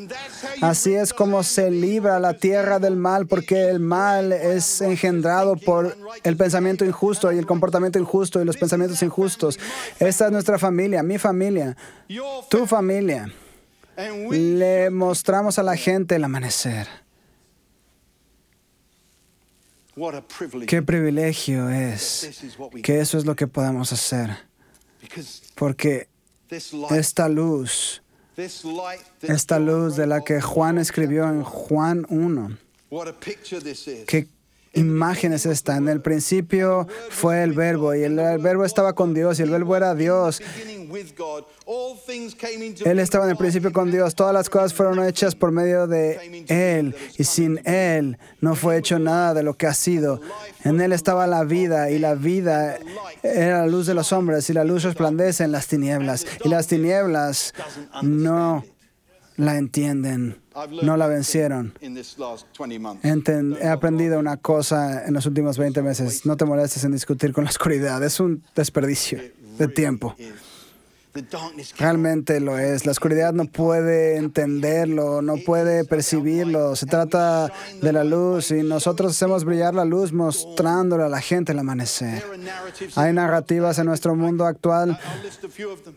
Así 0.62 0.94
es 0.94 1.14
como 1.14 1.44
se 1.44 1.72
libra 1.72 2.20
la 2.20 2.34
tierra 2.34 2.80
del 2.80 2.96
mal, 2.96 3.28
porque 3.28 3.70
el 3.70 3.80
mal 3.80 4.32
es 4.32 4.82
engendrado 4.82 5.56
por 5.56 5.98
el 6.24 6.38
pensamiento 6.38 6.86
injusto 6.86 7.32
y 7.32 7.38
el 7.38 7.46
comportamiento 7.46 8.00
injusto 8.00 8.42
y 8.42 8.46
los 8.46 8.58
pensamientos 8.58 9.02
injustos. 9.02 9.60
Esta 10.00 10.26
es 10.28 10.32
nuestra 10.32 10.58
familia, 10.58 11.04
mi 11.04 11.18
familia, 11.18 11.76
tu 12.50 12.66
familia. 12.66 13.32
Le 14.32 14.90
mostramos 14.90 15.60
a 15.60 15.64
la 15.64 15.76
gente 15.76 16.16
el 16.16 16.24
amanecer. 16.24 17.03
Qué 20.68 20.82
privilegio 20.82 21.70
es 21.70 22.30
que 22.82 23.00
eso 23.00 23.18
es 23.18 23.26
lo 23.26 23.36
que 23.36 23.48
podamos 23.48 23.94
hacer. 23.94 24.32
Porque 25.56 26.08
esta 26.92 27.30
luz, 27.30 28.02
esta 29.22 29.60
luz 29.60 29.96
de 29.96 30.08
la 30.08 30.24
que 30.24 30.42
Juan 30.42 30.78
escribió 30.78 31.30
en 31.30 31.44
Juan 31.44 32.06
1, 32.10 32.58
qué 34.08 34.28
imagen 34.74 35.34
es 35.34 35.46
esta. 35.46 35.78
En 35.78 35.88
el 35.88 36.02
principio 36.02 36.88
fue 37.10 37.44
el 37.44 37.54
verbo 37.54 37.94
y 37.96 38.04
el, 38.04 38.18
el, 38.18 38.40
verbo 38.40 38.66
estaba 38.66 38.94
con 38.94 39.14
Dios 39.14 39.40
y 39.40 39.44
el 39.44 39.50
verbo 39.50 39.76
era 39.76 39.96
Dios. 39.96 40.42
Él 42.86 43.00
estaba 43.00 43.26
en 43.26 43.32
el 43.32 43.38
principio 43.38 43.72
con 43.72 43.92
Dios. 43.92 44.16
Todas 44.16 44.34
las 44.34 44.50
cosas 44.50 44.74
fueron 44.74 45.04
hechas 45.04 45.36
por 45.36 45.52
medio 45.52 45.88
de 45.88 46.46
Él 46.48 46.96
y 47.18 47.24
sin 47.24 47.60
Él 47.66 48.18
no 48.42 48.56
fue 48.56 48.78
hecho 48.78 49.00
nada 49.00 49.34
de 49.34 49.44
lo 49.44 49.56
que 49.56 49.68
ha 49.68 49.74
sido. 49.74 50.20
En 50.64 50.82
Él 50.82 50.92
estaba 50.92 51.28
la 51.28 51.44
vida 51.44 51.90
y 51.90 52.00
la 52.00 52.16
vida 52.16 52.78
era 53.22 53.60
la 53.60 53.68
luz 53.68 53.88
de 53.88 53.94
los 53.94 54.12
hombres 54.12 54.50
y 54.50 54.54
la 54.54 54.64
luz 54.64 54.84
resplandece 54.84 55.44
en 55.44 55.52
las 55.52 55.68
tinieblas 55.68 56.26
y 56.44 56.50
las 56.50 56.68
tinieblas 56.68 57.54
no 58.02 58.64
la 59.36 59.58
entienden, 59.58 60.43
no 60.84 60.98
la 60.98 61.08
vencieron. 61.08 61.74
He 61.82 63.68
aprendido 63.68 64.20
una 64.20 64.38
cosa 64.38 65.06
en 65.06 65.14
los 65.14 65.26
últimos 65.26 65.58
20 65.58 65.82
meses. 65.82 66.26
No 66.26 66.38
te 66.38 66.46
molestes 66.46 66.84
en 66.84 66.92
discutir 66.92 67.34
con 67.34 67.44
la 67.44 67.50
oscuridad. 67.50 68.04
Es 68.04 68.20
un 68.20 68.44
desperdicio 68.56 69.20
de 69.58 69.68
tiempo. 69.68 70.16
Realmente 71.78 72.40
lo 72.40 72.58
es. 72.58 72.88
La 72.88 72.92
oscuridad 72.92 73.34
no 73.34 73.46
puede 73.46 74.18
entenderlo, 74.18 75.22
no 75.22 75.38
puede 75.38 75.86
percibirlo. 75.86 76.76
Se 76.76 76.88
trata 76.88 77.52
de 77.82 77.94
la 77.94 78.04
luz 78.04 78.50
y 78.50 78.64
nosotros 78.64 79.12
hacemos 79.12 79.46
brillar 79.46 79.76
la 79.76 79.86
luz 79.86 80.12
mostrándole 80.12 81.04
a 81.04 81.10
la 81.10 81.22
gente 81.22 81.52
el 81.52 81.60
amanecer. 81.60 82.24
Hay 82.96 83.14
narrativas 83.14 83.78
en 83.78 83.86
nuestro 83.86 84.16
mundo 84.16 84.46
actual. 84.46 85.00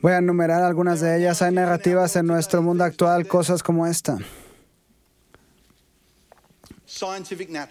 Voy 0.03 0.13
a 0.13 0.19
enumerar 0.19 0.63
algunas 0.63 1.01
de 1.01 1.17
ellas. 1.17 1.41
Hay 1.41 1.55
narrativas 1.55 2.15
en 2.17 2.27
nuestro 2.27 2.61
mundo 2.61 2.85
actual, 2.85 3.27
cosas 3.27 3.63
como 3.63 3.87
esta. 3.87 4.19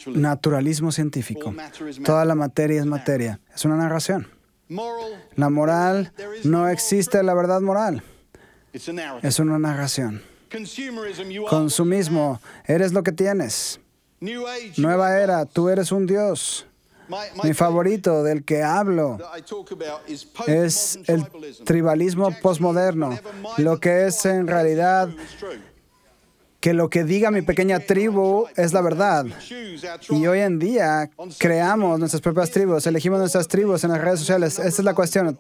Naturalismo 0.08 0.92
científico. 0.92 1.54
Toda 2.04 2.26
la 2.26 2.36
materia 2.36 2.80
es 2.80 2.86
materia. 2.86 3.40
Es 3.54 3.66
una 3.66 3.76
narración. 3.76 4.28
La 5.36 5.50
moral 5.50 6.12
no 6.44 6.68
existe 6.70 7.22
la 7.24 7.34
verdad 7.34 7.62
moral. 7.62 8.04
Es 8.74 9.40
una 9.40 9.60
narración. 9.60 10.22
Consumismo, 11.50 12.42
eres 12.66 12.94
lo 12.94 13.04
que 13.04 13.12
tienes. 13.12 13.80
Nueva 14.78 15.20
era, 15.20 15.46
tú 15.46 15.70
eres 15.70 15.92
un 15.92 16.06
Dios. 16.06 16.66
Mi 17.44 17.54
favorito 17.54 18.24
del 18.24 18.44
que 18.44 18.64
hablo 18.64 19.20
es 20.48 21.00
el 21.06 21.26
tribalismo 21.64 22.32
postmoderno, 22.42 23.20
lo 23.58 23.80
que 23.80 24.08
es 24.08 24.26
en 24.26 24.48
realidad 24.48 25.10
que 26.66 26.74
lo 26.74 26.90
que 26.90 27.04
diga 27.04 27.30
mi 27.30 27.44
pequeña 27.44 27.80
tribu 27.80 28.48
es 28.56 28.74
la 28.74 28.82
verdad. 28.82 29.28
Y 30.10 30.26
hoy 30.26 30.40
en 30.40 30.58
día 30.58 31.12
creamos 31.38 32.00
nuestras 32.00 32.22
propias 32.24 32.50
tribus, 32.50 32.88
elegimos 32.88 33.20
nuestras 33.20 33.48
tribus 33.48 33.84
en 33.84 33.92
las 33.92 34.02
redes 34.02 34.22
sociales. 34.22 34.58
Esta 34.58 34.82
es 34.82 34.84
la 34.84 34.96
cuestión. 34.96 35.38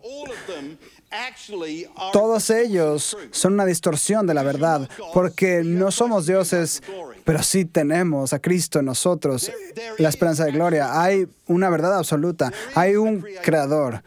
Todos 2.13 2.51
ellos 2.51 3.17
son 3.31 3.53
una 3.53 3.65
distorsión 3.65 4.27
de 4.27 4.35
la 4.35 4.43
verdad, 4.43 4.87
porque 5.15 5.63
no 5.65 5.89
somos 5.89 6.27
dioses, 6.27 6.83
pero 7.23 7.41
sí 7.41 7.65
tenemos 7.65 8.31
a 8.31 8.37
Cristo 8.37 8.77
en 8.77 8.85
nosotros, 8.85 9.51
la 9.97 10.09
esperanza 10.09 10.45
de 10.45 10.51
gloria. 10.51 11.01
Hay 11.01 11.27
una 11.47 11.71
verdad 11.71 11.97
absoluta, 11.97 12.53
hay 12.75 12.97
un 12.97 13.25
creador. 13.41 14.03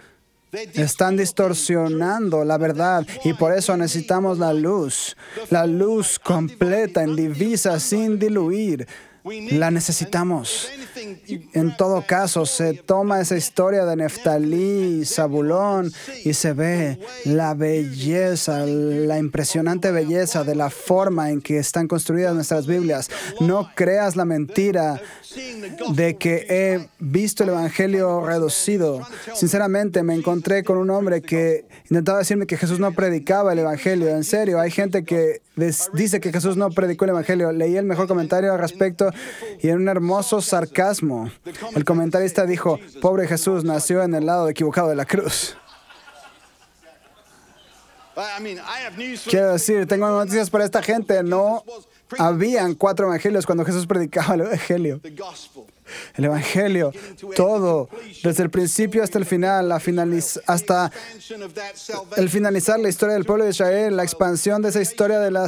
Están 0.74 1.16
distorsionando 1.16 2.44
la 2.44 2.56
verdad 2.56 3.06
y 3.24 3.34
por 3.34 3.52
eso 3.52 3.76
necesitamos 3.76 4.38
la 4.38 4.54
luz, 4.54 5.14
la 5.50 5.66
luz 5.66 6.18
completa, 6.18 7.02
en 7.02 7.16
divisa, 7.16 7.78
sin 7.78 8.18
diluir. 8.18 8.86
La 9.52 9.70
necesitamos. 9.70 10.68
En 11.52 11.76
todo 11.76 12.04
caso, 12.06 12.46
se 12.46 12.74
toma 12.74 13.20
esa 13.20 13.36
historia 13.36 13.84
de 13.84 13.96
Neftalí, 13.96 15.04
Zabulón, 15.04 15.92
y 16.24 16.34
se 16.34 16.52
ve 16.52 16.98
la 17.24 17.54
belleza, 17.54 18.64
la 18.66 19.18
impresionante 19.18 19.90
belleza 19.90 20.44
de 20.44 20.54
la 20.54 20.70
forma 20.70 21.30
en 21.30 21.40
que 21.40 21.58
están 21.58 21.86
construidas 21.86 22.34
nuestras 22.34 22.66
Biblias. 22.66 23.10
No 23.40 23.70
creas 23.74 24.16
la 24.16 24.24
mentira 24.24 25.00
de 25.92 26.16
que 26.16 26.46
he 26.48 26.88
visto 26.98 27.44
el 27.44 27.50
Evangelio 27.50 28.24
reducido. 28.24 29.06
Sinceramente, 29.34 30.02
me 30.02 30.14
encontré 30.14 30.64
con 30.64 30.78
un 30.78 30.90
hombre 30.90 31.22
que 31.22 31.66
intentaba 31.84 32.18
decirme 32.18 32.46
que 32.46 32.56
Jesús 32.56 32.80
no 32.80 32.92
predicaba 32.92 33.52
el 33.52 33.60
Evangelio. 33.60 34.08
En 34.08 34.24
serio, 34.24 34.60
hay 34.60 34.70
gente 34.70 35.04
que 35.04 35.42
dice 35.92 36.20
que 36.20 36.32
Jesús 36.32 36.56
no 36.56 36.70
predicó 36.70 37.04
el 37.04 37.10
Evangelio. 37.10 37.52
Leí 37.52 37.76
el 37.76 37.84
mejor 37.84 38.08
comentario 38.08 38.52
al 38.52 38.58
respecto 38.58 39.10
y 39.60 39.68
en 39.68 39.76
un 39.76 39.88
hermoso 39.88 40.40
sarcasmo, 40.40 41.30
el 41.74 41.84
comentarista 41.84 42.46
dijo, 42.46 42.78
pobre 43.00 43.26
Jesús 43.26 43.64
nació 43.64 44.02
en 44.02 44.14
el 44.14 44.26
lado 44.26 44.48
equivocado 44.48 44.88
de 44.88 44.96
la 44.96 45.06
cruz. 45.06 45.56
Quiero 49.28 49.52
decir, 49.52 49.86
tengo 49.86 50.08
noticias 50.08 50.50
para 50.50 50.64
esta 50.64 50.82
gente. 50.82 51.22
No 51.22 51.62
habían 52.18 52.74
cuatro 52.74 53.06
evangelios 53.06 53.44
cuando 53.44 53.64
Jesús 53.64 53.86
predicaba 53.86 54.34
el 54.34 54.40
evangelio. 54.42 55.00
El 56.16 56.24
evangelio, 56.24 56.92
todo, 57.34 57.88
desde 58.22 58.42
el 58.42 58.50
principio 58.50 59.02
hasta 59.02 59.18
el 59.18 59.24
final, 59.24 59.72
hasta 60.46 60.92
el 62.16 62.28
finalizar 62.28 62.78
la 62.78 62.88
historia 62.88 63.14
del 63.14 63.24
pueblo 63.24 63.44
de 63.44 63.50
Israel, 63.50 63.96
la 63.96 64.02
expansión 64.02 64.60
de 64.60 64.68
esa 64.68 64.82
historia 64.82 65.18
de, 65.18 65.30
la 65.30 65.46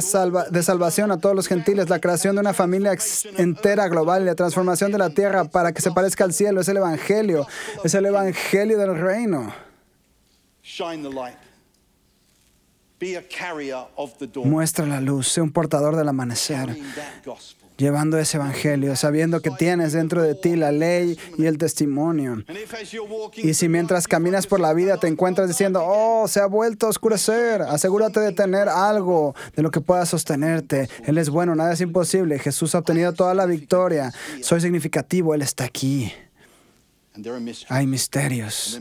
de 0.49 0.63
salvación 0.63 1.11
a 1.11 1.19
todos 1.19 1.35
los 1.35 1.47
gentiles, 1.47 1.89
la 1.89 1.99
creación 1.99 2.35
de 2.35 2.41
una 2.41 2.53
familia 2.53 2.97
entera 3.37 3.87
global 3.87 4.23
y 4.23 4.25
la 4.25 4.35
transformación 4.35 4.91
de 4.91 4.97
la 4.97 5.11
tierra 5.11 5.45
para 5.45 5.73
que 5.73 5.81
se 5.81 5.91
parezca 5.91 6.23
al 6.23 6.33
cielo, 6.33 6.61
es 6.61 6.67
el 6.67 6.77
evangelio, 6.77 7.45
es 7.83 7.93
el 7.93 8.05
evangelio 8.05 8.77
del 8.77 8.97
reino. 8.97 9.53
Muestra 14.43 14.85
la 14.85 15.01
luz, 15.01 15.27
sé 15.27 15.41
un 15.41 15.51
portador 15.51 15.95
del 15.95 16.07
amanecer, 16.07 16.77
llevando 17.77 18.19
ese 18.19 18.37
evangelio, 18.37 18.95
sabiendo 18.95 19.41
que 19.41 19.49
tienes 19.49 19.93
dentro 19.93 20.21
de 20.21 20.35
ti 20.35 20.55
la 20.55 20.71
ley 20.71 21.17
y 21.37 21.45
el 21.45 21.57
testimonio. 21.57 22.43
Y 23.37 23.55
si 23.55 23.69
mientras 23.69 24.07
caminas 24.07 24.45
por 24.45 24.59
la 24.59 24.73
vida 24.73 24.97
te 24.97 25.07
encuentras 25.07 25.47
diciendo, 25.47 25.81
oh, 25.83 26.27
se 26.27 26.41
ha 26.41 26.45
vuelto 26.45 26.85
a 26.85 26.89
oscurecer, 26.89 27.63
asegúrate 27.63 28.19
de 28.19 28.33
tener 28.33 28.69
algo 28.69 29.35
de 29.55 29.63
lo 29.63 29.71
que 29.71 29.81
pueda 29.81 30.05
sostenerte. 30.05 30.87
Él 31.05 31.17
es 31.17 31.29
bueno, 31.29 31.55
nada 31.55 31.73
es 31.73 31.81
imposible. 31.81 32.37
Jesús 32.37 32.75
ha 32.75 32.79
obtenido 32.79 33.13
toda 33.13 33.33
la 33.33 33.47
victoria. 33.47 34.13
Soy 34.41 34.61
significativo, 34.61 35.33
Él 35.33 35.41
está 35.41 35.63
aquí. 35.63 36.13
Hay 37.67 37.87
misterios. 37.87 38.79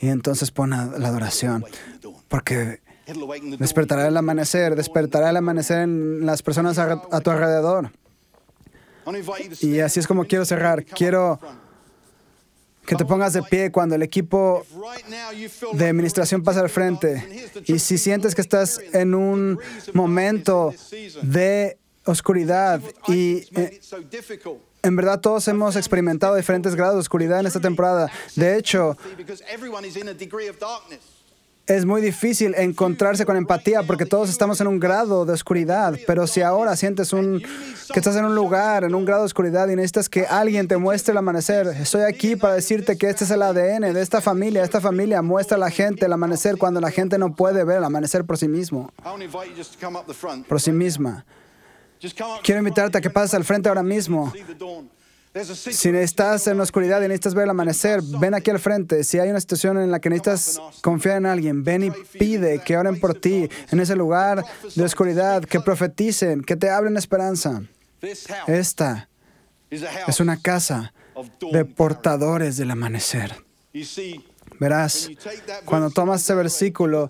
Y 0.00 0.08
entonces 0.08 0.50
pon 0.50 0.70
la 0.70 1.08
adoración, 1.08 1.64
porque 2.28 2.80
Despertará 3.58 4.08
el 4.08 4.16
amanecer, 4.16 4.74
despertará 4.76 5.30
el 5.30 5.36
amanecer 5.36 5.80
en 5.80 6.26
las 6.26 6.42
personas 6.42 6.78
a, 6.78 7.20
tu 7.20 7.30
alrededor. 7.30 7.90
Y 9.60 9.80
así 9.80 10.00
es 10.00 10.06
como 10.06 10.24
quiero 10.24 10.44
cerrar. 10.44 10.84
Quiero 10.84 11.40
que 12.86 12.96
te 12.96 13.04
pongas 13.04 13.32
de 13.32 13.42
pie 13.42 13.70
cuando 13.70 13.94
el 13.94 14.02
equipo 14.02 14.64
de 15.72 15.88
administración 15.88 16.42
pasa 16.42 16.60
al 16.60 16.70
frente. 16.70 17.50
Y 17.66 17.78
si 17.78 17.98
sientes 17.98 18.34
que 18.34 18.40
estás 18.40 18.80
en 18.92 19.14
un 19.14 19.58
momento 19.92 20.74
de 21.22 21.78
oscuridad 22.04 22.80
y 23.08 23.44
eh, 23.54 23.80
en 24.82 24.96
verdad 24.96 25.20
todos 25.20 25.46
hemos 25.48 25.76
experimentado 25.76 26.34
diferentes 26.34 26.74
grados 26.74 26.96
de 26.96 27.00
oscuridad 27.00 27.40
en 27.40 27.46
esta 27.46 27.60
temporada. 27.60 28.10
De 28.34 28.56
hecho, 28.56 28.96
es 31.70 31.86
muy 31.86 32.02
difícil 32.02 32.52
encontrarse 32.56 33.24
con 33.24 33.36
empatía 33.36 33.84
porque 33.84 34.04
todos 34.04 34.28
estamos 34.28 34.60
en 34.60 34.66
un 34.66 34.80
grado 34.80 35.24
de 35.24 35.32
oscuridad. 35.32 35.96
Pero 36.04 36.26
si 36.26 36.42
ahora 36.42 36.74
sientes 36.74 37.12
un, 37.12 37.40
que 37.92 38.00
estás 38.00 38.16
en 38.16 38.24
un 38.24 38.34
lugar, 38.34 38.82
en 38.82 38.92
un 38.92 39.04
grado 39.04 39.22
de 39.22 39.26
oscuridad 39.26 39.68
y 39.68 39.76
necesitas 39.76 40.08
que 40.08 40.26
alguien 40.26 40.66
te 40.66 40.76
muestre 40.78 41.12
el 41.12 41.18
amanecer, 41.18 41.68
estoy 41.68 42.02
aquí 42.02 42.34
para 42.34 42.54
decirte 42.54 42.98
que 42.98 43.08
este 43.08 43.22
es 43.22 43.30
el 43.30 43.40
ADN 43.40 43.94
de 43.94 44.02
esta 44.02 44.20
familia. 44.20 44.64
Esta 44.64 44.80
familia 44.80 45.22
muestra 45.22 45.56
a 45.56 45.60
la 45.60 45.70
gente 45.70 46.06
el 46.06 46.12
amanecer 46.12 46.58
cuando 46.58 46.80
la 46.80 46.90
gente 46.90 47.18
no 47.18 47.36
puede 47.36 47.62
ver 47.62 47.78
el 47.78 47.84
amanecer 47.84 48.24
por 48.24 48.36
sí 48.36 48.48
mismo, 48.48 48.92
por 50.48 50.60
sí 50.60 50.72
misma. 50.72 51.24
Quiero 52.42 52.58
invitarte 52.58 52.98
a 52.98 53.00
que 53.00 53.10
pases 53.10 53.34
al 53.34 53.44
frente 53.44 53.68
ahora 53.68 53.84
mismo. 53.84 54.32
Si 55.54 55.88
estás 55.90 56.48
en 56.48 56.56
la 56.56 56.64
oscuridad 56.64 56.98
y 57.02 57.02
necesitas 57.02 57.34
ver 57.34 57.44
el 57.44 57.50
amanecer, 57.50 58.00
ven 58.18 58.34
aquí 58.34 58.50
al 58.50 58.58
frente. 58.58 59.04
Si 59.04 59.20
hay 59.20 59.30
una 59.30 59.38
situación 59.38 59.78
en 59.78 59.92
la 59.92 60.00
que 60.00 60.10
necesitas 60.10 60.60
confiar 60.82 61.18
en 61.18 61.26
alguien, 61.26 61.62
ven 61.62 61.84
y 61.84 61.90
pide 61.90 62.58
que 62.58 62.76
oren 62.76 62.98
por 62.98 63.14
ti 63.14 63.48
en 63.70 63.78
ese 63.78 63.94
lugar 63.94 64.44
de 64.74 64.82
oscuridad, 64.82 65.44
que 65.44 65.60
profeticen, 65.60 66.42
que 66.42 66.56
te 66.56 66.68
hablen 66.68 66.96
esperanza. 66.96 67.62
Esta 68.48 69.08
es 69.70 70.18
una 70.18 70.40
casa 70.40 70.92
de 71.52 71.64
portadores 71.64 72.56
del 72.56 72.72
amanecer. 72.72 73.32
Verás, 74.60 75.08
cuando 75.64 75.88
tomas 75.88 76.20
ese 76.20 76.34
versículo 76.34 77.08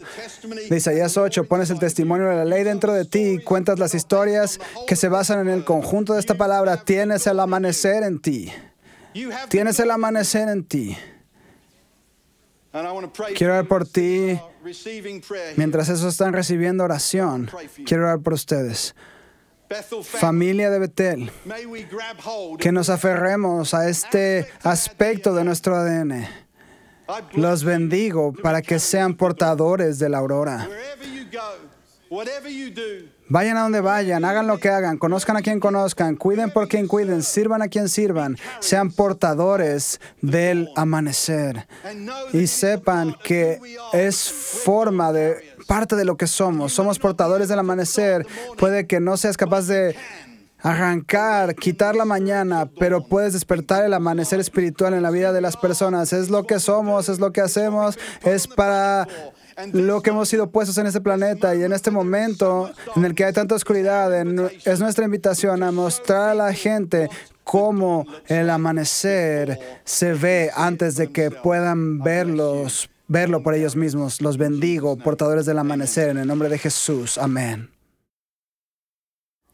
de 0.68 0.76
Isaías 0.76 1.16
8, 1.16 1.44
pones 1.48 1.68
el 1.70 1.80
testimonio 1.80 2.28
de 2.28 2.36
la 2.36 2.44
ley 2.44 2.62
dentro 2.62 2.92
de 2.92 3.04
ti 3.04 3.22
y 3.22 3.38
cuentas 3.38 3.80
las 3.80 3.92
historias 3.92 4.60
que 4.86 4.94
se 4.94 5.08
basan 5.08 5.40
en 5.40 5.48
el 5.48 5.64
conjunto 5.64 6.14
de 6.14 6.20
esta 6.20 6.36
palabra, 6.36 6.84
tienes 6.84 7.26
el 7.26 7.40
amanecer 7.40 8.04
en 8.04 8.20
ti. 8.20 8.52
Tienes 9.48 9.80
el 9.80 9.90
amanecer 9.90 10.48
en 10.48 10.64
ti. 10.64 10.96
Quiero 13.34 13.54
orar 13.54 13.66
por 13.66 13.84
ti. 13.84 14.38
Mientras 15.56 15.88
eso 15.88 16.08
están 16.08 16.32
recibiendo 16.32 16.84
oración, 16.84 17.50
quiero 17.84 18.04
orar 18.04 18.20
por 18.20 18.34
ustedes. 18.34 18.94
Familia 20.02 20.70
de 20.70 20.78
Betel, 20.78 21.32
que 22.60 22.70
nos 22.70 22.90
aferremos 22.90 23.74
a 23.74 23.88
este 23.88 24.46
aspecto 24.62 25.34
de 25.34 25.42
nuestro 25.42 25.74
ADN. 25.74 26.28
Los 27.34 27.64
bendigo 27.64 28.32
para 28.32 28.62
que 28.62 28.78
sean 28.78 29.14
portadores 29.14 29.98
de 29.98 30.08
la 30.08 30.18
aurora. 30.18 30.68
Vayan 33.28 33.56
a 33.56 33.62
donde 33.62 33.80
vayan, 33.80 34.24
hagan 34.24 34.48
lo 34.48 34.58
que 34.58 34.68
hagan, 34.68 34.98
conozcan 34.98 35.36
a 35.36 35.42
quien 35.42 35.60
conozcan, 35.60 36.16
cuiden 36.16 36.50
por 36.50 36.66
quien 36.66 36.88
cuiden, 36.88 37.22
sirvan 37.22 37.62
a 37.62 37.68
quien 37.68 37.88
sirvan, 37.88 38.36
sean 38.58 38.90
portadores 38.90 40.00
del 40.20 40.68
amanecer. 40.74 41.68
Y 42.32 42.48
sepan 42.48 43.14
que 43.22 43.60
es 43.92 44.32
forma 44.32 45.12
de 45.12 45.54
parte 45.68 45.94
de 45.94 46.04
lo 46.04 46.16
que 46.16 46.26
somos. 46.26 46.72
Somos 46.72 46.98
portadores 46.98 47.48
del 47.48 47.60
amanecer. 47.60 48.26
Puede 48.58 48.88
que 48.88 48.98
no 48.98 49.16
seas 49.16 49.36
capaz 49.36 49.68
de 49.68 49.94
arrancar, 50.62 51.54
quitar 51.54 51.96
la 51.96 52.04
mañana, 52.04 52.70
pero 52.78 53.04
puedes 53.04 53.32
despertar 53.32 53.84
el 53.84 53.94
amanecer 53.94 54.40
espiritual 54.40 54.94
en 54.94 55.02
la 55.02 55.10
vida 55.10 55.32
de 55.32 55.40
las 55.40 55.56
personas. 55.56 56.12
Es 56.12 56.30
lo 56.30 56.44
que 56.44 56.60
somos, 56.60 57.08
es 57.08 57.18
lo 57.18 57.32
que 57.32 57.40
hacemos, 57.40 57.98
es 58.22 58.46
para 58.46 59.06
lo 59.72 60.00
que 60.00 60.10
hemos 60.10 60.28
sido 60.28 60.50
puestos 60.50 60.78
en 60.78 60.86
este 60.86 61.00
planeta 61.00 61.54
y 61.54 61.62
en 61.62 61.72
este 61.72 61.90
momento 61.90 62.70
en 62.96 63.04
el 63.04 63.14
que 63.14 63.24
hay 63.24 63.32
tanta 63.32 63.54
oscuridad, 63.54 64.12
es 64.64 64.80
nuestra 64.80 65.04
invitación 65.04 65.62
a 65.62 65.72
mostrar 65.72 66.30
a 66.30 66.34
la 66.34 66.52
gente 66.52 67.08
cómo 67.44 68.06
el 68.26 68.48
amanecer 68.48 69.58
se 69.84 70.14
ve 70.14 70.50
antes 70.54 70.96
de 70.96 71.10
que 71.10 71.30
puedan 71.30 71.98
verlos, 71.98 72.88
verlo 73.08 73.42
por 73.42 73.54
ellos 73.54 73.76
mismos. 73.76 74.20
Los 74.20 74.38
bendigo, 74.38 74.96
portadores 74.96 75.46
del 75.46 75.58
amanecer, 75.58 76.10
en 76.10 76.18
el 76.18 76.28
nombre 76.28 76.48
de 76.48 76.58
Jesús. 76.58 77.18
Amén. 77.18 77.79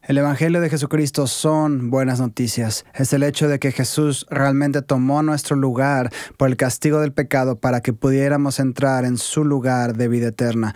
El 0.07 0.17
Evangelio 0.17 0.61
de 0.61 0.69
Jesucristo 0.69 1.27
son 1.27 1.89
buenas 1.89 2.21
noticias. 2.21 2.85
Es 2.93 3.11
el 3.11 3.23
hecho 3.23 3.49
de 3.49 3.59
que 3.59 3.73
Jesús 3.73 4.25
realmente 4.29 4.81
tomó 4.81 5.21
nuestro 5.21 5.57
lugar 5.57 6.13
por 6.37 6.47
el 6.47 6.55
castigo 6.55 7.01
del 7.01 7.11
pecado 7.11 7.57
para 7.57 7.81
que 7.81 7.91
pudiéramos 7.91 8.61
entrar 8.61 9.03
en 9.03 9.17
su 9.17 9.43
lugar 9.43 9.97
de 9.97 10.07
vida 10.07 10.29
eterna. 10.29 10.73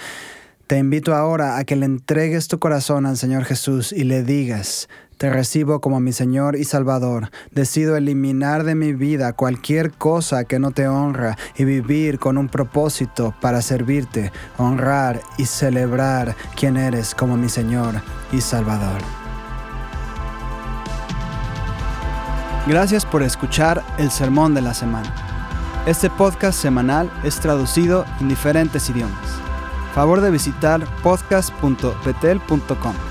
Te 0.68 0.78
invito 0.78 1.16
ahora 1.16 1.58
a 1.58 1.64
que 1.64 1.78
le 1.78 1.86
entregues 1.86 2.50
tu 2.50 2.60
corazón 2.60 3.06
al 3.06 3.16
Señor 3.16 3.46
Jesús 3.46 3.94
y 3.94 4.04
le 4.04 4.22
digas, 4.24 4.90
te 5.16 5.30
recibo 5.30 5.80
como 5.80 6.02
mi 6.02 6.12
Señor 6.12 6.58
y 6.58 6.66
Salvador. 6.66 7.30
Decido 7.52 7.96
eliminar 7.96 8.66
de 8.66 8.76
mi 8.76 8.92
vida 8.92 9.32
cualquier 9.32 9.92
cosa 9.92 10.44
que 10.44 10.60
no 10.60 10.72
te 10.72 10.90
honra 10.90 11.38
y 11.56 11.64
vivir 11.64 12.20
con 12.20 12.38
un 12.38 12.50
propósito 12.50 13.34
para 13.40 13.62
servirte, 13.62 14.34
honrar 14.58 15.22
y 15.38 15.46
celebrar 15.46 16.36
quién 16.58 16.76
eres 16.76 17.16
como 17.16 17.38
mi 17.38 17.48
Señor 17.48 18.02
y 18.34 18.42
Salvador. 18.42 19.21
Gracias 22.68 23.06
por 23.06 23.24
escuchar 23.24 23.84
el 23.98 24.12
Sermón 24.12 24.54
de 24.54 24.62
la 24.62 24.74
Semana. 24.74 25.14
Este 25.88 26.12
podcast 26.12 26.60
semanal 26.60 27.12
es 27.24 27.40
traducido 27.40 28.06
en 28.20 28.30
diferentes 28.30 28.88
idiomas. 28.90 29.18
Favor 29.96 30.22
de 30.22 30.30
visitar 30.30 30.86
podcast.betel.com. 31.02 33.11